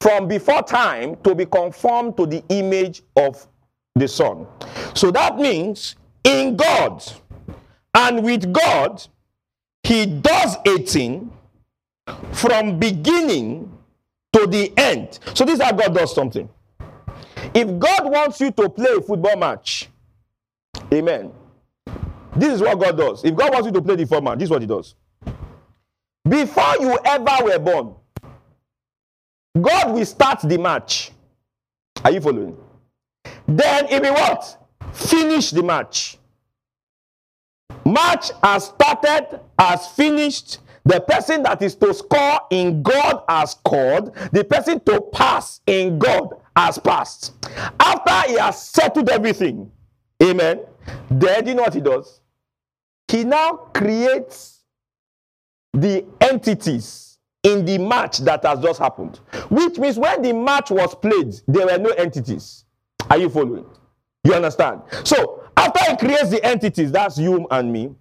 from 0.00 0.28
before 0.28 0.62
time 0.62 1.16
to 1.24 1.34
be 1.34 1.46
conformed 1.46 2.16
to 2.16 2.26
the 2.26 2.42
image 2.50 3.02
of 3.16 3.46
the 3.94 4.08
Son. 4.08 4.46
So 4.94 5.10
that 5.10 5.38
means 5.38 5.96
in 6.24 6.56
God 6.56 7.02
and 7.94 8.22
with 8.24 8.52
God, 8.52 9.04
He 9.82 10.06
does 10.06 10.56
a 10.66 10.78
thing 10.78 11.32
from 12.32 12.78
beginning 12.78 13.72
to 14.32 14.46
the 14.46 14.72
end. 14.78 15.18
So 15.34 15.44
this 15.44 15.58
is 15.58 15.64
how 15.64 15.72
God 15.72 15.94
does 15.94 16.14
something. 16.14 16.48
If 17.54 17.78
God 17.78 18.10
wants 18.10 18.40
you 18.40 18.50
to 18.52 18.68
play 18.68 18.90
a 18.96 19.00
football 19.00 19.36
match, 19.36 19.88
amen. 20.92 21.32
This 22.36 22.54
is 22.54 22.60
what 22.60 22.78
God 22.78 22.96
does. 22.96 23.24
If 23.24 23.34
God 23.34 23.52
wants 23.52 23.66
you 23.66 23.72
to 23.72 23.82
play 23.82 23.96
the 23.96 24.20
match, 24.20 24.38
this 24.38 24.46
is 24.46 24.50
what 24.50 24.62
He 24.62 24.68
does. 24.68 24.94
before 26.28 26.74
you 26.80 26.98
ever 27.04 27.44
were 27.44 27.58
born, 27.58 27.94
God 29.60 29.94
will 29.94 30.04
start 30.04 30.40
the 30.42 30.58
match. 30.58 31.12
Are 32.04 32.10
you 32.10 32.20
following? 32.20 32.56
Then 33.46 33.86
it 33.86 34.02
will 34.02 34.14
what? 34.14 34.58
Finish 34.92 35.50
the 35.50 35.62
match. 35.62 36.18
Match 37.84 38.30
has 38.42 38.66
started, 38.66 39.40
has 39.58 39.86
finished. 39.88 40.58
The 40.84 41.00
person 41.00 41.42
that 41.42 41.60
is 41.62 41.74
to 41.76 41.92
score 41.92 42.40
in 42.50 42.82
God 42.82 43.22
has 43.28 43.52
scored. 43.52 44.12
The 44.32 44.44
person 44.44 44.80
to 44.80 45.00
pass 45.12 45.60
in 45.66 45.98
God 45.98 46.34
has 46.56 46.78
passed. 46.78 47.34
After 47.78 48.30
he 48.30 48.38
has 48.38 48.62
settled 48.62 49.08
everything, 49.08 49.70
amen. 50.22 50.60
Then 51.10 51.46
you 51.46 51.54
know 51.54 51.62
what 51.62 51.74
he 51.74 51.80
does? 51.80 52.20
He 53.08 53.24
now 53.24 53.52
creates 53.74 54.60
the 55.72 56.04
entities 56.20 57.07
in 57.42 57.64
the 57.64 57.78
match 57.78 58.18
that 58.18 58.44
has 58.44 58.60
just 58.60 58.78
happened. 58.78 59.16
Which 59.48 59.78
means 59.78 59.98
when 59.98 60.22
the 60.22 60.32
match 60.32 60.70
was 60.70 60.94
played, 60.94 61.34
there 61.46 61.66
were 61.66 61.78
no 61.78 61.90
entities. 61.90 62.64
Are 63.08 63.18
you 63.18 63.28
following? 63.28 63.66
You 64.24 64.34
understand? 64.34 64.82
So 65.04 65.44
after 65.56 65.90
he 65.90 65.96
creates 65.96 66.30
the 66.30 66.44
entities, 66.44 66.92
that's 66.92 67.18
you 67.18 67.46
and 67.50 67.72
me. 67.72 67.94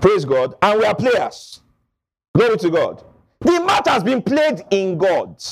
Praise 0.00 0.24
God. 0.24 0.54
And 0.62 0.80
we 0.80 0.84
are 0.84 0.94
players. 0.94 1.60
Glory 2.34 2.58
to 2.58 2.70
God. 2.70 3.04
The 3.40 3.60
match 3.64 3.88
has 3.88 4.02
been 4.02 4.22
played 4.22 4.64
in 4.70 4.98
God. 4.98 5.42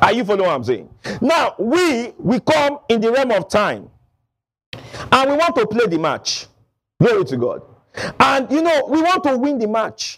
Are 0.00 0.12
you 0.12 0.24
following 0.24 0.46
what 0.46 0.54
I'm 0.54 0.64
saying? 0.64 0.88
Now 1.20 1.54
we 1.58 2.12
we 2.18 2.38
come 2.40 2.78
in 2.88 3.00
the 3.00 3.10
realm 3.10 3.32
of 3.32 3.48
time, 3.48 3.90
and 5.10 5.30
we 5.30 5.36
want 5.36 5.56
to 5.56 5.66
play 5.66 5.86
the 5.86 5.98
match. 5.98 6.46
Glory 7.00 7.24
to 7.24 7.36
God. 7.36 7.62
And 8.20 8.50
you 8.52 8.62
know 8.62 8.86
we 8.86 9.02
want 9.02 9.24
to 9.24 9.36
win 9.36 9.58
the 9.58 9.66
match. 9.66 10.17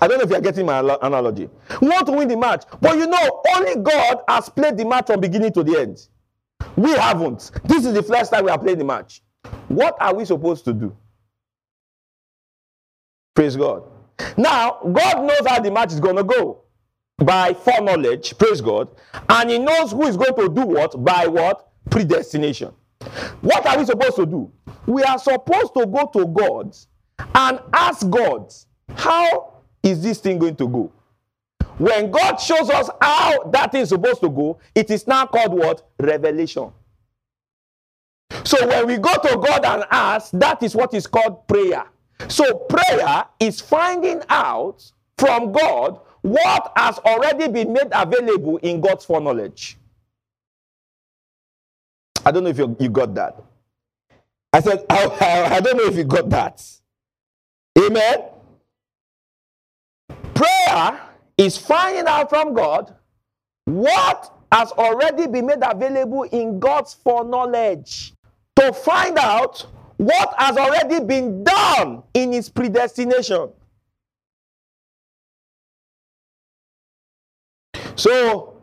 I 0.00 0.08
don't 0.08 0.18
know 0.18 0.24
if 0.24 0.30
you're 0.30 0.40
getting 0.40 0.66
my 0.66 0.80
analogy. 1.02 1.48
We 1.80 1.88
want 1.88 2.06
to 2.06 2.12
win 2.12 2.28
the 2.28 2.36
match, 2.36 2.64
but 2.80 2.96
you 2.96 3.06
know 3.06 3.42
only 3.54 3.76
God 3.76 4.18
has 4.28 4.48
played 4.48 4.76
the 4.76 4.84
match 4.84 5.06
from 5.06 5.20
beginning 5.20 5.52
to 5.52 5.62
the 5.62 5.78
end. 5.80 6.08
We 6.76 6.92
haven't. 6.92 7.50
This 7.64 7.84
is 7.84 7.94
the 7.94 8.02
first 8.02 8.32
time 8.32 8.44
we 8.44 8.50
are 8.50 8.58
playing 8.58 8.78
the 8.78 8.84
match. 8.84 9.22
What 9.68 9.96
are 10.00 10.14
we 10.14 10.24
supposed 10.24 10.64
to 10.66 10.72
do? 10.72 10.96
Praise 13.34 13.56
God. 13.56 13.84
Now, 14.36 14.78
God 14.82 15.24
knows 15.24 15.46
how 15.46 15.60
the 15.60 15.70
match 15.70 15.92
is 15.92 16.00
going 16.00 16.16
to 16.16 16.24
go 16.24 16.62
by 17.18 17.54
foreknowledge, 17.54 18.36
praise 18.38 18.60
God, 18.60 18.88
and 19.28 19.50
He 19.50 19.58
knows 19.58 19.92
who 19.92 20.06
is 20.06 20.16
going 20.16 20.34
to 20.36 20.48
do 20.48 20.66
what 20.66 21.02
by 21.04 21.26
what? 21.26 21.68
Predestination. 21.90 22.72
What 23.40 23.66
are 23.66 23.78
we 23.78 23.84
supposed 23.84 24.16
to 24.16 24.26
do? 24.26 24.50
We 24.86 25.02
are 25.02 25.18
supposed 25.18 25.74
to 25.74 25.86
go 25.86 26.06
to 26.14 26.26
God 26.26 26.76
and 27.34 27.60
ask 27.72 28.08
God, 28.08 28.52
how 28.94 29.53
is 29.84 30.02
this 30.02 30.20
thing 30.20 30.38
going 30.40 30.56
to 30.56 30.68
go? 30.68 30.92
When 31.78 32.10
God 32.10 32.36
shows 32.38 32.70
us 32.70 32.90
how 33.00 33.44
that 33.52 33.74
is 33.74 33.90
supposed 33.90 34.20
to 34.22 34.30
go, 34.30 34.58
it 34.74 34.90
is 34.90 35.06
now 35.06 35.26
called 35.26 35.54
what? 35.54 35.88
Revelation. 36.00 36.72
So 38.44 38.66
when 38.68 38.86
we 38.86 38.98
go 38.98 39.12
to 39.14 39.36
God 39.46 39.64
and 39.64 39.84
ask, 39.90 40.32
that 40.32 40.62
is 40.62 40.74
what 40.76 40.94
is 40.94 41.06
called 41.06 41.46
prayer. 41.48 41.84
So 42.28 42.54
prayer 42.54 43.26
is 43.40 43.60
finding 43.60 44.22
out 44.28 44.90
from 45.18 45.52
God 45.52 46.00
what 46.22 46.72
has 46.76 46.98
already 47.00 47.48
been 47.48 47.72
made 47.72 47.88
available 47.92 48.58
in 48.58 48.80
God's 48.80 49.04
foreknowledge. 49.04 49.78
I 52.24 52.30
don't 52.32 52.44
know 52.44 52.50
if 52.50 52.58
you, 52.58 52.76
you 52.80 52.88
got 52.90 53.14
that. 53.16 53.42
I 54.52 54.60
said, 54.60 54.84
I, 54.90 55.06
I, 55.06 55.56
I 55.56 55.60
don't 55.60 55.76
know 55.76 55.84
if 55.84 55.96
you 55.96 56.04
got 56.04 56.30
that. 56.30 56.64
Amen. 57.78 58.20
Is 61.36 61.58
finding 61.58 62.06
out 62.06 62.30
from 62.30 62.54
God 62.54 62.94
what 63.64 64.32
has 64.52 64.70
already 64.72 65.26
been 65.26 65.46
made 65.46 65.58
available 65.62 66.24
in 66.24 66.60
God's 66.60 66.94
foreknowledge 66.94 68.12
to 68.56 68.72
find 68.72 69.18
out 69.18 69.66
what 69.96 70.34
has 70.38 70.56
already 70.56 71.00
been 71.04 71.44
done 71.44 72.02
in 72.14 72.32
his 72.32 72.48
predestination. 72.48 73.48
So, 77.96 78.56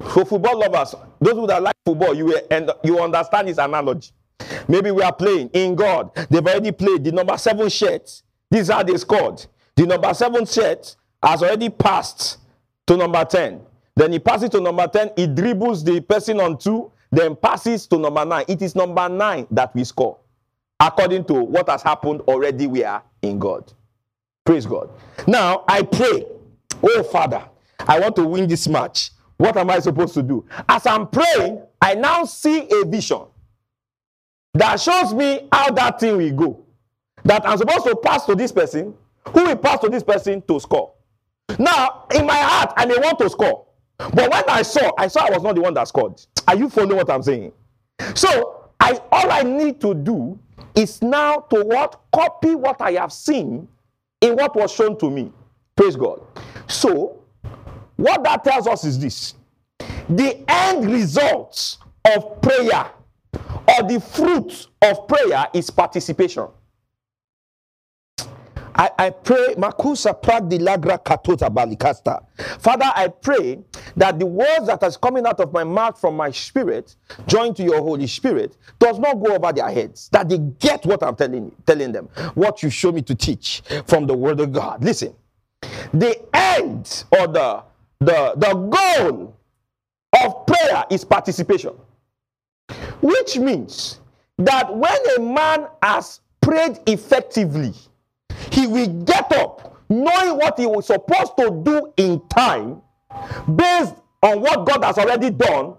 for 0.00 0.24
football 0.24 0.58
lovers, 0.58 0.94
those 1.20 1.34
who 1.34 1.46
like 1.46 1.74
football, 1.84 2.14
you 2.14 2.36
and 2.50 2.70
you 2.82 3.00
understand 3.00 3.48
this 3.48 3.58
analogy. 3.58 4.10
Maybe 4.68 4.90
we 4.90 5.02
are 5.02 5.12
playing 5.12 5.50
in 5.52 5.74
God. 5.74 6.10
They've 6.30 6.46
already 6.46 6.72
played 6.72 7.04
the 7.04 7.12
number 7.12 7.36
seven 7.38 7.68
shirt. 7.68 8.22
These 8.50 8.70
are 8.70 8.84
they 8.84 8.96
scored. 8.96 9.46
The 9.76 9.86
number 9.86 10.12
seven 10.14 10.46
shirt 10.46 10.96
has 11.22 11.42
already 11.42 11.68
passed 11.68 12.38
to 12.86 12.96
number 12.96 13.24
10. 13.24 13.60
Then 13.96 14.12
he 14.12 14.18
passes 14.18 14.50
to 14.50 14.60
number 14.60 14.86
10, 14.86 15.12
he 15.16 15.26
dribbles 15.26 15.84
the 15.84 16.00
person 16.00 16.40
on 16.40 16.58
two, 16.58 16.90
then 17.14 17.36
passes 17.36 17.86
to 17.86 17.98
number 17.98 18.24
nine. 18.24 18.44
It 18.48 18.60
is 18.60 18.74
number 18.74 19.08
nine 19.08 19.46
that 19.52 19.74
we 19.74 19.84
score, 19.84 20.18
according 20.80 21.24
to 21.26 21.34
what 21.34 21.68
has 21.68 21.82
happened 21.82 22.22
already. 22.22 22.66
We 22.66 22.82
are 22.84 23.02
in 23.22 23.38
God. 23.38 23.72
Praise 24.44 24.66
God. 24.66 24.90
Now 25.26 25.64
I 25.68 25.82
pray, 25.82 26.26
oh 26.82 27.02
Father, 27.04 27.44
I 27.80 28.00
want 28.00 28.16
to 28.16 28.24
win 28.24 28.48
this 28.48 28.66
match. 28.66 29.10
What 29.36 29.56
am 29.56 29.70
I 29.70 29.78
supposed 29.80 30.14
to 30.14 30.22
do? 30.22 30.44
As 30.68 30.86
I'm 30.86 31.06
praying, 31.06 31.62
I 31.80 31.94
now 31.94 32.24
see 32.24 32.68
a 32.70 32.84
vision 32.84 33.22
that 34.54 34.80
shows 34.80 35.12
me 35.14 35.48
how 35.52 35.70
that 35.70 36.00
thing 36.00 36.16
will 36.16 36.32
go. 36.32 36.66
That 37.24 37.46
I'm 37.48 37.58
supposed 37.58 37.84
to 37.86 37.96
pass 37.96 38.26
to 38.26 38.34
this 38.34 38.52
person, 38.52 38.94
who 39.28 39.44
will 39.44 39.56
pass 39.56 39.80
to 39.80 39.88
this 39.88 40.02
person 40.02 40.42
to 40.42 40.60
score. 40.60 40.92
Now, 41.58 42.06
in 42.14 42.26
my 42.26 42.36
heart, 42.36 42.72
I 42.76 42.86
may 42.86 42.96
want 42.98 43.18
to 43.20 43.30
score. 43.30 43.66
But 43.98 44.30
when 44.30 44.42
I 44.48 44.62
saw, 44.62 44.90
I 44.98 45.08
saw 45.08 45.26
I 45.26 45.30
was 45.30 45.42
not 45.42 45.54
the 45.54 45.60
one 45.60 45.74
that 45.74 45.88
scored. 45.88 46.20
Are 46.48 46.56
you 46.56 46.68
following 46.68 46.96
what 46.96 47.10
I'm 47.10 47.22
saying? 47.22 47.52
So 48.14 48.70
I 48.80 49.00
all 49.12 49.30
I 49.30 49.42
need 49.42 49.80
to 49.82 49.94
do 49.94 50.38
is 50.74 51.00
now 51.00 51.38
to 51.50 51.62
what 51.64 52.00
copy 52.12 52.54
what 52.54 52.80
I 52.80 52.92
have 52.92 53.12
seen 53.12 53.68
in 54.20 54.34
what 54.34 54.56
was 54.56 54.72
shown 54.72 54.98
to 54.98 55.10
me. 55.10 55.32
Praise 55.76 55.96
God. 55.96 56.20
So 56.66 57.22
what 57.96 58.24
that 58.24 58.42
tells 58.42 58.66
us 58.66 58.84
is 58.84 58.98
this: 58.98 59.34
the 60.08 60.44
end 60.50 60.90
result 60.90 61.78
of 62.04 62.40
prayer 62.42 62.90
or 63.68 63.88
the 63.88 64.00
fruit 64.00 64.66
of 64.82 65.06
prayer 65.06 65.46
is 65.54 65.70
participation. 65.70 66.48
I, 68.74 68.90
I 68.98 69.10
pray, 69.10 69.54
Makusa 69.56 70.20
Pragdi 70.20 70.58
Lagra 70.58 71.02
Katota 71.02 71.48
Balikasta. 71.48 72.24
Father, 72.60 72.90
I 72.94 73.08
pray 73.08 73.60
that 73.96 74.18
the 74.18 74.26
words 74.26 74.66
that 74.66 74.82
is 74.82 74.96
coming 74.96 75.26
out 75.26 75.40
of 75.40 75.52
my 75.52 75.64
mouth 75.64 76.00
from 76.00 76.16
my 76.16 76.30
spirit, 76.30 76.96
joined 77.26 77.56
to 77.56 77.62
your 77.62 77.80
Holy 77.80 78.06
Spirit, 78.06 78.56
does 78.78 78.98
not 78.98 79.14
go 79.22 79.34
over 79.34 79.52
their 79.52 79.70
heads. 79.70 80.08
That 80.10 80.28
they 80.28 80.38
get 80.38 80.84
what 80.86 81.02
I'm 81.02 81.14
telling, 81.16 81.52
telling 81.66 81.92
them, 81.92 82.08
what 82.34 82.62
you 82.62 82.70
show 82.70 82.90
me 82.92 83.02
to 83.02 83.14
teach 83.14 83.62
from 83.86 84.06
the 84.06 84.14
Word 84.14 84.40
of 84.40 84.52
God. 84.52 84.82
Listen, 84.82 85.14
the 85.92 86.20
end 86.34 87.04
or 87.12 87.28
the, 87.28 87.62
the, 88.00 88.34
the 88.36 88.54
goal 88.54 89.36
of 90.22 90.46
prayer 90.46 90.84
is 90.90 91.04
participation, 91.04 91.72
which 93.00 93.38
means 93.38 94.00
that 94.38 94.74
when 94.76 94.96
a 95.16 95.20
man 95.20 95.66
has 95.82 96.20
prayed 96.40 96.78
effectively, 96.86 97.72
he 98.54 98.66
will 98.66 98.86
get 99.04 99.32
up 99.32 99.82
knowing 99.88 100.36
what 100.36 100.58
he 100.58 100.66
was 100.66 100.86
supposed 100.86 101.36
to 101.36 101.60
do 101.64 101.92
in 101.96 102.20
time 102.28 102.80
based 103.54 103.94
on 104.22 104.40
what 104.40 104.66
God 104.66 104.84
has 104.84 104.98
already 104.98 105.30
done 105.30 105.74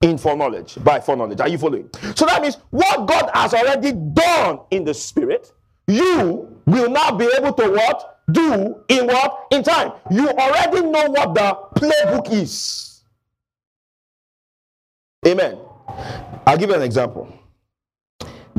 in 0.00 0.16
foreknowledge, 0.16 0.82
by 0.82 1.00
foreknowledge. 1.00 1.40
Are 1.40 1.48
you 1.48 1.58
following? 1.58 1.90
So 2.14 2.24
that 2.24 2.40
means 2.40 2.56
what 2.70 3.06
God 3.06 3.30
has 3.34 3.52
already 3.52 3.92
done 3.92 4.60
in 4.70 4.84
the 4.84 4.94
spirit, 4.94 5.52
you 5.86 6.56
will 6.64 6.90
now 6.90 7.10
be 7.12 7.28
able 7.36 7.52
to 7.52 7.68
what? 7.70 8.20
Do 8.32 8.82
in 8.88 9.06
what? 9.06 9.48
In 9.50 9.62
time. 9.62 9.92
You 10.10 10.28
already 10.28 10.80
know 10.82 11.10
what 11.10 11.34
the 11.34 11.58
playbook 11.74 12.32
is. 12.32 13.02
Amen. 15.26 15.58
I'll 16.46 16.56
give 16.56 16.70
you 16.70 16.76
an 16.76 16.82
example. 16.82 17.28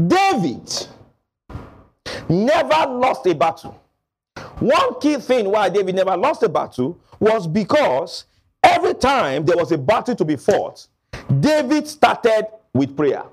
David 0.08 0.88
never 2.32 2.90
lost 2.90 3.26
a 3.28 3.36
battle. 3.36 3.80
One 4.60 5.00
key 5.00 5.18
thing 5.18 5.52
why 5.52 5.70
David 5.70 5.96
never 5.96 6.16
lost 6.16 6.42
a 6.44 6.50
battle 6.50 6.98
was 7.20 7.46
because 7.46 8.26
every 8.64 8.94
time 8.94 9.46
there 9.46 9.58
was 9.58 9.72
a 9.72 9.78
battle 9.78 10.16
to 10.16 10.26
be 10.26 10.36
fought, 10.38 10.88
David 11.40 11.88
started 11.88 12.48
with 12.74 12.96
prayer. 12.96 13.24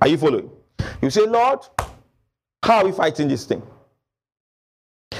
Are 0.00 0.08
you 0.08 0.18
following? 0.18 0.50
You 1.00 1.10
say, 1.10 1.26
Lord, 1.26 1.60
how 2.62 2.78
are 2.78 2.84
we 2.84 2.92
fighting 2.92 3.28
this 3.28 3.44
thing? 3.44 3.62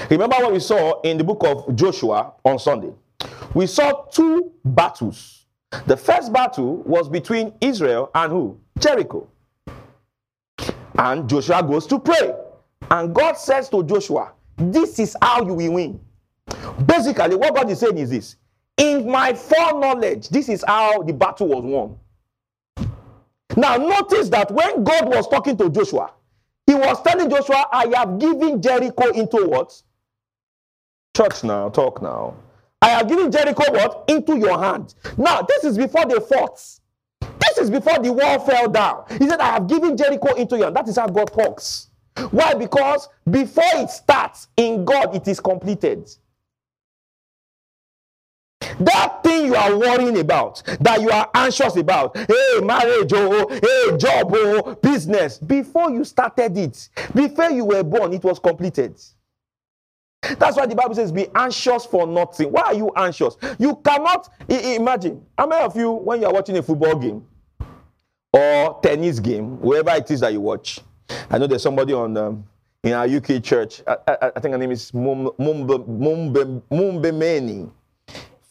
Remember 0.09 0.35
what 0.37 0.53
we 0.53 0.59
saw 0.59 0.99
in 1.01 1.17
the 1.17 1.23
book 1.23 1.43
of 1.45 1.75
Joshua 1.75 2.33
on 2.43 2.59
Sunday? 2.59 2.91
We 3.53 3.67
saw 3.67 4.03
two 4.05 4.51
battles. 4.65 5.45
The 5.87 5.95
first 5.95 6.33
battle 6.33 6.77
was 6.77 7.07
between 7.07 7.53
Israel 7.61 8.09
and 8.13 8.31
who? 8.31 8.59
Jericho. 8.79 9.27
And 11.01 11.27
Joshua 11.27 11.63
goes 11.63 11.87
to 11.87 11.97
pray. 11.97 12.35
And 12.91 13.13
God 13.15 13.33
says 13.33 13.69
to 13.69 13.83
Joshua, 13.83 14.33
this 14.55 14.99
is 14.99 15.17
how 15.19 15.43
you 15.43 15.55
will 15.55 15.73
win. 15.73 15.99
Basically, 16.85 17.35
what 17.35 17.55
God 17.55 17.71
is 17.71 17.79
saying 17.79 17.97
is 17.97 18.11
this 18.11 18.35
In 18.77 19.09
my 19.09 19.33
foreknowledge, 19.33 20.29
this 20.29 20.47
is 20.47 20.63
how 20.67 21.01
the 21.01 21.11
battle 21.11 21.47
was 21.47 21.63
won. 21.63 21.97
Now, 23.57 23.77
notice 23.77 24.29
that 24.29 24.51
when 24.51 24.83
God 24.83 25.07
was 25.07 25.27
talking 25.27 25.57
to 25.57 25.71
Joshua, 25.71 26.11
he 26.67 26.75
was 26.75 27.01
telling 27.01 27.31
Joshua, 27.31 27.65
I 27.71 27.91
have 27.95 28.19
given 28.19 28.61
Jericho 28.61 29.09
into 29.09 29.47
what? 29.47 29.81
Church 31.17 31.43
now, 31.43 31.69
talk 31.69 32.03
now. 32.03 32.35
I 32.79 32.89
have 32.89 33.09
given 33.09 33.31
Jericho 33.31 33.63
what? 33.71 34.05
Into 34.07 34.37
your 34.37 34.59
hand. 34.61 34.93
Now, 35.17 35.41
this 35.41 35.63
is 35.63 35.79
before 35.79 36.05
they 36.05 36.19
fought. 36.19 36.61
This 37.39 37.57
is 37.57 37.69
before 37.69 37.99
the 37.99 38.11
wall 38.11 38.39
fell 38.39 38.69
down. 38.69 39.05
He 39.09 39.27
said, 39.27 39.39
I 39.39 39.53
have 39.53 39.67
given 39.67 39.97
Jericho 39.97 40.33
into 40.35 40.55
your 40.55 40.65
hand. 40.65 40.75
That 40.75 40.87
is 40.87 40.97
how 40.97 41.07
God 41.07 41.31
talks. 41.31 41.89
Why? 42.31 42.53
Because 42.53 43.07
before 43.29 43.63
it 43.75 43.89
starts, 43.89 44.47
in 44.57 44.85
God, 44.85 45.15
it 45.15 45.27
is 45.27 45.39
completed. 45.39 46.09
That 48.79 49.23
thing 49.23 49.47
you 49.47 49.55
are 49.55 49.75
worrying 49.77 50.19
about, 50.19 50.63
that 50.79 51.01
you 51.01 51.09
are 51.09 51.29
anxious 51.33 51.75
about, 51.75 52.15
hey, 52.15 52.59
marriage, 52.63 53.11
oh, 53.13 53.47
hey, 53.49 53.97
job, 53.97 54.31
oh, 54.33 54.75
business, 54.75 55.37
before 55.37 55.91
you 55.91 56.03
started 56.03 56.57
it, 56.57 56.89
before 57.13 57.51
you 57.51 57.65
were 57.65 57.83
born, 57.83 58.13
it 58.13 58.23
was 58.23 58.39
completed. 58.39 58.99
That's 60.21 60.55
why 60.55 60.65
the 60.67 60.75
Bible 60.75 60.95
says, 60.95 61.11
be 61.11 61.27
anxious 61.35 61.85
for 61.85 62.05
nothing. 62.05 62.51
Why 62.51 62.61
are 62.61 62.73
you 62.73 62.91
anxious? 62.95 63.35
You 63.57 63.75
cannot 63.83 64.29
imagine. 64.47 65.25
How 65.37 65.47
many 65.47 65.63
of 65.63 65.75
you, 65.75 65.91
when 65.91 66.21
you 66.21 66.27
are 66.27 66.33
watching 66.33 66.57
a 66.57 66.63
football 66.63 66.95
game 66.95 67.25
or 68.31 68.79
tennis 68.83 69.19
game, 69.19 69.59
wherever 69.59 69.91
it 69.91 70.09
is 70.11 70.19
that 70.19 70.31
you 70.31 70.41
watch, 70.41 70.79
I 71.29 71.37
know 71.37 71.47
there's 71.47 71.63
somebody 71.63 71.93
on 71.93 72.15
um, 72.17 72.45
in 72.83 72.93
our 72.93 73.05
UK 73.07 73.43
church. 73.43 73.81
I, 73.87 73.97
I, 74.07 74.31
I 74.35 74.39
think 74.39 74.53
her 74.53 74.57
name 74.57 74.71
is 74.71 74.91
Mumbe, 74.91 75.35
Mumbe, 75.37 76.61
Mumbe 76.71 77.71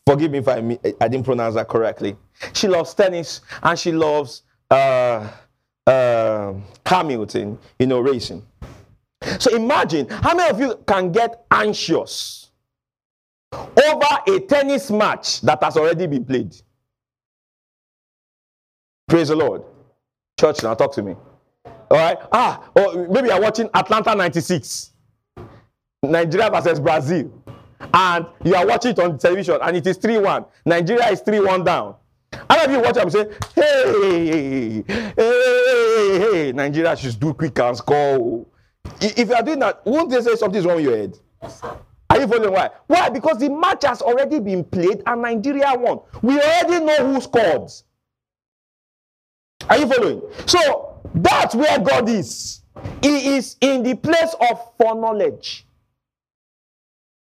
Forgive 0.07 0.31
me 0.33 0.39
if 0.39 0.49
I, 0.49 0.57
I 1.01 1.09
didn't 1.09 1.25
pronounce 1.25 1.55
that 1.55 1.69
correctly. 1.69 2.17
She 2.53 2.67
loves 2.67 2.93
tennis 2.95 3.43
and 3.63 3.79
she 3.79 3.93
loves 3.93 4.43
uh, 4.71 5.31
uh, 5.87 6.55
Hamilton, 6.85 7.59
you 7.79 7.87
know, 7.87 8.01
racing. 8.01 8.45
So 9.41 9.57
imagine 9.57 10.07
how 10.07 10.35
many 10.35 10.51
of 10.51 10.61
you 10.61 10.77
can 10.87 11.11
get 11.11 11.47
anxious 11.51 12.51
over 13.53 14.07
a 14.29 14.41
tennis 14.41 14.91
match 14.91 15.41
that 15.41 15.63
has 15.63 15.79
already 15.79 16.07
been 16.07 16.27
played. 16.27 16.55
Praise 19.09 19.29
the 19.29 19.37
Lord. 19.37 19.63
Church, 20.39 20.63
now 20.63 20.75
talk 20.75 20.93
to 20.93 21.03
me. 21.03 21.17
All 21.65 21.97
right. 21.97 22.19
Ah, 22.31 22.71
or 22.77 23.09
maybe 23.09 23.29
you're 23.29 23.41
watching 23.41 23.71
Atlanta 23.73 24.15
96, 24.15 24.93
Nigeria 26.03 26.51
versus 26.51 26.79
Brazil, 26.79 27.33
and 27.95 28.27
you 28.45 28.55
are 28.55 28.67
watching 28.67 28.91
it 28.93 28.99
on 28.99 29.19
television, 29.19 29.59
and 29.63 29.77
it 29.77 29.87
is 29.87 29.97
3 29.97 30.19
1. 30.19 30.45
Nigeria 30.67 31.09
is 31.09 31.23
3 31.23 31.41
1 31.41 31.65
down. 31.65 31.97
How 32.49 32.65
of 32.65 32.71
you 32.71 32.81
watch 32.81 32.99
and 32.99 33.11
say, 33.11 33.27
hey, 33.55 34.85
hey, 34.87 35.13
hey, 35.17 36.19
hey, 36.19 36.53
Nigeria 36.53 36.95
should 36.95 37.19
do 37.19 37.33
quick 37.33 37.59
and 37.59 37.77
score. 37.77 38.47
If 39.01 39.29
you 39.29 39.35
are 39.35 39.43
doing 39.43 39.59
that, 39.61 39.85
won't 39.87 40.11
they 40.11 40.21
say 40.21 40.37
something's 40.37 40.67
wrong 40.67 40.77
with 40.77 40.85
your 40.85 40.97
head? 40.97 41.19
Are 42.11 42.21
you 42.21 42.27
following 42.27 42.53
why? 42.53 42.71
Why? 42.87 43.09
Because 43.09 43.39
the 43.39 43.49
match 43.49 43.85
has 43.85 44.03
already 44.03 44.41
been 44.41 44.65
played 44.65 45.03
and 45.07 45.23
Nigeria 45.23 45.73
won. 45.77 46.01
We 46.23 46.41
already 46.41 46.85
know 46.85 47.13
who 47.13 47.21
scored. 47.21 47.71
Are 49.69 49.79
you 49.79 49.87
following? 49.87 50.23
So 50.47 51.01
that's 51.15 51.55
where 51.55 51.79
God 51.79 52.09
is. 52.09 52.63
He 53.03 53.37
is 53.37 53.57
in 53.61 53.83
the 53.83 53.95
place 53.95 54.35
of 54.51 54.73
foreknowledge. 54.77 55.67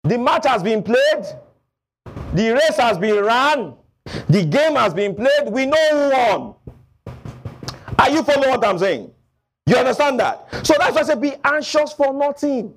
The 0.05 0.17
match 0.19 0.47
has 0.47 0.63
been 0.63 0.83
played, 0.83 1.25
the 2.33 2.53
race 2.53 2.77
has 2.79 2.97
been 2.97 3.23
run, 3.23 3.75
the 4.29 4.45
game 4.47 4.77
has 4.77 4.95
been 4.95 5.15
played. 5.15 5.51
We 5.51 5.67
know 5.67 5.89
who 5.93 6.11
won. 6.11 6.55
Are 7.99 8.09
you 8.11 8.23
following 8.23 8.49
what 8.51 8.65
I'm 8.65 8.79
saying? 8.79 9.11
You 9.67 9.77
understand 9.77 10.21
that? 10.21 10.49
So 10.67 10.75
that's 10.79 10.95
why 10.95 11.03
I 11.03 11.05
say 11.05 11.15
be 11.15 11.35
anxious 11.45 11.93
for 11.93 12.13
nothing. 12.13 12.75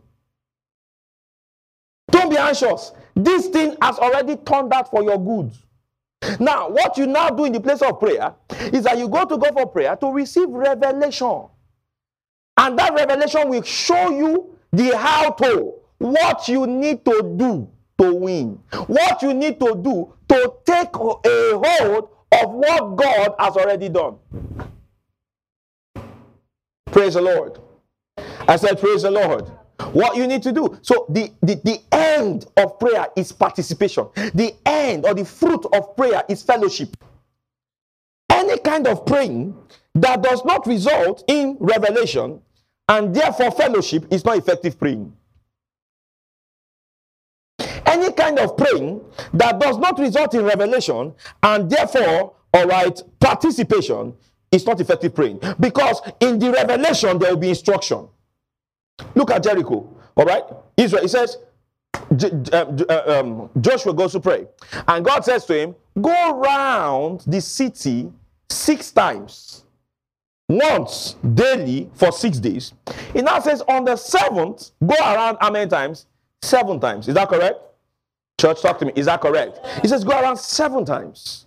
Don't 2.11 2.29
be 2.29 2.37
anxious. 2.37 2.91
This 3.15 3.47
thing 3.47 3.75
has 3.81 3.97
already 3.99 4.35
turned 4.37 4.73
out 4.73 4.91
for 4.91 5.03
your 5.03 5.17
good. 5.23 5.51
Now, 6.39 6.69
what 6.69 6.97
you 6.97 7.07
now 7.07 7.29
do 7.29 7.45
in 7.45 7.51
the 7.51 7.59
place 7.59 7.81
of 7.81 7.99
prayer 7.99 8.33
is 8.71 8.83
that 8.83 8.97
you 8.97 9.09
go 9.09 9.25
to 9.25 9.37
God 9.37 9.53
for 9.53 9.67
prayer 9.67 9.95
to 9.97 10.07
receive 10.11 10.49
revelation. 10.49 11.45
And 12.57 12.77
that 12.79 12.93
revelation 12.93 13.49
will 13.49 13.63
show 13.63 14.09
you 14.11 14.57
the 14.71 14.97
how 14.97 15.31
to, 15.31 15.73
what 15.97 16.47
you 16.47 16.67
need 16.67 17.03
to 17.05 17.35
do 17.37 17.69
to 17.99 18.13
win, 18.13 18.59
what 18.87 19.21
you 19.21 19.33
need 19.33 19.59
to 19.59 19.75
do 19.83 20.13
to 20.29 20.53
take 20.65 20.89
a 20.95 21.59
hold 21.63 22.09
of 22.31 22.51
what 22.51 22.95
God 22.95 23.35
has 23.39 23.57
already 23.57 23.89
done. 23.89 24.17
Praise 26.93 27.15
the 27.15 27.23
Lord. 27.23 27.59
I 28.47 28.57
said, 28.57 28.79
Praise 28.79 29.03
the 29.03 29.11
Lord. 29.11 29.47
What 29.93 30.17
you 30.17 30.27
need 30.27 30.43
to 30.43 30.53
do. 30.53 30.77
So, 30.83 31.07
the, 31.09 31.31
the, 31.41 31.55
the 31.63 31.79
end 31.91 32.45
of 32.57 32.79
prayer 32.79 33.07
is 33.17 33.31
participation, 33.33 34.07
the 34.35 34.53
end 34.65 35.05
or 35.05 35.15
the 35.15 35.25
fruit 35.25 35.65
of 35.73 35.97
prayer 35.97 36.23
is 36.29 36.43
fellowship. 36.43 36.95
Any 38.29 38.59
kind 38.59 38.87
of 38.87 39.05
praying 39.05 39.55
that 39.95 40.23
does 40.23 40.45
not 40.45 40.67
result 40.67 41.23
in 41.27 41.57
revelation 41.59 42.41
and 42.89 43.15
therefore 43.15 43.51
fellowship 43.51 44.05
is 44.11 44.25
not 44.25 44.37
effective 44.37 44.79
praying. 44.79 45.13
Any 47.87 48.11
kind 48.13 48.39
of 48.39 48.57
praying 48.57 49.01
that 49.33 49.59
does 49.59 49.77
not 49.77 49.99
result 49.99 50.35
in 50.35 50.45
revelation 50.45 51.13
and 51.43 51.69
therefore, 51.69 52.35
all 52.53 52.67
right, 52.67 53.01
participation 53.19 54.13
is 54.53 54.65
not 54.65 54.79
effective 54.79 55.13
praying. 55.13 55.41
Because 55.59 56.01
in 56.19 56.39
the 56.39 56.51
revelation, 56.51 57.17
there 57.17 57.31
will 57.31 57.39
be 57.39 57.49
instruction. 57.49 58.07
Look 59.15 59.31
at 59.31 59.43
Jericho, 59.43 59.89
all 60.15 60.25
right? 60.25 60.43
Israel, 60.77 61.03
it 61.03 61.09
says, 61.09 61.37
um, 62.53 62.77
uh, 62.89 63.01
um, 63.07 63.49
Joshua 63.59 63.93
goes 63.93 64.11
to 64.13 64.19
pray. 64.19 64.47
And 64.87 65.03
God 65.03 65.25
says 65.25 65.45
to 65.45 65.57
him, 65.57 65.75
Go 65.99 66.39
round 66.39 67.21
the 67.27 67.41
city 67.41 68.11
six 68.49 68.91
times, 68.91 69.65
once 70.47 71.15
daily 71.33 71.89
for 71.93 72.11
six 72.11 72.39
days. 72.39 72.73
It 73.13 73.23
now 73.23 73.39
says, 73.39 73.61
On 73.67 73.83
the 73.85 73.95
seventh, 73.95 74.71
go 74.85 74.95
around 74.95 75.37
how 75.41 75.51
many 75.51 75.69
times? 75.69 76.05
Seven 76.41 76.79
times. 76.79 77.07
Is 77.07 77.15
that 77.15 77.29
correct? 77.29 77.59
Church, 78.39 78.61
talk 78.61 78.77
to 78.79 78.85
me. 78.85 78.91
Is 78.95 79.05
that 79.05 79.21
correct? 79.21 79.59
He 79.81 79.87
says, 79.87 80.03
Go 80.03 80.19
around 80.19 80.37
seven 80.37 80.85
times. 80.85 81.42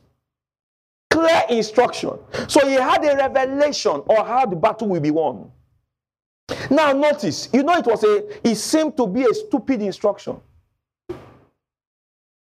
Clear 1.10 1.42
instruction. 1.50 2.18
So 2.48 2.66
he 2.66 2.74
had 2.74 3.04
a 3.04 3.16
revelation 3.16 3.92
on 3.92 4.26
how 4.26 4.46
the 4.46 4.56
battle 4.56 4.88
will 4.88 5.00
be 5.00 5.10
won. 5.10 5.50
Now 6.70 6.92
notice, 6.92 7.48
you 7.52 7.62
know 7.62 7.74
it 7.74 7.86
was 7.86 8.04
a 8.04 8.48
it 8.48 8.54
seemed 8.56 8.96
to 8.96 9.06
be 9.06 9.22
a 9.24 9.34
stupid 9.34 9.82
instruction. 9.82 10.40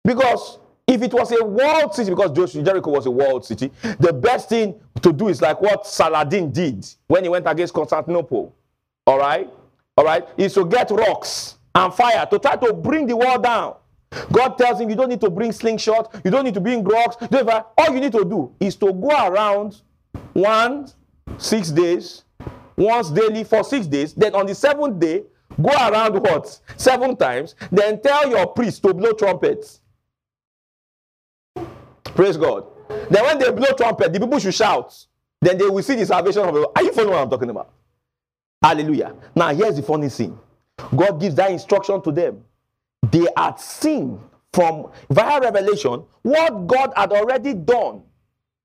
Because 0.04 0.60
if 0.88 1.02
it 1.02 1.13
was 1.13 1.32
a 1.32 1.43
world 1.43 1.93
city, 1.93 2.10
because 2.10 2.32
Jericho 2.54 2.91
was 2.91 3.06
a 3.06 3.12
world 3.12 3.45
city, 3.45 3.71
the 4.00 4.12
best 4.12 4.50
thing 4.50 4.80
to 5.02 5.13
do 5.13 5.30
is 5.30 5.41
like 5.41 5.62
what 5.62 5.86
Saladin 5.86 6.52
did 6.52 6.86
when 7.08 7.24
he 7.24 7.30
went 7.30 7.47
against 7.47 7.74
Constantinople. 7.74 8.54
All 9.06 9.17
right? 9.19 9.50
All 9.95 10.06
right? 10.06 10.28
Is 10.38 10.54
to 10.56 10.65
get 10.65 10.89
rocks 10.91 11.58
and 11.76 11.93
fire 11.93 12.26
to 12.26 12.39
try 12.39 12.56
to 12.56 12.74
bring 12.74 13.08
the 13.08 13.15
wall 13.15 13.39
down. 13.39 13.76
God 14.32 14.58
tells 14.58 14.80
him 14.80 14.89
you 14.89 14.95
don't 14.95 15.10
need 15.10 15.21
to 15.21 15.30
bring 15.30 15.52
slingshot, 15.52 16.13
you 16.24 16.32
don't 16.32 16.43
need 16.43 16.54
to 16.54 16.62
bring 16.62 16.84
rocks. 16.84 17.17
All 17.78 17.93
you 17.93 18.00
need 18.00 18.12
to 18.12 18.26
do 18.26 18.54
is 18.60 18.76
to 18.78 18.91
go 18.91 19.10
around 19.10 19.82
one, 20.34 20.88
six 21.38 21.69
days, 21.69 22.24
once 22.76 23.10
daily 23.10 23.43
for 23.43 23.63
six 23.63 23.88
days. 23.88 24.13
Then 24.13 24.36
on 24.36 24.45
the 24.45 24.56
seventh 24.56 25.00
day, 25.00 25.24
go 25.62 25.69
around 25.69 26.15
what? 26.21 26.60
Seven 26.78 27.15
times. 27.15 27.56
Then 27.71 28.02
tell 28.02 28.30
your 28.30 28.47
priest 28.47 28.82
to 28.84 28.93
blow 28.93 29.13
trumpets. 29.13 29.82
Praise 32.04 32.38
God. 32.38 32.65
Then 33.10 33.24
when 33.24 33.39
they 33.39 33.52
blow 33.52 33.71
trumpet, 33.78 34.12
the 34.12 34.19
people 34.19 34.39
should 34.39 34.54
shout. 34.54 35.06
Then 35.41 35.58
they 35.58 35.65
will 35.67 35.82
see 35.84 35.95
the 35.95 36.06
salvation 36.06 36.41
of 36.41 36.54
the 36.54 36.60
Lord. 36.62 36.71
Are 36.76 36.84
you 36.84 36.91
following 36.91 37.13
what 37.13 37.21
I'm 37.24 37.30
talking 37.30 37.50
about? 37.50 37.71
Hallelujah. 38.62 39.16
Now 39.34 39.53
here's 39.53 39.78
the 39.78 39.82
funny 39.82 40.09
thing. 40.09 40.38
God 40.95 41.20
gives 41.20 41.36
that 41.36 41.51
instruction 41.51 42.01
to 42.01 42.12
them. 42.12 42.43
They 43.10 43.26
had 43.36 43.60
seen 43.60 44.20
from 44.54 44.91
via 45.10 45.39
revelation 45.39 46.04
what 46.22 46.68
God 46.68 46.93
had 46.95 47.12
already 47.12 47.54
done 47.54 48.04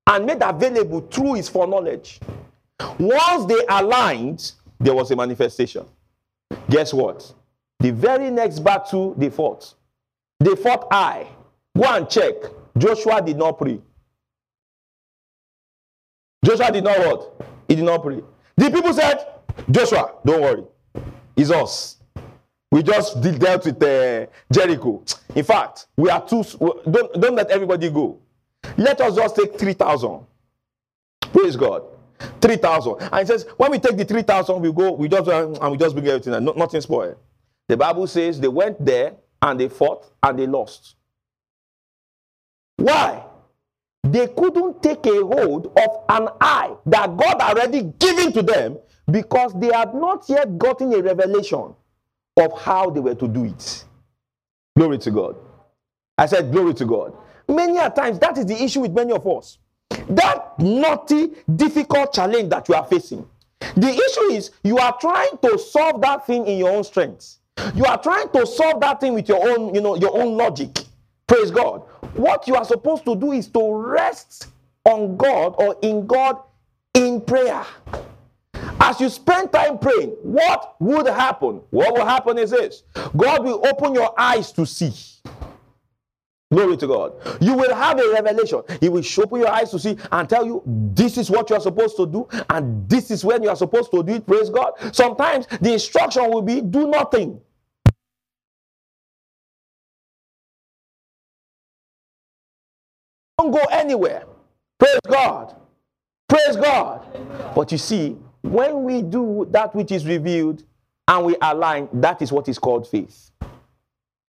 and 0.06 0.26
made 0.26 0.42
available 0.42 1.00
through 1.00 1.34
his 1.34 1.48
foreknowledge. 1.48 2.20
Once 2.98 3.46
they 3.46 3.64
aligned, 3.68 4.52
there 4.78 4.94
was 4.94 5.10
a 5.10 5.16
manifestation. 5.16 5.86
Guess 6.68 6.92
what? 6.92 7.32
The 7.80 7.92
very 7.92 8.30
next 8.30 8.60
battle 8.60 9.14
they 9.14 9.30
fought, 9.30 9.74
they 10.40 10.54
fought 10.54 10.86
Ai. 10.90 11.26
Go 11.76 11.84
and 11.84 12.08
check. 12.08 12.34
Joshua 12.76 13.22
did 13.22 13.36
not 13.36 13.58
pray. 13.58 13.80
Joshua 16.44 16.70
did 16.70 16.84
not 16.84 16.98
what? 16.98 17.46
He 17.68 17.74
did 17.74 17.84
not 17.84 18.02
pray. 18.02 18.22
The 18.56 18.70
people 18.70 18.92
said, 18.92 19.26
Joshua, 19.70 20.14
don't 20.24 20.40
worry. 20.40 20.64
It's 21.36 21.50
us. 21.50 21.96
We 22.76 22.82
just 22.82 23.22
dealt 23.22 23.64
with 23.64 23.82
uh, 23.82 24.26
Jericho. 24.52 25.02
In 25.34 25.44
fact, 25.44 25.86
we 25.96 26.10
are 26.10 26.20
too. 26.28 26.44
Don't 26.60 27.10
don't 27.18 27.34
let 27.34 27.50
everybody 27.50 27.88
go. 27.88 28.18
Let 28.76 29.00
us 29.00 29.16
just 29.16 29.34
take 29.34 29.58
three 29.58 29.72
thousand. 29.72 30.26
Praise 31.22 31.56
God. 31.56 31.84
Three 32.38 32.58
thousand. 32.58 32.96
And 33.00 33.20
it 33.22 33.28
says 33.28 33.46
when 33.56 33.70
we 33.70 33.78
take 33.78 33.96
the 33.96 34.04
three 34.04 34.20
thousand, 34.20 34.60
we 34.60 34.70
go. 34.74 34.92
We 34.92 35.08
just 35.08 35.26
and 35.26 35.70
we 35.72 35.78
just 35.78 35.94
bring 35.94 36.06
everything. 36.06 36.34
And 36.34 36.44
nothing 36.54 36.82
spoiled. 36.82 37.16
The 37.66 37.78
Bible 37.78 38.06
says 38.06 38.38
they 38.38 38.48
went 38.48 38.84
there 38.84 39.14
and 39.40 39.58
they 39.58 39.70
fought 39.70 40.12
and 40.22 40.38
they 40.38 40.46
lost. 40.46 40.96
Why? 42.76 43.24
They 44.02 44.26
couldn't 44.28 44.82
take 44.82 45.06
a 45.06 45.24
hold 45.24 45.72
of 45.78 46.04
an 46.10 46.28
Ai 46.42 46.74
that 46.84 47.16
God 47.16 47.40
already 47.40 47.84
given 47.98 48.34
to 48.34 48.42
them 48.42 48.76
because 49.10 49.58
they 49.58 49.72
had 49.72 49.94
not 49.94 50.28
yet 50.28 50.58
gotten 50.58 50.92
a 50.92 51.00
revelation 51.00 51.74
of 52.36 52.58
how 52.60 52.90
they 52.90 53.00
were 53.00 53.14
to 53.14 53.28
do 53.28 53.44
it. 53.44 53.84
Glory 54.76 54.98
to 54.98 55.10
God. 55.10 55.36
I 56.18 56.26
said, 56.26 56.52
Glory 56.52 56.74
to 56.74 56.84
God. 56.84 57.16
Many 57.48 57.78
a 57.78 57.90
times, 57.90 58.18
that 58.18 58.36
is 58.38 58.46
the 58.46 58.62
issue 58.62 58.80
with 58.80 58.92
many 58.92 59.12
of 59.12 59.26
us. 59.26 59.58
That 60.08 60.58
naughty, 60.58 61.30
difficult 61.54 62.12
challenge 62.12 62.50
that 62.50 62.68
you 62.68 62.74
are 62.74 62.84
facing. 62.84 63.28
The 63.76 63.88
issue 63.88 64.32
is 64.32 64.50
you 64.62 64.78
are 64.78 64.96
trying 65.00 65.38
to 65.42 65.58
solve 65.58 66.00
that 66.02 66.26
thing 66.26 66.46
in 66.46 66.58
your 66.58 66.70
own 66.70 66.84
strength. 66.84 67.38
You 67.74 67.84
are 67.84 68.00
trying 68.00 68.28
to 68.30 68.46
solve 68.46 68.80
that 68.80 69.00
thing 69.00 69.14
with 69.14 69.28
your 69.28 69.48
own, 69.48 69.74
you 69.74 69.80
know, 69.80 69.96
your 69.96 70.16
own 70.16 70.36
logic. 70.36 70.78
Praise 71.26 71.50
God. 71.50 71.82
What 72.14 72.46
you 72.46 72.54
are 72.54 72.64
supposed 72.64 73.04
to 73.06 73.16
do 73.16 73.32
is 73.32 73.48
to 73.48 73.74
rest 73.74 74.48
on 74.84 75.16
God 75.16 75.54
or 75.58 75.76
in 75.82 76.06
God 76.06 76.38
in 76.94 77.20
prayer. 77.20 77.64
As 78.86 79.00
you 79.00 79.08
spend 79.08 79.52
time 79.52 79.78
praying, 79.80 80.10
what 80.22 80.76
would 80.78 81.08
happen? 81.08 81.60
What 81.70 81.94
will 81.94 82.06
happen 82.06 82.38
is 82.38 82.52
this 82.52 82.84
God 83.16 83.42
will 83.44 83.66
open 83.66 83.94
your 83.94 84.14
eyes 84.16 84.52
to 84.52 84.64
see. 84.64 84.92
Glory 86.52 86.76
to 86.76 86.86
God. 86.86 87.14
You 87.40 87.54
will 87.54 87.74
have 87.74 87.98
a 87.98 88.12
revelation. 88.12 88.62
He 88.80 88.88
will 88.88 89.02
open 89.18 89.40
your 89.40 89.48
eyes 89.48 89.72
to 89.72 89.80
see 89.80 89.98
and 90.12 90.28
tell 90.28 90.46
you 90.46 90.62
this 90.94 91.18
is 91.18 91.28
what 91.28 91.50
you 91.50 91.56
are 91.56 91.60
supposed 91.60 91.96
to 91.96 92.06
do, 92.06 92.28
and 92.48 92.88
this 92.88 93.10
is 93.10 93.24
when 93.24 93.42
you 93.42 93.48
are 93.48 93.56
supposed 93.56 93.90
to 93.90 94.04
do 94.04 94.14
it. 94.14 94.24
Praise 94.24 94.50
God. 94.50 94.74
Sometimes 94.94 95.48
the 95.60 95.72
instruction 95.72 96.30
will 96.30 96.42
be 96.42 96.60
do 96.60 96.86
nothing. 96.86 97.40
Don't 103.36 103.50
go 103.50 103.64
anywhere. 103.72 104.26
Praise 104.78 105.00
God. 105.10 105.56
Praise 106.28 106.54
God. 106.54 107.04
But 107.52 107.72
you 107.72 107.78
see, 107.78 108.16
when 108.50 108.84
we 108.84 109.02
do 109.02 109.46
that 109.50 109.74
which 109.74 109.92
is 109.92 110.06
revealed 110.06 110.62
and 111.08 111.24
we 111.26 111.36
align, 111.40 111.88
that 111.92 112.22
is 112.22 112.32
what 112.32 112.48
is 112.48 112.58
called 112.58 112.88
faith. 112.88 113.30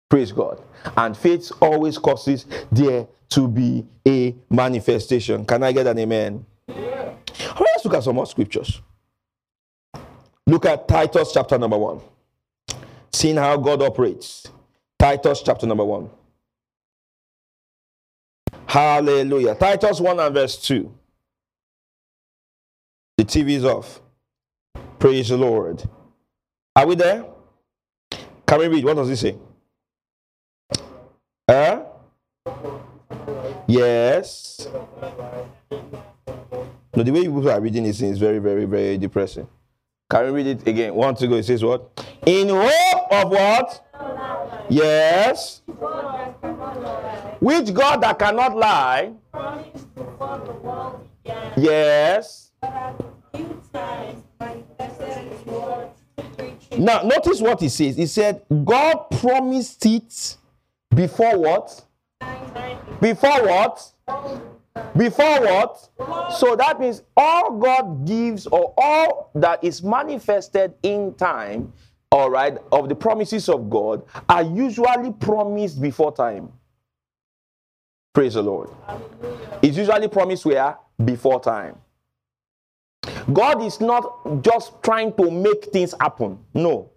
Praise 0.10 0.32
God. 0.32 0.62
And 0.96 1.16
faith 1.18 1.52
always 1.62 1.98
causes 1.98 2.46
there 2.72 3.08
to 3.30 3.48
be 3.48 3.86
a 4.08 4.36
manifestation. 4.50 5.46
Can 5.46 5.64
I 5.64 5.72
get 5.72 5.88
an 5.88 6.00
amen? 6.00 6.46
Yeah. 6.68 7.14
let's 7.60 7.84
look 7.84 7.94
at 7.96 8.04
some 8.04 8.16
more 8.16 8.26
scriptures. 8.26 8.82
Look 10.46 10.66
at 10.66 10.88
Titus 10.88 11.32
chapter 11.34 11.58
number 11.58 11.78
one. 11.78 12.00
Seeing 13.12 13.36
how 13.36 13.58
God 13.58 13.82
operates. 13.82 14.48
Titus 14.98 15.42
chapter 15.44 15.68
number 15.68 15.84
one. 15.84 16.10
Hallelujah. 18.68 19.56
Titus 19.56 20.02
1 20.02 20.20
and 20.20 20.36
verse 20.36 20.58
2. 20.58 20.94
The 23.18 23.24
TV 23.24 23.52
is 23.52 23.66
off. 23.66 24.02
Praise 25.00 25.30
the 25.30 25.38
Lord. 25.38 25.84
Are 26.76 26.88
we 26.88 26.96
there? 26.96 27.26
Can 28.48 28.60
we 28.60 28.68
read? 28.68 28.84
What 28.86 28.96
does 28.96 29.10
it 29.10 29.18
say? 29.18 29.38
Huh? 31.50 31.84
Yes. 33.68 34.68
No, 36.96 37.04
the 37.04 37.12
way 37.12 37.22
you 37.22 37.50
are 37.50 37.62
reading 37.62 37.84
this 37.84 38.02
is 38.02 38.18
very, 38.18 38.40
very, 38.40 38.66
very 38.66 38.98
depressing. 38.98 39.48
Can 40.10 40.26
we 40.26 40.32
read 40.32 40.48
it 40.48 40.68
again? 40.68 40.96
One 40.96 41.14
to 41.16 41.28
go. 41.28 41.36
It 41.36 41.44
says 41.44 41.64
what? 41.64 41.92
In 42.26 42.50
hope 42.50 43.12
of 43.12 43.30
what? 43.30 43.86
Yes. 44.70 45.62
Which 47.40 47.74
God 47.74 48.02
that 48.02 48.18
cannot 48.18 48.56
lie? 48.56 49.14
Yes. 51.56 52.52
Now, 56.78 57.02
notice 57.02 57.42
what 57.42 57.60
he 57.62 57.70
says. 57.70 57.96
He 57.96 58.06
said, 58.06 58.44
God 58.64 59.10
promised 59.20 59.86
it 59.86 60.38
before 60.94 61.38
what? 61.38 61.84
Before 63.02 63.44
what? 63.46 63.92
Before 64.96 65.42
what? 65.42 66.34
So 66.38 66.56
that 66.56 66.80
means 66.80 67.04
all 67.16 67.58
God 67.58 68.06
gives 68.06 68.48
or 68.48 68.74
all 68.78 69.32
that 69.36 69.64
is 69.64 69.84
manifested 69.84 70.74
in 70.84 71.14
time, 71.16 71.74
all 72.12 72.30
right, 72.30 72.58
of 72.72 72.90
the 72.90 72.96
promises 72.96 73.50
of 73.50 73.70
God 73.70 74.04
are 74.30 74.44
usually 74.44 75.12
promised 75.14 75.82
before 75.82 76.12
time. 76.12 76.52
Praise 78.14 78.36
the 78.36 78.42
Lord. 78.42 78.70
It's 79.62 79.78
usually 79.78 80.08
promised 80.08 80.46
where? 80.46 80.78
Before 81.04 81.40
time. 81.40 81.76
God 83.34 83.62
is 83.62 83.82
not 83.82 84.42
just 84.42 84.82
trying 84.84 85.14
to 85.14 85.30
make 85.30 85.66
things 85.66 85.94
happen. 86.00 86.40
No. 86.54 86.90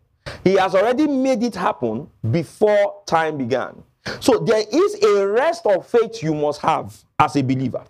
He 0.45 0.55
has 0.55 0.74
already 0.74 1.07
made 1.07 1.43
it 1.43 1.55
happen 1.55 2.09
before 2.31 3.03
time 3.07 3.37
began. 3.39 3.83
So 4.20 4.39
there 4.39 4.62
is 4.70 5.03
a 5.03 5.26
rest 5.26 5.66
of 5.66 5.87
faith 5.87 6.22
you 6.22 6.35
must 6.35 6.61
have 6.61 6.97
as 7.18 7.37
a 7.37 7.43
believer. 7.43 7.85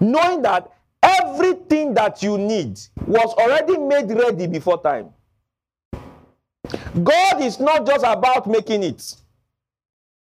Knowing 0.00 0.42
that 0.42 0.70
everything 1.02 1.94
that 1.94 2.22
you 2.22 2.36
need 2.38 2.78
was 3.06 3.32
already 3.34 3.78
made 3.78 4.10
ready 4.10 4.46
before 4.46 4.82
time. 4.82 5.10
God 7.02 7.40
is 7.42 7.60
not 7.60 7.86
just 7.86 8.04
about 8.04 8.46
making 8.46 8.82
it. 8.82 9.14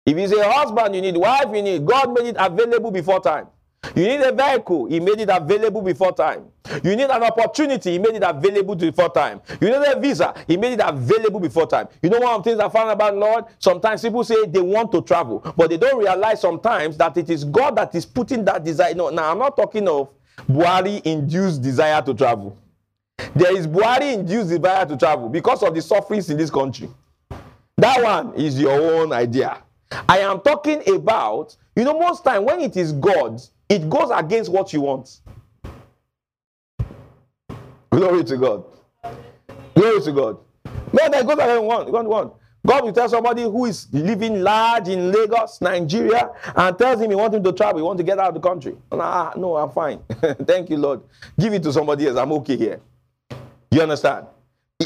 If 0.05 0.17
he's 0.17 0.33
a 0.33 0.51
husband, 0.51 0.95
you 0.95 1.03
need 1.03 1.17
wife, 1.17 1.47
you 1.55 1.63
need 1.63 1.87
God 1.87 2.13
made 2.13 2.27
it 2.27 2.37
available 2.39 2.91
before 2.91 3.21
time. 3.21 3.47
You 3.95 4.07
need 4.07 4.21
a 4.21 4.33
vehicle, 4.33 4.87
he 4.87 5.01
made 5.01 5.21
it 5.21 5.29
available 5.31 5.83
before 5.83 6.13
time. 6.13 6.47
You 6.83 6.97
need 6.97 7.11
an 7.11 7.23
opportunity, 7.23 7.93
he 7.93 7.99
made 7.99 8.15
it 8.15 8.23
available 8.23 8.75
before 8.75 9.09
time. 9.11 9.41
You 9.61 9.69
need 9.69 9.87
a 9.87 9.99
visa, 9.99 10.35
he 10.47 10.57
made 10.57 10.75
it 10.75 10.81
available 10.83 11.41
before 11.41 11.67
time. 11.67 11.89
You 12.03 12.11
know 12.11 12.21
one 12.21 12.35
of 12.35 12.45
the 12.45 12.51
things 12.51 12.61
I 12.61 12.69
found 12.69 12.91
about 12.91 13.17
Lord? 13.17 13.45
Sometimes 13.59 14.03
people 14.03 14.25
say 14.25 14.47
they 14.47 14.61
want 14.61 14.93
to 14.93 15.03
travel, 15.03 15.41
but 15.57 15.71
they 15.71 15.77
don't 15.77 15.99
realize 15.99 16.41
sometimes 16.41 16.97
that 16.97 17.17
it 17.17 17.31
is 17.31 17.45
God 17.45 17.77
that 17.77 17.95
is 17.95 18.07
putting 18.07 18.45
that 18.45 18.65
desire. 18.65 18.95
No, 18.95 19.11
now 19.11 19.31
I'm 19.31 19.39
not 19.39 19.57
talking 19.57 19.87
of 19.89 20.11
Buhari 20.49 21.03
induced 21.05 21.63
desire 21.63 22.03
to 22.03 22.15
travel. 22.15 22.57
There 23.35 23.57
is 23.57 23.67
Buhari 23.67 24.13
induced 24.15 24.51
desire 24.51 24.87
to 24.87 24.97
travel 24.97 25.29
because 25.29 25.63
of 25.63 25.75
the 25.75 25.83
sufferings 25.83 26.29
in 26.31 26.37
this 26.37 26.51
country. 26.51 26.89
That 27.79 28.03
one 28.03 28.35
is 28.35 28.59
your 28.59 28.73
own 28.73 29.13
idea. 29.13 29.63
I 30.09 30.19
am 30.19 30.41
talking 30.41 30.83
about, 30.95 31.57
you 31.75 31.85
know, 31.85 31.99
most 31.99 32.25
time 32.25 32.45
when 32.45 32.61
it 32.61 32.77
is 32.77 32.93
God, 32.93 33.41
it 33.69 33.89
goes 33.89 34.11
against 34.15 34.51
what 34.51 34.73
you 34.73 34.81
want. 34.81 35.21
Glory 37.97 38.25
to 38.25 38.37
God. 38.37 38.65
Glory 39.75 40.03
to 40.03 40.13
God. 40.13 40.39
No, 40.93 41.09
that 41.09 41.27
goes 41.27 41.33
against 41.33 41.63
one. 41.63 41.91
One, 41.91 42.07
one. 42.07 42.31
God 42.67 42.85
will 42.85 42.93
tell 42.93 43.09
somebody 43.09 43.43
who 43.45 43.65
is 43.65 43.89
living 43.91 44.43
large 44.43 44.89
in 44.89 45.11
Lagos, 45.11 45.63
Nigeria, 45.63 46.29
and 46.55 46.79
tells 46.79 47.01
him 47.01 47.09
he 47.09 47.17
wants 47.17 47.35
him 47.35 47.43
to 47.43 47.53
travel, 47.53 47.79
he 47.79 47.83
wants 47.83 48.01
to 48.01 48.05
get 48.05 48.19
out 48.19 48.29
of 48.29 48.35
the 48.35 48.47
country. 48.47 48.77
Nah, 48.93 49.33
no, 49.39 49.57
I'm 49.57 49.71
fine. 49.71 50.01
Thank 50.47 50.69
you, 50.69 50.77
Lord. 50.77 51.01
Give 51.41 51.55
it 51.55 51.63
to 51.63 51.73
somebody 51.73 52.07
else. 52.07 52.19
I'm 52.19 52.33
okay 52.33 52.59
here. 52.59 52.81
You 53.71 53.81
understand? 53.81 54.27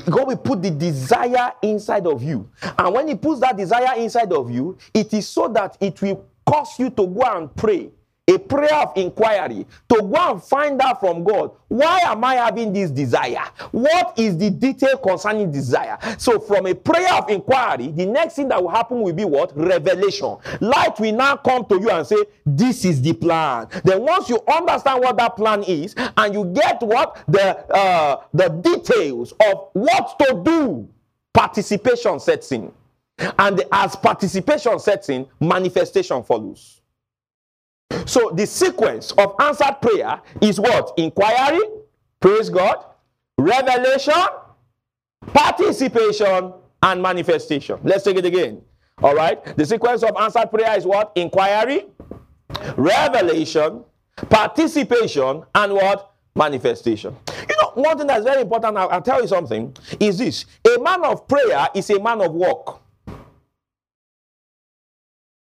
God 0.09 0.29
will 0.29 0.37
put 0.37 0.63
the 0.63 0.71
desire 0.71 1.51
inside 1.63 2.07
of 2.07 2.23
you. 2.23 2.49
And 2.79 2.95
when 2.95 3.09
He 3.09 3.17
puts 3.17 3.41
that 3.41 3.57
desire 3.57 3.99
inside 3.99 4.33
of 4.33 4.53
you, 4.53 4.79
it 4.95 5.13
is 5.13 5.27
so 5.27 5.49
that 5.49 5.77
it 5.81 6.01
will 6.01 6.25
cause 6.47 6.79
you 6.79 6.91
to 6.91 7.07
go 7.09 7.23
and 7.23 7.53
pray 7.57 7.91
a 8.31 8.39
prayer 8.39 8.75
of 8.75 8.97
inquiry 8.97 9.67
to 9.89 9.97
go 10.03 10.33
and 10.33 10.43
find 10.43 10.81
out 10.81 11.01
from 11.01 11.25
God 11.25 11.51
why 11.71 12.01
am 12.01 12.25
I 12.25 12.35
having 12.35 12.73
this 12.73 12.91
desire? 12.91 13.45
What 13.71 14.19
is 14.19 14.37
the 14.37 14.51
detail 14.51 14.99
concerning 14.99 15.53
desire? 15.53 15.97
So, 16.19 16.41
from 16.41 16.67
a 16.67 16.75
prayer 16.75 17.15
of 17.15 17.31
inquiry, 17.31 17.93
the 17.93 18.07
next 18.07 18.35
thing 18.35 18.49
that 18.49 18.61
will 18.61 18.71
happen 18.71 19.01
will 19.01 19.13
be 19.13 19.25
what? 19.25 19.57
Revelation. 19.57 20.37
Light 20.61 20.99
will 20.99 21.15
now 21.15 21.37
come 21.37 21.65
to 21.67 21.81
you 21.81 21.89
and 21.91 22.05
say, 22.05 22.17
This 22.45 22.85
is 22.85 23.01
the 23.01 23.13
plan. 23.13 23.69
Then, 23.85 24.03
once 24.03 24.29
you 24.29 24.41
understand 24.53 25.01
what 25.01 25.17
that 25.19 25.37
plan 25.37 25.63
is 25.63 25.95
and 26.17 26.35
you 26.35 26.45
get 26.47 26.83
what? 26.83 27.23
The, 27.29 27.59
uh, 27.73 28.25
the 28.35 28.49
details 28.49 29.33
of 29.41 29.69
what 29.73 30.19
to 30.19 30.43
do, 30.45 30.89
participation 31.33 32.19
sets 32.19 32.51
in. 32.51 32.73
And 33.39 33.63
as 33.71 33.95
participation 33.95 34.77
sets 34.81 35.09
in, 35.09 35.29
manifestation 35.39 36.25
follows. 36.25 36.80
So 38.07 38.31
the 38.31 38.47
sequence 38.47 39.13
of 39.13 39.35
answered 39.41 39.81
prayer 39.81 40.21
is 40.41 40.59
what? 40.61 40.95
Inquiry, 40.97 41.61
praise 42.21 42.49
God, 42.49 42.85
revelation, 43.39 44.15
participation, 45.33 46.53
and 46.83 47.03
manifestation. 47.03 47.79
Let's 47.83 48.05
take 48.05 48.17
it 48.17 48.25
again. 48.25 48.63
All 49.03 49.15
right. 49.15 49.43
The 49.57 49.65
sequence 49.65 50.03
of 50.03 50.17
answered 50.17 50.51
prayer 50.51 50.77
is 50.77 50.85
what? 50.85 51.13
Inquiry, 51.15 51.87
revelation, 52.77 53.85
participation, 54.29 55.45
and 55.55 55.73
what? 55.73 56.13
Manifestation. 56.35 57.17
You 57.49 57.57
know, 57.61 57.73
one 57.75 57.99
thing 57.99 58.07
that's 58.07 58.25
very 58.25 58.43
important, 58.43 58.77
I'll, 58.77 58.89
I'll 58.91 59.03
tell 59.03 59.21
you 59.21 59.29
something, 59.29 59.77
is 59.99 60.19
this 60.19 60.45
a 60.67 60.81
man 60.81 61.05
of 61.05 61.27
prayer 61.27 61.69
is 61.75 61.91
a 61.91 62.01
man 62.01 62.21
of 62.21 62.33
work. 62.33 62.80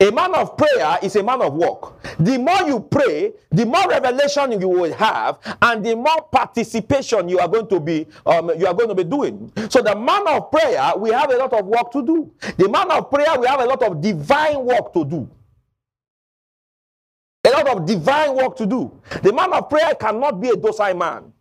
A 0.05 0.11
man 0.11 0.35
of 0.35 0.55
prayer 0.55 0.99
is 1.01 1.15
a 1.15 1.23
man 1.23 1.41
of 1.41 1.55
work. 1.55 1.99
The 2.19 2.37
more 2.37 2.61
you 2.67 2.79
pray, 2.79 3.33
the 3.49 3.65
more 3.65 3.89
revelation 3.89 4.51
you 4.61 4.67
will 4.69 4.93
have, 4.93 5.39
and 5.63 5.83
the 5.83 5.95
more 5.95 6.21
participation 6.31 7.27
you 7.27 7.39
are 7.39 7.47
going 7.47 7.67
to 7.69 7.79
be 7.79 8.05
um, 8.23 8.51
you 8.55 8.67
are 8.67 8.73
going 8.75 8.89
to 8.89 8.93
be 8.95 9.03
doing. 9.03 9.51
So 9.69 9.81
the 9.81 9.95
man 9.95 10.27
of 10.27 10.51
prayer, 10.51 10.93
we 10.97 11.09
have 11.09 11.31
a 11.31 11.37
lot 11.37 11.53
of 11.53 11.65
work 11.65 11.91
to 11.93 12.05
do. 12.05 12.31
The 12.57 12.69
man 12.69 12.91
of 12.91 13.09
prayer, 13.09 13.39
we 13.39 13.47
have 13.47 13.61
a 13.61 13.65
lot 13.65 13.81
of 13.81 13.99
divine 13.99 14.63
work 14.63 14.93
to 14.93 15.05
do. 15.05 15.29
A 17.47 17.49
lot 17.49 17.67
of 17.67 17.85
divine 17.87 18.35
work 18.35 18.55
to 18.57 18.65
do. 18.67 19.01
The 19.23 19.33
man 19.33 19.53
of 19.53 19.69
prayer 19.69 19.95
cannot 19.95 20.39
be 20.39 20.49
a 20.49 20.55
docile 20.55 20.95
man. 20.95 21.33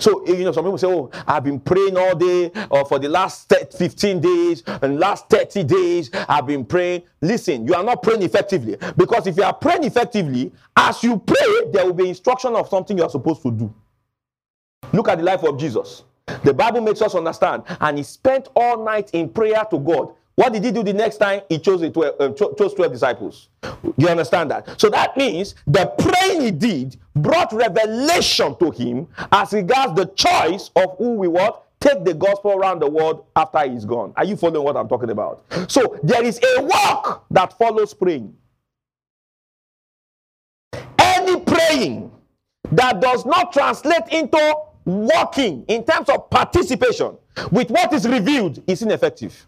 So, 0.00 0.26
you 0.26 0.44
know, 0.44 0.52
some 0.52 0.64
people 0.64 0.78
say, 0.78 0.88
Oh, 0.88 1.10
I've 1.26 1.44
been 1.44 1.60
praying 1.60 1.96
all 1.96 2.14
day 2.14 2.50
or 2.70 2.84
for 2.84 2.98
the 2.98 3.08
last 3.08 3.52
15 3.78 4.20
days 4.20 4.62
and 4.66 4.98
last 4.98 5.28
30 5.30 5.64
days, 5.64 6.10
I've 6.28 6.46
been 6.46 6.64
praying. 6.64 7.02
Listen, 7.20 7.66
you 7.66 7.74
are 7.74 7.84
not 7.84 8.02
praying 8.02 8.22
effectively 8.22 8.76
because 8.96 9.26
if 9.26 9.36
you 9.36 9.44
are 9.44 9.54
praying 9.54 9.84
effectively, 9.84 10.52
as 10.76 11.02
you 11.02 11.18
pray, 11.18 11.70
there 11.72 11.86
will 11.86 11.94
be 11.94 12.08
instruction 12.08 12.54
of 12.54 12.68
something 12.68 12.96
you 12.96 13.04
are 13.04 13.10
supposed 13.10 13.42
to 13.42 13.50
do. 13.50 13.74
Look 14.92 15.08
at 15.08 15.18
the 15.18 15.24
life 15.24 15.42
of 15.44 15.58
Jesus. 15.58 16.04
The 16.44 16.54
Bible 16.54 16.80
makes 16.80 17.02
us 17.02 17.14
understand, 17.14 17.64
and 17.80 17.98
he 17.98 18.04
spent 18.04 18.48
all 18.54 18.84
night 18.84 19.10
in 19.12 19.28
prayer 19.28 19.64
to 19.70 19.78
God. 19.78 20.14
What 20.34 20.52
did 20.52 20.64
he 20.64 20.70
do 20.72 20.82
the 20.82 20.92
next 20.92 21.18
time? 21.18 21.42
He 21.48 21.58
chose, 21.58 21.80
12, 21.80 22.14
uh, 22.20 22.32
chose 22.32 22.74
12 22.74 22.92
disciples. 22.92 23.48
You 23.96 24.08
understand 24.08 24.50
that? 24.50 24.80
So 24.80 24.88
that 24.88 25.16
means 25.16 25.54
the 25.66 25.86
praying 25.98 26.40
he 26.40 26.50
did 26.50 26.96
brought 27.14 27.52
revelation 27.52 28.56
to 28.58 28.70
him 28.70 29.08
as 29.30 29.52
regards 29.52 29.94
the 29.94 30.06
choice 30.06 30.70
of 30.74 30.96
who 30.96 31.14
we 31.14 31.28
what? 31.28 31.66
Take 31.80 32.04
the 32.04 32.14
gospel 32.14 32.52
around 32.52 32.78
the 32.78 32.88
world 32.88 33.24
after 33.34 33.68
he's 33.68 33.84
gone. 33.84 34.12
Are 34.16 34.24
you 34.24 34.36
following 34.36 34.64
what 34.64 34.76
I'm 34.76 34.88
talking 34.88 35.10
about? 35.10 35.44
So 35.68 35.98
there 36.02 36.22
is 36.24 36.40
a 36.56 36.62
work 36.62 37.24
that 37.32 37.58
follows 37.58 37.92
praying. 37.92 38.34
Any 40.98 41.40
praying 41.40 42.10
that 42.70 43.00
does 43.00 43.26
not 43.26 43.52
translate 43.52 44.08
into 44.12 44.54
walking 44.84 45.64
in 45.68 45.84
terms 45.84 46.08
of 46.08 46.30
participation 46.30 47.16
with 47.50 47.70
what 47.70 47.92
is 47.92 48.08
revealed 48.08 48.62
is 48.66 48.82
ineffective. 48.82 49.46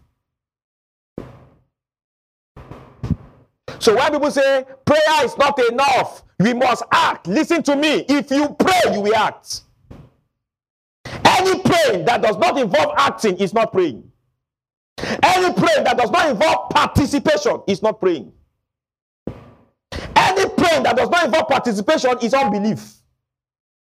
So 3.85 3.95
when 3.95 4.11
people 4.13 4.31
say 4.31 4.65
prayer 4.83 5.25
is 5.25 5.37
not 5.37 5.59
enough, 5.69 6.23
we 6.39 6.55
must 6.55 6.81
act. 6.91 7.27
Listen 7.27 7.61
to 7.61 7.75
me. 7.75 8.03
If 8.09 8.31
you 8.31 8.55
pray, 8.57 8.91
you 8.91 9.01
will 9.01 9.15
act. 9.15 9.61
Any 11.05 11.61
praying 11.61 12.05
that 12.05 12.23
does 12.23 12.35
not 12.37 12.57
involve 12.57 12.95
acting 12.97 13.37
is 13.37 13.53
not 13.53 13.71
praying. 13.71 14.11
Any 14.97 15.53
praying 15.53 15.83
that 15.83 15.99
does 15.99 16.09
not 16.09 16.31
involve 16.31 16.71
participation 16.71 17.61
is 17.67 17.83
not 17.83 17.99
praying. 17.99 18.33
Any 19.27 20.49
praying 20.49 20.81
that 20.81 20.95
does 20.97 21.09
not 21.11 21.25
involve 21.25 21.47
participation 21.47 22.17
is 22.23 22.33
unbelief. 22.33 22.91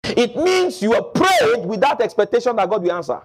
It 0.06 0.38
means 0.38 0.82
you 0.82 0.94
are 0.94 1.04
prayed 1.04 1.66
without 1.66 2.00
expectation 2.00 2.56
that 2.56 2.70
God 2.70 2.82
will 2.82 2.94
answer. 2.94 3.20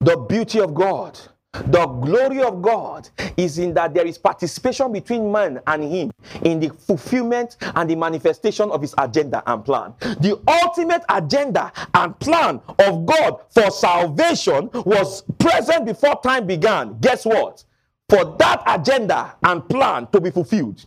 The 0.00 0.16
beauty 0.28 0.60
of 0.60 0.74
God 0.74 1.18
the 1.52 1.86
glory 1.86 2.42
of 2.42 2.62
God 2.62 3.08
is 3.36 3.58
in 3.58 3.74
that 3.74 3.92
there 3.92 4.06
is 4.06 4.16
participation 4.16 4.90
between 4.90 5.30
man 5.30 5.60
and 5.66 5.84
him 5.84 6.10
in 6.44 6.60
the 6.60 6.70
fulfillment 6.70 7.56
and 7.60 7.88
the 7.90 7.94
manifestation 7.94 8.70
of 8.70 8.80
his 8.80 8.94
agenda 8.98 9.42
and 9.46 9.64
plan. 9.64 9.92
The 10.00 10.40
ultimate 10.48 11.02
agenda 11.10 11.70
and 11.94 12.18
plan 12.20 12.60
of 12.78 13.04
God 13.06 13.40
for 13.50 13.70
salvation 13.70 14.70
was 14.72 15.22
present 15.38 15.84
before 15.84 16.20
time 16.22 16.46
began. 16.46 16.98
Guess 17.00 17.26
what? 17.26 17.64
For 18.08 18.36
that 18.38 18.62
agenda 18.66 19.34
and 19.42 19.66
plan 19.68 20.06
to 20.08 20.20
be 20.20 20.30
fulfilled, 20.30 20.84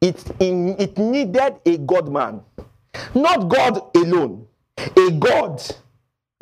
it, 0.00 0.24
it 0.40 0.98
needed 0.98 1.56
a 1.64 1.78
God 1.78 2.10
man. 2.10 2.40
Not 3.14 3.48
God 3.48 3.96
alone, 3.96 4.46
a 4.76 5.10
God 5.12 5.62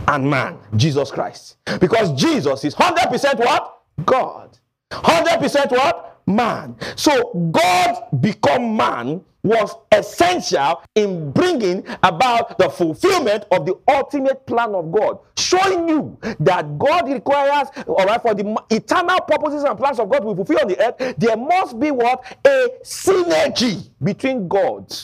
and 0.06 0.28
man, 0.28 0.58
Jesus 0.76 1.10
Christ. 1.10 1.56
Because 1.80 2.12
Jesus 2.12 2.64
is 2.64 2.74
100% 2.74 3.38
what? 3.38 3.82
God. 4.04 4.58
100% 4.90 5.70
what? 5.70 6.20
Man. 6.26 6.76
So 6.96 7.32
God 7.52 8.20
become 8.20 8.76
man 8.76 9.24
was 9.42 9.74
essential 9.92 10.82
in 10.94 11.30
bringing 11.32 11.84
about 12.02 12.58
the 12.58 12.68
fulfillment 12.68 13.44
of 13.50 13.66
the 13.66 13.74
ultimate 13.88 14.46
plan 14.46 14.74
of 14.74 14.90
God, 14.90 15.18
showing 15.36 15.88
you 15.88 16.18
that 16.40 16.78
God 16.78 17.08
requires, 17.08 17.68
all 17.86 18.04
right, 18.04 18.20
for 18.20 18.34
the 18.34 18.62
eternal 18.70 19.20
purposes 19.20 19.64
and 19.64 19.78
plans 19.78 20.00
of 20.00 20.10
God 20.10 20.20
to 20.20 20.34
be 20.34 20.34
fulfilled 20.34 20.62
on 20.62 20.68
the 20.68 20.86
earth, 20.86 21.14
there 21.16 21.36
must 21.36 21.78
be 21.78 21.90
what? 21.90 22.24
A 22.44 22.68
synergy 22.82 23.88
between 24.02 24.48
God 24.48 24.94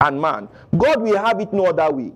and 0.00 0.20
man. 0.20 0.48
God 0.76 1.02
will 1.02 1.18
have 1.18 1.40
it 1.40 1.52
no 1.52 1.66
other 1.66 1.90
way. 1.90 2.12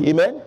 Amen. 0.00 0.42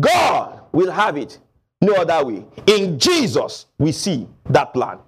God 0.00 0.60
will 0.72 0.90
have 0.90 1.16
it 1.16 1.38
no 1.80 1.94
other 1.94 2.24
way. 2.24 2.44
In 2.66 2.98
Jesus, 2.98 3.66
we 3.78 3.92
see 3.92 4.26
that 4.50 4.72
plan. 4.72 4.98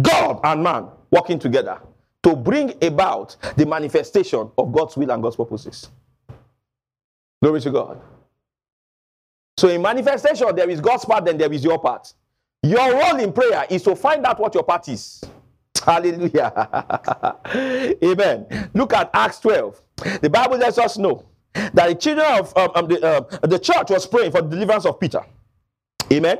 God 0.00 0.40
and 0.44 0.62
man 0.62 0.88
working 1.10 1.38
together 1.38 1.78
to 2.22 2.36
bring 2.36 2.72
about 2.82 3.36
the 3.56 3.66
manifestation 3.66 4.50
of 4.56 4.72
God's 4.72 4.96
will 4.96 5.10
and 5.10 5.22
God's 5.22 5.36
purposes. 5.36 5.88
Glory 7.42 7.60
to 7.60 7.70
God. 7.70 8.00
So, 9.56 9.68
in 9.68 9.82
manifestation, 9.82 10.54
there 10.54 10.70
is 10.70 10.80
God's 10.80 11.04
part, 11.04 11.24
then 11.24 11.36
there 11.36 11.52
is 11.52 11.62
your 11.62 11.78
part. 11.78 12.12
Your 12.62 12.92
role 12.92 13.18
in 13.18 13.32
prayer 13.32 13.66
is 13.68 13.82
to 13.82 13.96
find 13.96 14.24
out 14.24 14.38
what 14.40 14.54
your 14.54 14.62
part 14.62 14.88
is. 14.88 15.22
Hallelujah. 15.84 16.52
Amen. 18.04 18.70
Look 18.72 18.92
at 18.92 19.10
Acts 19.12 19.40
12. 19.40 19.80
The 20.20 20.30
Bible 20.30 20.56
lets 20.56 20.78
us 20.78 20.96
know 20.96 21.24
that 21.54 21.74
the 21.74 21.94
children 21.94 22.26
of 22.38 22.56
um, 22.56 22.70
um, 22.74 22.86
the, 22.88 23.04
uh, 23.04 23.46
the 23.46 23.58
church 23.58 23.90
was 23.90 24.06
praying 24.06 24.32
for 24.32 24.42
the 24.42 24.48
deliverance 24.48 24.86
of 24.86 24.98
Peter. 24.98 25.24
Amen. 26.12 26.38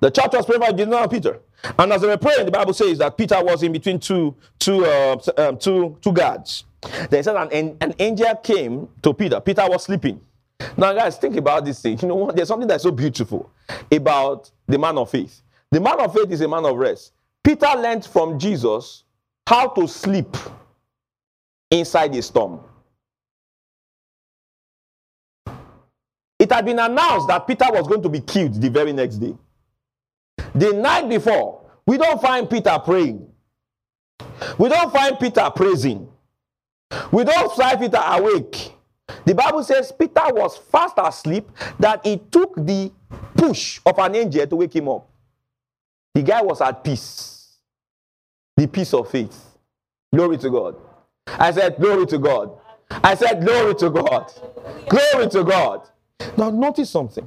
The 0.00 0.10
church 0.10 0.32
was 0.32 0.46
praying 0.46 0.62
for 0.62 0.72
the 0.72 0.76
deliverance 0.76 1.04
of 1.06 1.10
Peter. 1.10 1.40
And 1.78 1.92
as 1.92 2.02
they 2.02 2.06
were 2.06 2.16
praying, 2.16 2.44
the 2.46 2.52
Bible 2.52 2.72
says 2.72 2.98
that 2.98 3.16
Peter 3.16 3.42
was 3.42 3.62
in 3.62 3.72
between 3.72 3.98
two, 3.98 4.34
two, 4.58 4.84
uh, 4.84 5.18
um, 5.38 5.58
two, 5.58 5.96
two 6.00 6.12
guards. 6.12 6.64
They 7.10 7.22
said 7.22 7.34
an, 7.36 7.76
an 7.80 7.94
angel 7.98 8.34
came 8.36 8.88
to 9.02 9.12
Peter. 9.12 9.40
Peter 9.40 9.66
was 9.68 9.84
sleeping. 9.84 10.20
Now, 10.76 10.92
guys, 10.92 11.16
think 11.16 11.36
about 11.36 11.64
this 11.64 11.80
thing. 11.80 11.98
You 12.00 12.08
know 12.08 12.14
what? 12.16 12.36
There's 12.36 12.48
something 12.48 12.68
that's 12.68 12.82
so 12.82 12.90
beautiful 12.90 13.50
about 13.90 14.50
the 14.66 14.78
man 14.78 14.98
of 14.98 15.10
faith. 15.10 15.42
The 15.70 15.80
man 15.80 16.00
of 16.00 16.14
faith 16.14 16.30
is 16.30 16.40
a 16.40 16.48
man 16.48 16.64
of 16.64 16.76
rest. 16.76 17.12
Peter 17.42 17.68
learned 17.76 18.04
from 18.04 18.38
Jesus 18.38 19.04
how 19.46 19.68
to 19.68 19.88
sleep 19.88 20.36
inside 21.70 22.14
a 22.14 22.22
storm. 22.22 22.60
It 26.48 26.54
had 26.54 26.64
been 26.64 26.78
announced 26.78 27.28
that 27.28 27.46
Peter 27.46 27.66
was 27.70 27.86
going 27.86 28.00
to 28.02 28.08
be 28.08 28.20
killed 28.20 28.54
the 28.54 28.70
very 28.70 28.90
next 28.94 29.16
day. 29.16 29.36
The 30.54 30.72
night 30.72 31.06
before, 31.06 31.70
we 31.86 31.98
don't 31.98 32.22
find 32.22 32.48
Peter 32.48 32.78
praying. 32.82 33.28
We 34.58 34.70
don't 34.70 34.90
find 34.90 35.20
Peter 35.20 35.50
praising. 35.54 36.08
We 37.12 37.24
don't 37.24 37.54
find 37.54 37.78
Peter 37.78 38.00
awake. 38.02 38.72
The 39.26 39.34
Bible 39.34 39.62
says 39.62 39.92
Peter 39.92 40.22
was 40.32 40.56
fast 40.56 40.94
asleep 40.96 41.50
that 41.78 42.00
he 42.06 42.16
took 42.16 42.54
the 42.56 42.90
push 43.36 43.80
of 43.84 43.98
an 43.98 44.16
angel 44.16 44.46
to 44.46 44.56
wake 44.56 44.74
him 44.74 44.88
up. 44.88 45.06
The 46.14 46.22
guy 46.22 46.40
was 46.40 46.62
at 46.62 46.82
peace. 46.82 47.58
The 48.56 48.66
peace 48.66 48.94
of 48.94 49.10
faith. 49.10 49.58
Glory 50.14 50.38
to 50.38 50.48
God. 50.48 50.76
I 51.26 51.50
said, 51.50 51.76
Glory 51.76 52.06
to 52.06 52.18
God. 52.18 52.52
I 52.90 53.14
said, 53.16 53.44
Glory 53.44 53.74
to 53.74 53.90
God. 53.90 54.32
Glory 54.88 55.28
to 55.28 55.44
God. 55.44 55.82
Now, 56.36 56.50
notice 56.50 56.90
something. 56.90 57.26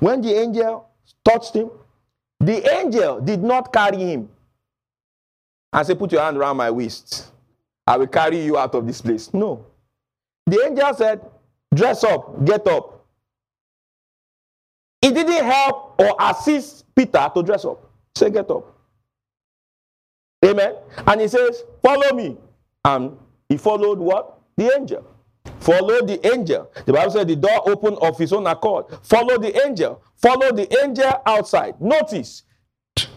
When 0.00 0.20
the 0.20 0.32
angel 0.34 0.88
touched 1.24 1.54
him, 1.54 1.70
the 2.40 2.68
angel 2.72 3.20
did 3.20 3.42
not 3.42 3.72
carry 3.72 3.98
him 3.98 4.28
and 5.72 5.86
say, 5.86 5.94
Put 5.94 6.12
your 6.12 6.22
hand 6.22 6.36
around 6.36 6.56
my 6.56 6.70
waist. 6.70 7.30
I 7.86 7.96
will 7.96 8.06
carry 8.06 8.40
you 8.42 8.56
out 8.56 8.74
of 8.74 8.86
this 8.86 9.00
place. 9.00 9.32
No. 9.34 9.64
The 10.46 10.64
angel 10.66 10.94
said, 10.94 11.20
Dress 11.74 12.04
up, 12.04 12.44
get 12.44 12.66
up. 12.66 13.04
He 15.02 15.10
didn't 15.10 15.44
help 15.44 16.00
or 16.00 16.16
assist 16.18 16.86
Peter 16.94 17.30
to 17.34 17.42
dress 17.42 17.64
up. 17.64 17.90
Say, 18.16 18.30
Get 18.30 18.50
up. 18.50 18.74
Amen. 20.44 20.74
And 21.06 21.20
he 21.20 21.28
says, 21.28 21.62
Follow 21.82 22.14
me. 22.14 22.36
And 22.84 23.16
he 23.48 23.56
followed 23.56 23.98
what? 23.98 24.38
The 24.56 24.74
angel. 24.74 25.06
Follow 25.64 26.04
the 26.04 26.20
angel. 26.30 26.70
The 26.84 26.92
Bible 26.92 27.10
said 27.10 27.26
the 27.28 27.36
door 27.36 27.66
opened 27.66 27.96
of 28.02 28.18
his 28.18 28.34
own 28.34 28.46
accord. 28.46 28.84
Follow 29.02 29.38
the 29.38 29.66
angel. 29.66 30.02
Follow 30.16 30.52
the 30.52 30.68
angel 30.84 31.10
outside. 31.24 31.80
Notice, 31.80 32.42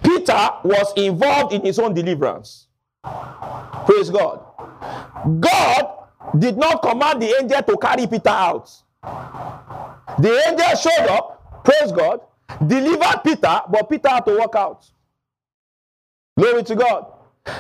Peter 0.02 0.50
was 0.64 0.94
involved 0.96 1.52
in 1.52 1.62
his 1.62 1.78
own 1.78 1.94
deliverance. 1.94 2.68
Praise 3.86 4.10
God. 4.10 4.46
God 5.42 6.08
did 6.40 6.56
not 6.56 6.82
command 6.82 7.22
the 7.22 7.36
angel 7.42 7.62
to 7.62 7.78
carry 7.78 8.08
Peter 8.08 8.30
out. 8.30 8.72
The 10.20 10.42
angel 10.48 10.76
showed 10.78 11.10
up, 11.10 11.64
praise 11.66 11.92
God, 11.92 12.22
delivered 12.66 13.24
Peter, 13.26 13.62
but 13.70 13.90
Peter 13.90 14.08
had 14.08 14.26
to 14.26 14.38
walk 14.38 14.56
out. 14.56 14.86
Glory 16.40 16.64
to 16.64 16.76
God. 16.76 17.08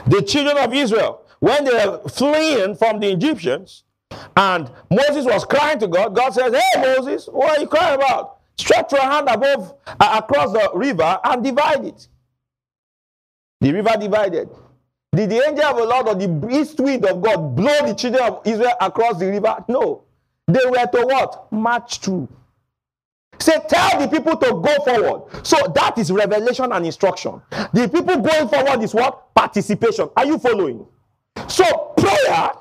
The 0.08 0.22
children 0.22 0.58
of 0.58 0.74
Israel, 0.74 1.24
when 1.40 1.66
they 1.66 1.72
were 1.72 2.00
fleeing 2.08 2.76
from 2.76 3.02
the 3.02 3.12
Egyptians, 3.12 3.84
and 4.36 4.72
Moses 4.90 5.26
was 5.26 5.46
crying 5.46 5.80
to 5.80 5.88
God, 5.88 6.16
God 6.16 6.34
says, 6.34 6.54
Hey 6.54 6.82
Moses, 6.82 7.28
what 7.28 7.58
are 7.58 7.62
you 7.62 7.68
crying 7.68 7.96
about? 7.96 8.38
Stretch 8.58 8.92
your 8.92 9.02
hand 9.02 9.28
above 9.30 9.76
uh, 10.00 10.22
across 10.24 10.52
the 10.52 10.72
river 10.74 11.20
and 11.24 11.44
divide 11.44 11.86
it. 11.86 12.08
The 13.62 13.72
river 13.72 13.94
divided. 14.00 14.50
Did 15.16 15.30
the 15.30 15.48
angel 15.48 15.66
of 15.66 15.78
the 15.78 15.86
Lord 15.86 16.08
or 16.08 16.16
the 16.16 16.60
east 16.60 16.80
wind 16.80 17.06
of 17.06 17.22
God 17.22 17.56
blow 17.56 17.86
the 17.86 17.94
children 17.94 18.24
of 18.24 18.42
Israel 18.46 18.74
across 18.80 19.20
the 19.20 19.28
river? 19.28 19.64
No. 19.68 20.04
They 20.48 20.66
were 20.66 20.86
to 20.86 21.06
what? 21.06 21.52
March 21.52 22.00
through. 22.00 22.28
Say, 23.40 23.54
tell 23.68 24.00
the 24.00 24.08
people 24.08 24.36
to 24.38 24.52
go 24.52 24.76
forward. 24.84 25.46
So 25.46 25.58
that 25.76 25.98
is 25.98 26.12
revelation 26.12 26.72
and 26.72 26.86
instruction. 26.86 27.42
The 27.74 27.88
people 27.88 28.18
going 28.18 28.48
forward 28.48 28.84
is 28.84 28.94
what? 28.94 29.34
Participation. 29.36 30.10
Are 30.16 30.26
you 30.26 30.40
following? 30.40 30.86
So 31.48 31.94
prayer 31.98 32.52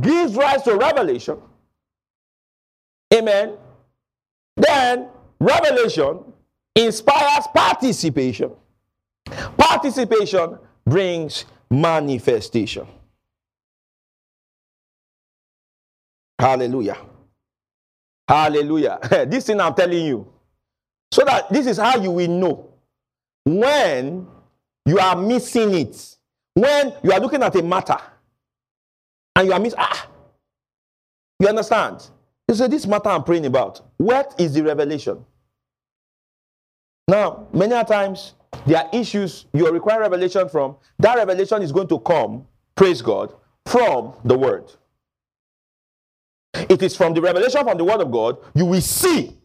gives 0.00 0.34
rise 0.34 0.62
to 0.62 0.76
revelation. 0.76 1.38
Amen. 3.12 3.56
Then 4.56 5.08
revelation 5.38 6.20
inspires 6.74 7.46
participation. 7.54 8.52
Participation 9.56 10.58
brings 10.86 11.44
manifestation. 11.70 12.86
Hallelujah. 16.38 16.98
Hallelujah. 18.28 18.98
this 19.28 19.46
thing 19.46 19.60
I'm 19.60 19.74
telling 19.74 20.04
you. 20.04 20.26
So 21.12 21.24
that 21.24 21.50
this 21.50 21.66
is 21.66 21.76
how 21.76 21.96
you 21.96 22.10
will 22.10 22.28
know 22.28 22.68
when 23.44 24.26
you 24.84 24.98
are 24.98 25.16
missing 25.16 25.74
it. 25.74 26.16
When 26.54 26.92
you 27.02 27.12
are 27.12 27.20
looking 27.20 27.42
at 27.42 27.54
a 27.56 27.62
matter 27.62 27.98
and 29.36 29.46
you 29.48 29.52
are 29.52 29.60
missing, 29.60 29.78
ah, 29.80 30.08
you 31.38 31.48
understand? 31.48 32.08
You 32.48 32.54
say, 32.54 32.68
This 32.68 32.86
matter 32.86 33.08
I'm 33.08 33.24
praying 33.24 33.46
about, 33.46 33.80
what 33.96 34.34
is 34.38 34.54
the 34.54 34.62
revelation? 34.62 35.24
Now, 37.08 37.48
many 37.52 37.72
times 37.84 38.34
there 38.66 38.78
are 38.78 38.88
issues 38.92 39.46
you 39.52 39.70
require 39.70 40.00
revelation 40.00 40.48
from. 40.48 40.76
That 40.98 41.16
revelation 41.16 41.62
is 41.62 41.72
going 41.72 41.88
to 41.88 41.98
come, 41.98 42.46
praise 42.76 43.02
God, 43.02 43.34
from 43.66 44.14
the 44.24 44.38
word. 44.38 44.72
It 46.54 46.82
is 46.82 46.96
from 46.96 47.14
the 47.14 47.20
revelation 47.20 47.62
from 47.64 47.76
the 47.78 47.84
word 47.84 48.00
of 48.00 48.10
God 48.12 48.38
you 48.54 48.64
will 48.64 48.80
see 48.80 49.36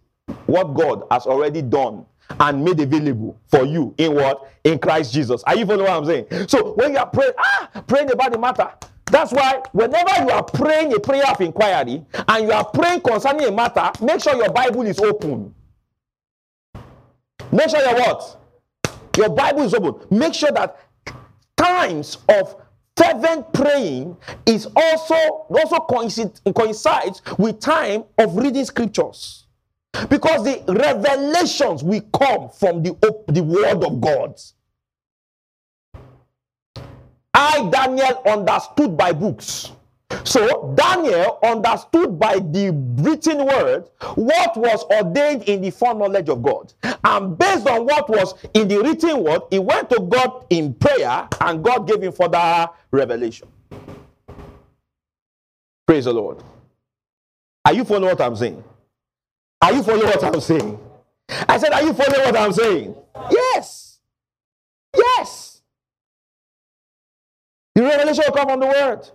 what 0.46 0.76
God 0.76 1.04
has 1.12 1.26
already 1.26 1.62
done 1.62 2.06
and 2.40 2.64
made 2.64 2.80
available 2.80 3.40
for 3.48 3.66
you 3.66 3.94
in 3.98 4.14
what? 4.14 4.52
In 4.64 4.78
Christ 4.78 5.12
Jesus. 5.14 5.42
Are 5.44 5.56
you 5.56 5.66
following 5.66 5.88
what 5.88 5.92
I'm 5.92 6.06
saying? 6.06 6.48
So 6.48 6.74
when 6.74 6.92
you 6.92 7.00
are 7.00 7.08
praying, 7.08 7.34
ah, 7.40 7.84
praying 7.88 8.12
about 8.12 8.32
the 8.32 8.38
matter, 8.38 8.72
that's 9.10 9.32
why 9.32 9.62
whenever 9.72 10.24
you 10.24 10.30
are 10.30 10.44
praying 10.44 10.94
a 10.94 11.00
prayer 11.00 11.26
of 11.30 11.42
inquiry 11.42 12.06
and 12.28 12.44
you 12.46 12.52
are 12.52 12.66
praying 12.66 13.02
concerning 13.02 13.48
a 13.48 13.52
matter, 13.52 13.92
make 14.04 14.22
sure 14.22 14.36
your 14.36 14.52
Bible 14.52 14.84
is 14.84 15.00
open. 15.00 15.54
Make 17.52 17.70
sure 17.70 17.80
your 17.80 17.96
what? 17.96 18.38
Your 19.18 19.30
Bible 19.30 19.64
is 19.64 19.74
open. 19.74 20.18
Make 20.18 20.34
sure 20.34 20.52
that 20.52 20.78
times 21.58 22.18
of 22.30 22.56
fervent 22.96 23.52
praying 23.54 24.16
is 24.46 24.68
also 24.76 25.16
also 25.50 25.78
coincides 26.54 27.22
with 27.38 27.60
time 27.60 28.04
of 28.18 28.36
reading 28.36 28.66
scriptures 28.66 29.48
because 30.10 30.44
the 30.44 30.62
revelations 30.68 31.84
will 31.84 32.02
come 32.14 32.50
from 32.50 32.84
the, 32.84 32.92
the 33.30 33.42
word 33.42 33.84
of 33.84 34.02
god 34.02 34.36
i 37.40 37.70
daniel 37.72 38.22
understood 38.26 38.98
by 38.98 39.12
books 39.12 39.72
so 40.24 40.74
Daniel 40.76 41.40
understood 41.44 42.20
by 42.20 42.40
the 42.40 42.72
written 42.98 43.46
word 43.46 43.90
what 44.16 44.58
was 44.58 44.84
ordained 44.86 45.44
in 45.44 45.62
the 45.62 45.70
foreknowledge 45.70 46.30
of 46.30 46.42
God. 46.42 46.74
And 47.04 47.38
based 47.38 47.68
on 47.68 47.86
what 47.86 48.10
was 48.10 48.34
in 48.54 48.68
the 48.68 48.82
written 48.82 49.24
word, 49.24 49.42
he 49.52 49.60
went 49.60 49.90
to 49.92 50.00
God 50.02 50.46
in 50.50 50.74
prayer 50.74 51.28
and 51.42 51.64
God 51.64 51.88
gave 51.88 52.02
him 52.02 52.12
further 52.12 52.70
revelation. 52.92 53.48
Praise 55.88 56.06
the 56.06 56.14
Lord. 56.14 56.44
Are 57.66 57.74
you 57.74 57.84
following 57.84 58.06
what 58.06 58.22
I'm 58.22 58.36
saying? 58.36 58.64
Are 59.62 59.74
you 59.74 59.84
following 59.84 60.08
what 60.08 60.24
I'm 60.24 60.42
saying? 60.42 60.80
I 61.48 61.58
said, 61.58 61.72
Are 61.72 61.84
you 61.84 61.94
following 61.94 62.22
what 62.22 62.38
I'm 62.38 62.54
saying? 62.54 62.96
Yes. 63.32 63.34
Yes. 63.56 63.89
The 67.80 67.86
revelation 67.86 68.26
will 68.28 68.36
come 68.36 68.50
from 68.50 68.60
the 68.60 68.68
word. 68.68 69.10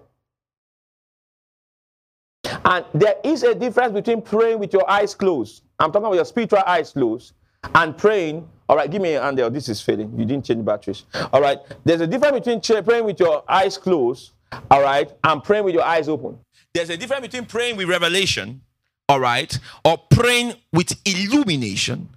And 2.64 2.86
there 2.94 3.16
is 3.22 3.42
a 3.42 3.54
difference 3.54 3.92
between 3.92 4.22
praying 4.22 4.58
with 4.58 4.72
your 4.72 4.90
eyes 4.90 5.14
closed. 5.14 5.64
I'm 5.78 5.92
talking 5.92 6.06
about 6.06 6.14
your 6.14 6.24
spiritual 6.24 6.60
eyes 6.66 6.90
closed 6.92 7.34
and 7.74 7.94
praying. 7.94 8.48
All 8.66 8.76
right, 8.76 8.90
give 8.90 9.02
me 9.02 9.16
an 9.16 9.22
hand 9.22 9.36
there. 9.36 9.50
This 9.50 9.68
is 9.68 9.82
failing. 9.82 10.18
You 10.18 10.24
didn't 10.24 10.46
change 10.46 10.64
batteries. 10.64 11.04
All 11.30 11.42
right. 11.42 11.58
There's 11.84 12.00
a 12.00 12.06
difference 12.06 12.38
between 12.46 12.82
praying 12.82 13.04
with 13.04 13.20
your 13.20 13.44
eyes 13.46 13.76
closed, 13.76 14.30
all 14.70 14.80
right, 14.80 15.12
and 15.24 15.44
praying 15.44 15.64
with 15.64 15.74
your 15.74 15.84
eyes 15.84 16.08
open. 16.08 16.38
There's 16.72 16.88
a 16.88 16.96
difference 16.96 17.20
between 17.20 17.44
praying 17.44 17.76
with 17.76 17.90
revelation, 17.90 18.62
all 19.10 19.20
right, 19.20 19.58
or 19.84 19.98
praying 20.10 20.54
with 20.72 20.98
illumination, 21.04 22.08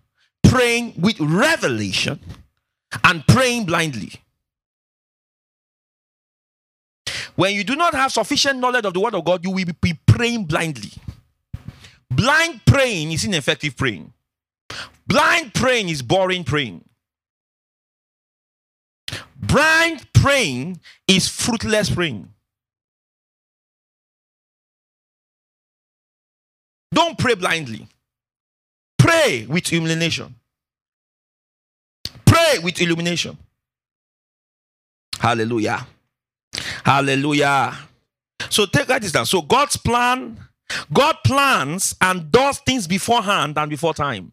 praying 0.44 0.94
with 0.98 1.20
revelation, 1.20 2.22
and 3.04 3.28
praying 3.28 3.66
blindly. 3.66 4.22
When 7.38 7.54
you 7.54 7.64
do 7.64 7.76
not 7.76 7.94
have 7.94 8.12
sufficient 8.12 8.58
knowledge 8.58 8.84
of 8.84 8.96
the 8.96 9.00
word 9.00 9.14
of 9.14 9.24
God, 9.24 9.46
you 9.46 9.52
will 9.52 9.66
be 9.80 9.94
praying 10.08 10.46
blindly. 10.46 10.92
Blind 12.10 12.62
praying 12.66 13.12
is 13.12 13.26
ineffective 13.26 13.78
praying. 13.78 14.12
Blind 15.06 15.54
praying 15.54 15.90
is 15.90 16.02
boring 16.02 16.44
praying. 16.44 16.84
Blind 19.36 20.12
praying 20.14 20.80
is 21.08 21.30
fruitless 21.30 21.92
praying. 21.92 22.28
Don't 26.92 27.20
pray 27.20 27.36
blindly. 27.36 27.88
Pray 28.98 29.46
with 29.48 29.72
illumination. 29.72 30.34
Pray 32.26 32.58
with 32.64 32.82
illumination. 32.82 33.38
Hallelujah. 35.20 35.86
Hallelujah. 36.88 37.78
So 38.50 38.66
take 38.66 38.88
that 38.88 39.02
down. 39.12 39.26
So 39.26 39.42
God's 39.42 39.76
plan, 39.76 40.40
God 40.94 41.18
plans 41.26 41.94
and 42.00 42.32
does 42.32 42.60
things 42.60 42.88
beforehand 42.88 43.58
and 43.58 43.70
before 43.70 43.94
time. 43.94 44.32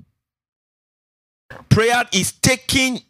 Prayer 1.69 2.05
is 2.13 2.31
taking 2.31 3.01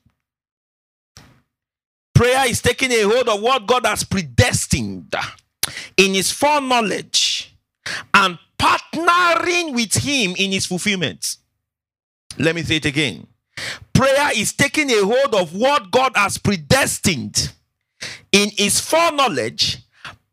prayer 2.14 2.48
is 2.48 2.62
taking 2.62 2.90
a 2.90 3.02
hold 3.02 3.28
of 3.28 3.42
what 3.42 3.66
God 3.66 3.84
has 3.84 4.02
predestined 4.02 5.14
in 5.98 6.14
his 6.14 6.30
foreknowledge 6.30 7.54
and 8.14 8.38
partnering 8.58 9.74
with 9.74 9.92
him 9.92 10.34
in 10.38 10.52
his 10.52 10.64
fulfillment. 10.64 11.36
Let 12.38 12.54
me 12.54 12.62
say 12.62 12.76
it 12.76 12.86
again. 12.86 13.26
Prayer 13.92 14.30
is 14.34 14.54
taking 14.54 14.88
a 14.88 15.04
hold 15.04 15.34
of 15.34 15.54
what 15.54 15.90
God 15.90 16.12
has 16.14 16.38
predestined 16.38 17.52
in 18.32 18.50
his 18.56 18.80
foreknowledge, 18.80 19.78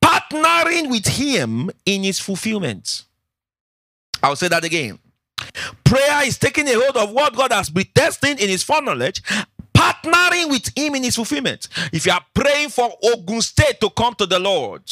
partnering 0.03 0.89
with 0.89 1.05
him 1.07 1.70
in 1.86 2.03
his 2.03 2.20
fulfillment. 2.20 3.03
I'll 4.24 4.36
say 4.36 4.47
that 4.47 4.64
again. 4.64 4.99
Prayer 5.84 6.26
is 6.26 6.38
taking 6.38 6.68
a 6.68 6.74
hold 6.74 6.97
of 6.97 7.12
what 7.12 7.36
God 7.36 7.51
has 7.51 7.70
predestined 7.70 8.39
in 8.39 8.49
his 8.49 8.64
foreknowledge, 8.64 9.22
partnering 9.74 10.49
with 10.49 10.78
him 10.78 10.95
in 10.95 11.03
his 11.03 11.16
fulfillment. 11.16 11.68
If 11.91 12.05
you 12.05 12.12
are 12.12 12.26
praying 12.34 12.70
for 12.70 12.91
Ogun 13.03 13.41
State 13.41 13.80
to 13.82 13.89
come 13.89 14.14
to 14.16 14.26
the 14.26 14.39
Lord, 14.39 14.84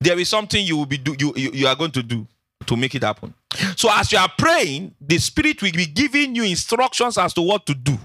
there 0.00 0.18
is 0.18 0.28
something 0.28 0.64
you 0.64 0.76
will 0.76 0.86
be 0.86 0.96
do, 0.96 1.14
you, 1.18 1.32
you, 1.36 1.50
you 1.52 1.66
are 1.66 1.76
going 1.76 1.90
to 1.92 2.02
do 2.02 2.26
to 2.66 2.76
make 2.76 2.94
it 2.94 3.02
happen. 3.02 3.34
So 3.76 3.90
as 3.92 4.12
you 4.12 4.18
are 4.18 4.30
praying, 4.38 4.94
the 5.00 5.18
spirit 5.18 5.62
will 5.62 5.72
be 5.72 5.86
giving 5.86 6.34
you 6.34 6.44
instructions 6.44 7.18
as 7.18 7.34
to 7.34 7.42
what 7.42 7.66
to 7.66 7.74
do. 7.74 7.98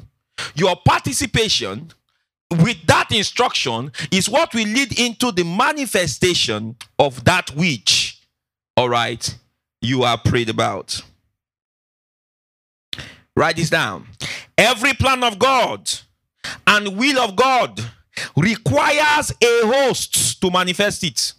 Your 0.55 0.75
participation 0.75 1.91
with 2.61 2.85
that 2.87 3.11
instruction 3.11 3.91
is 4.11 4.29
what 4.29 4.53
will 4.53 4.67
lead 4.67 4.99
into 4.99 5.31
the 5.31 5.43
manifestation 5.43 6.75
of 6.99 7.23
that 7.25 7.49
which 7.55 8.13
all 8.75 8.89
right, 8.89 9.37
you 9.81 10.03
are 10.03 10.17
prayed 10.17 10.49
about. 10.49 10.99
Write 13.35 13.55
this 13.55 13.69
down. 13.69 14.07
Every 14.57 14.93
plan 14.93 15.23
of 15.23 15.39
God 15.39 15.91
and 16.65 16.97
will 16.97 17.19
of 17.19 17.35
God 17.35 17.79
requires 18.35 19.31
a 19.31 19.61
host 19.65 20.41
to 20.41 20.51
manifest 20.51 21.03
it. 21.03 21.33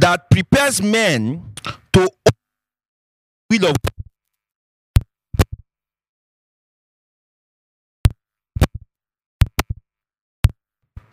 That 0.00 0.30
prepares 0.30 0.82
men 0.82 1.52
to 1.92 2.10
will 3.50 3.66
of 3.66 3.76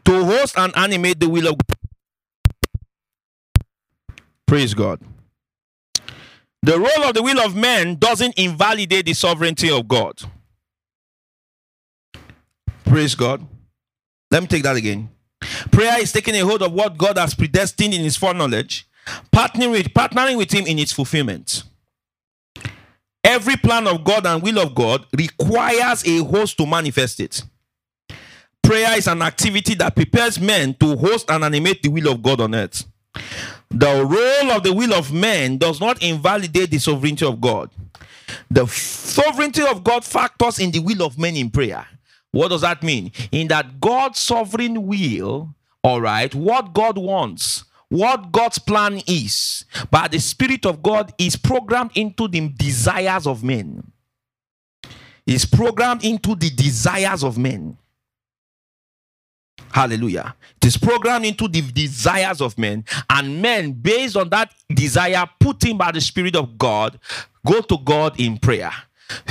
to 0.06 0.26
host 0.26 0.58
and 0.58 0.76
animate 0.76 1.20
the 1.20 1.30
will 1.30 1.48
of 1.48 1.56
Praise 4.54 4.74
God. 4.76 5.00
The 6.62 6.78
role 6.78 7.10
of 7.10 7.16
the 7.16 7.24
will 7.24 7.40
of 7.40 7.56
men 7.56 7.96
doesn't 7.96 8.38
invalidate 8.38 9.08
the 9.08 9.14
sovereignty 9.14 9.72
of 9.72 9.88
God. 9.88 10.22
Praise 12.86 13.16
God. 13.16 13.46
Let 14.30 14.44
me 14.44 14.48
take 14.48 14.64
that 14.64 14.76
again. 14.76 15.10
Prayer 15.74 16.00
is 16.00 16.12
taking 16.12 16.36
a 16.36 16.42
hold 16.42 16.62
of 16.62 16.72
what 16.72 16.96
God 17.00 17.18
has 17.18 17.34
predestined 17.34 17.96
in 17.96 18.04
His 18.04 18.16
foreknowledge, 18.16 18.88
partnering 19.32 19.72
with, 19.72 19.88
partnering 19.88 20.38
with 20.38 20.52
Him 20.52 20.68
in 20.68 20.78
its 20.78 20.92
fulfillment. 20.92 21.64
Every 23.24 23.56
plan 23.56 23.88
of 23.88 24.04
God 24.04 24.28
and 24.28 24.44
will 24.44 24.60
of 24.60 24.76
God 24.76 25.08
requires 25.18 26.06
a 26.06 26.24
host 26.24 26.58
to 26.58 26.68
manifest 26.68 27.20
it. 27.20 27.42
Prayer 28.62 28.96
is 28.96 29.08
an 29.08 29.24
activity 29.24 29.74
that 29.74 29.96
prepares 29.96 30.40
men 30.40 30.76
to 30.76 30.96
host 30.96 31.32
and 31.32 31.44
animate 31.44 31.82
the 31.82 31.90
will 31.90 32.12
of 32.12 32.22
God 32.22 32.42
on 32.42 32.54
earth. 32.54 32.86
The 33.72 34.06
role 34.06 34.52
of 34.52 34.62
the 34.62 34.74
will 34.74 34.94
of 34.94 35.12
men 35.12 35.58
does 35.58 35.80
not 35.80 36.04
invalidate 36.04 36.70
the 36.70 36.78
sovereignty 36.78 37.26
of 37.26 37.42
God. 37.42 37.72
The 38.52 38.68
sovereignty 38.68 39.64
of 39.66 39.84
God 39.84 40.06
factors 40.06 40.60
in 40.60 40.70
the 40.70 40.80
will 40.80 41.02
of 41.02 41.18
men 41.18 41.36
in 41.36 41.50
prayer. 41.50 41.88
What 42.32 42.50
does 42.50 42.62
that 42.62 42.84
mean? 42.84 43.12
In 43.32 43.48
that 43.48 43.80
God's 43.80 44.20
sovereign 44.20 44.86
will, 44.86 45.56
all 45.84 46.02
right, 46.02 46.34
what 46.34 46.74
God 46.74 46.98
wants, 46.98 47.66
what 47.90 48.32
God's 48.32 48.58
plan 48.58 49.02
is, 49.06 49.66
but 49.92 50.12
the 50.12 50.20
Spirit 50.20 50.66
of 50.66 50.82
God 50.82 51.14
is 51.18 51.36
programmed 51.36 51.92
into 51.96 52.28
the 52.28 52.48
desires 52.50 53.28
of 53.28 53.44
men. 53.44 53.92
Is 55.26 55.46
programmed 55.46 56.04
into 56.04 56.36
the 56.36 56.50
desires 56.50 57.24
of 57.24 57.38
men. 57.38 57.78
Hallelujah. 59.72 60.36
It 60.62 60.68
is 60.68 60.78
programmed 60.78 61.26
into 61.26 61.48
the 61.48 61.62
desires 61.62 62.42
of 62.42 62.58
men, 62.58 62.86
and 63.10 63.42
men, 63.42 63.74
based 63.74 64.16
on 64.16 64.30
that 64.30 64.54
desire, 64.74 65.26
put 65.40 65.66
in 65.66 65.78
by 65.78 65.92
the 65.92 66.02
Spirit 66.02 66.36
of 66.36 66.58
God, 66.58 67.00
go 67.46 67.62
to 67.62 67.78
God 67.78 68.20
in 68.20 68.38
prayer. 68.38 68.72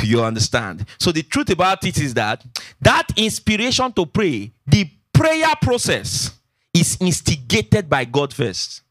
You 0.03 0.22
understand? 0.22 0.86
So 0.98 1.12
the 1.12 1.22
truth 1.22 1.50
about 1.50 1.84
it 1.84 1.98
is 1.98 2.14
that 2.14 2.44
that 2.80 3.09
inspiration 3.16 3.92
to 3.94 4.07
pray, 4.07 4.53
the 4.66 4.88
prayer 5.12 5.53
process 5.61 6.30
is 6.75 6.97
instigated 7.01 7.89
by 7.89 8.05
God 8.05 8.33
first. 8.33 8.83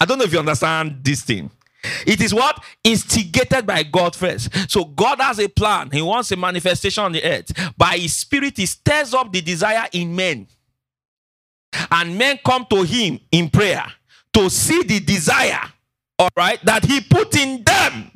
I 0.00 0.04
don't 0.04 0.18
know 0.18 0.24
if 0.24 0.32
you 0.32 0.38
understand 0.38 1.00
this 1.02 1.22
thing. 1.22 1.50
It 2.06 2.20
is 2.20 2.34
what? 2.34 2.62
Instigated 2.82 3.66
by 3.66 3.82
God 3.82 4.16
first. 4.16 4.70
So 4.70 4.84
God 4.84 5.20
has 5.20 5.38
a 5.38 5.48
plan. 5.48 5.90
He 5.90 6.02
wants 6.02 6.32
a 6.32 6.36
manifestation 6.36 7.04
on 7.04 7.12
the 7.12 7.24
earth. 7.24 7.52
By 7.76 7.98
his 7.98 8.14
spirit, 8.14 8.56
he 8.56 8.66
stirs 8.66 9.14
up 9.14 9.32
the 9.32 9.40
desire 9.40 9.86
in 9.92 10.14
men. 10.14 10.48
And 11.90 12.16
men 12.16 12.38
come 12.44 12.66
to 12.70 12.82
him 12.82 13.20
in 13.30 13.50
prayer 13.50 13.86
to 14.32 14.50
see 14.50 14.82
the 14.82 15.00
desire, 15.00 15.60
all 16.18 16.28
right, 16.36 16.62
that 16.64 16.84
he 16.84 17.00
put 17.00 17.36
in 17.36 17.62
them 17.62 18.10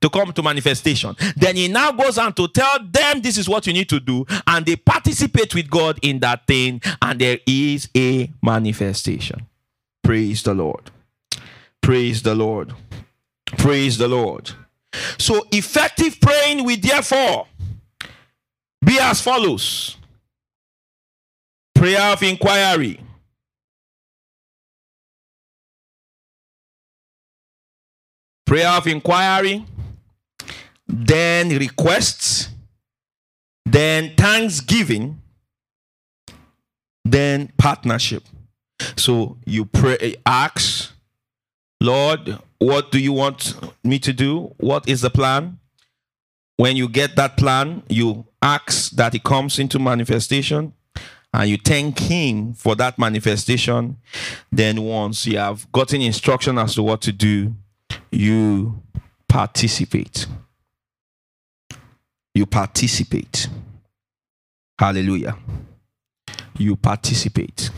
to 0.00 0.10
come 0.10 0.32
to 0.32 0.42
manifestation. 0.42 1.16
Then 1.36 1.56
he 1.56 1.68
now 1.68 1.92
goes 1.92 2.18
on 2.18 2.32
to 2.34 2.48
tell 2.48 2.78
them 2.84 3.20
this 3.20 3.38
is 3.38 3.48
what 3.48 3.66
you 3.66 3.72
need 3.72 3.88
to 3.88 4.00
do, 4.00 4.24
and 4.46 4.64
they 4.64 4.76
participate 4.76 5.54
with 5.54 5.70
God 5.70 5.98
in 6.02 6.20
that 6.20 6.46
thing, 6.46 6.80
and 7.02 7.20
there 7.20 7.38
is 7.46 7.88
a 7.96 8.30
manifestation. 8.42 9.46
Praise 10.02 10.42
the 10.42 10.54
Lord. 10.54 10.90
Praise 11.82 12.22
the 12.22 12.34
Lord. 12.34 12.74
Praise 13.58 13.98
the 13.98 14.08
Lord. 14.08 14.50
So, 15.18 15.46
effective 15.52 16.20
praying 16.20 16.64
will 16.64 16.78
therefore 16.80 17.46
be 18.84 18.98
as 19.00 19.20
follows 19.20 19.96
prayer 21.74 22.12
of 22.12 22.22
inquiry. 22.22 23.00
Prayer 28.46 28.68
of 28.68 28.86
inquiry 28.86 29.64
then 30.88 31.50
requests, 31.50 32.48
then 33.66 34.14
thanksgiving, 34.16 35.20
then 37.04 37.52
partnership. 37.58 38.24
So 38.96 39.36
you 39.44 39.64
pray, 39.66 39.96
eh, 40.00 40.14
ask, 40.24 40.92
Lord, 41.80 42.38
what 42.58 42.90
do 42.90 42.98
you 42.98 43.12
want 43.12 43.54
me 43.84 43.98
to 44.00 44.12
do? 44.12 44.54
What 44.56 44.88
is 44.88 45.02
the 45.02 45.10
plan? 45.10 45.58
When 46.56 46.76
you 46.76 46.88
get 46.88 47.14
that 47.16 47.36
plan, 47.36 47.82
you 47.88 48.26
ask 48.42 48.90
that 48.92 49.14
it 49.14 49.22
comes 49.22 49.58
into 49.58 49.78
manifestation 49.78 50.72
and 51.32 51.50
you 51.50 51.56
thank 51.56 51.98
him 51.98 52.54
for 52.54 52.74
that 52.76 52.98
manifestation. 52.98 53.96
Then 54.50 54.82
once 54.82 55.26
you 55.26 55.38
have 55.38 55.70
gotten 55.70 56.00
instruction 56.00 56.58
as 56.58 56.74
to 56.74 56.82
what 56.82 57.00
to 57.02 57.12
do, 57.12 57.54
you 58.10 58.82
participate 59.28 60.26
you 62.38 62.46
participate. 62.46 63.48
Hallelujah. 64.78 65.36
You 66.56 66.76
participate. 66.76 67.70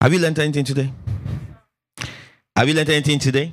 Have 0.00 0.12
you 0.12 0.20
learned 0.20 0.38
anything 0.38 0.64
today? 0.64 0.92
Have 2.56 2.68
you 2.68 2.74
learned 2.74 2.90
anything 2.90 3.18
today? 3.18 3.52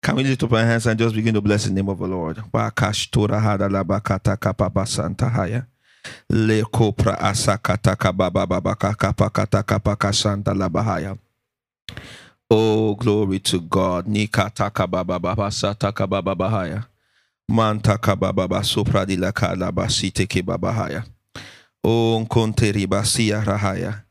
Can 0.00 0.14
we 0.14 0.22
lift 0.22 0.44
up 0.44 0.52
our 0.52 0.64
hands 0.64 0.86
and 0.86 0.96
just 0.96 1.14
begin 1.14 1.34
to 1.34 1.40
bless 1.40 1.64
the 1.64 1.72
name 1.72 1.88
of 1.88 1.98
the 1.98 2.06
Lord? 2.06 2.36
Le 6.30 6.62
kopra 6.62 7.18
asakata 7.18 7.96
kababa 7.96 8.46
babaka 8.46 8.94
kapakata 8.94 9.62
kapaka 9.64 10.54
labahaya. 10.54 11.18
Oh, 12.48 12.94
glory 12.94 13.40
to 13.40 13.60
God. 13.60 14.06
Nikata 14.06 14.70
kababa 14.70 15.18
baba 15.20 15.50
sataka 15.50 16.08
baba 16.08 16.36
bahaya. 16.36 16.86
Manta 17.48 17.96
kababa 17.96 18.62
sopra 18.64 19.06
di 19.06 19.16
la 19.16 19.30
kala 19.30 19.70
basite 19.70 20.26
ke 20.26 20.42
babahaya. 20.42 21.04
O 21.84 22.18
nkonteri 22.20 22.88
basia 22.88 23.40
rahaya. 23.40 24.02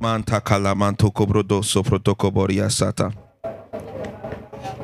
Manta 0.00 0.40
kala 0.40 0.74
manto 0.74 1.10
kobrodo 1.10 1.62
soprotokoboria 1.62 2.68
sata. 2.68 3.12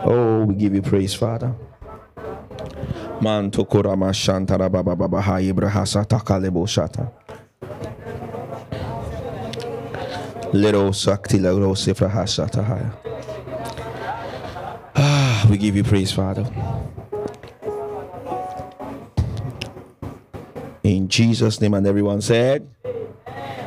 Oh, 0.05 0.45
we 0.47 0.55
give 0.55 0.75
you 0.75 0.81
praise, 0.81 1.15
Father. 1.15 1.55
Manto 3.21 3.63
korama 3.65 4.11
shantara 4.13 4.73
baba 4.73 4.97
baba 4.97 5.21
hai 5.21 5.53
brahasa 5.53 6.03
takalebo 6.07 6.67
shata. 6.67 7.13
Little 10.55 10.95
sakti 10.95 11.39
la 11.39 11.51
rose 11.51 11.93
frahasata 11.93 12.65
haya. 12.65 12.93
Ah, 14.97 15.47
we 15.51 15.59
give 15.59 15.77
you 15.77 15.85
praise, 15.85 16.11
Father. 16.11 16.49
In 20.83 21.09
Jesus' 21.09 21.61
name, 21.61 21.75
and 21.75 21.87
everyone 21.87 22.21
said, 22.21 22.69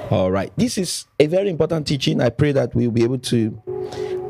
All 0.09 0.31
right. 0.31 0.51
This 0.57 0.77
is 0.77 1.05
a 1.19 1.27
very 1.27 1.49
important 1.49 1.87
teaching. 1.87 2.21
I 2.21 2.29
pray 2.29 2.51
that 2.51 2.75
we'll 2.75 2.91
be 2.91 3.03
able 3.03 3.19
to 3.19 3.61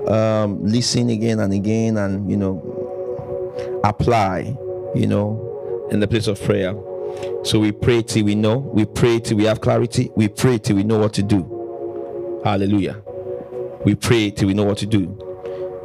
um, 0.08 0.64
listen 0.64 1.10
again 1.10 1.40
and 1.40 1.54
again 1.54 1.98
and, 1.98 2.30
you 2.30 2.38
know, 2.38 3.82
apply, 3.84 4.58
you 4.94 5.08
know, 5.08 5.88
in 5.92 6.00
the 6.00 6.08
place 6.08 6.28
of 6.28 6.42
prayer. 6.44 6.74
So 7.44 7.60
we 7.60 7.72
pray 7.72 8.02
till 8.04 8.26
we 8.26 8.36
know, 8.36 8.58
we 8.58 8.86
pray 8.86 9.20
till 9.20 9.38
we 9.38 9.46
have 9.46 9.62
clarity, 9.62 10.12
we 10.16 10.28
pray 10.28 10.58
till 10.58 10.76
we 10.76 10.84
know 10.84 11.00
what 11.00 11.14
to 11.14 11.24
do. 11.24 12.42
Hallelujah. 12.44 13.02
We 13.86 13.96
pray 13.96 14.32
till 14.32 14.48
we 14.48 14.54
know 14.54 14.64
what 14.64 14.78
to 14.80 14.86
do. 14.86 15.22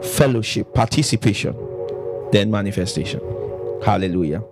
Fellowship, 0.03 0.75
participation. 0.75 1.55
then 2.33 2.51
manifestation. 2.51 3.21
Hallelujah. 3.85 4.43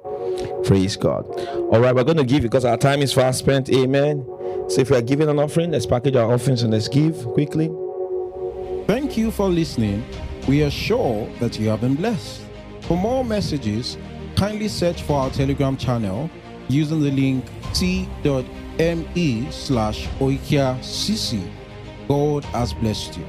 Praise 0.65 0.97
God. 0.97 1.25
All 1.71 1.81
right, 1.81 1.95
we're 1.95 2.05
going 2.05 2.19
to 2.19 2.25
give 2.25 2.43
because 2.43 2.65
our 2.65 2.77
time 2.77 3.01
is 3.01 3.13
fast 3.13 3.41
spent. 3.41 3.71
Amen. 3.71 4.25
So 4.69 4.81
if 4.81 4.91
we 4.91 4.97
are 4.97 5.03
giving 5.03 5.29
an 5.29 5.39
offering, 5.39 5.71
let's 5.71 5.87
package 5.87 6.17
our 6.17 6.33
offerings 6.33 6.63
and 6.63 6.73
let's 6.73 6.89
give 6.89 7.25
quickly. 7.33 7.71
Thank 8.87 9.17
you 9.17 9.31
for 9.31 9.49
listening. 9.49 10.05
We 10.47 10.63
are 10.63 10.71
sure 10.71 11.29
that 11.41 11.59
you 11.59 11.69
have 11.69 11.81
been 11.81 11.95
blessed. 11.95 12.43
For 12.83 12.97
more 12.97 13.25
messages, 13.25 13.99
kindly 14.37 14.69
search 14.69 15.03
for 15.03 15.21
our 15.21 15.31
Telegram 15.31 15.77
channel 15.77 16.31
using 16.69 17.01
the 17.01 17.11
link 17.11 17.45
t.me 17.75 19.51
slash 19.51 20.07
oikiacc. 20.19 21.51
God 22.09 22.45
has 22.47 22.73
blessed 22.73 23.19
you. 23.19 23.27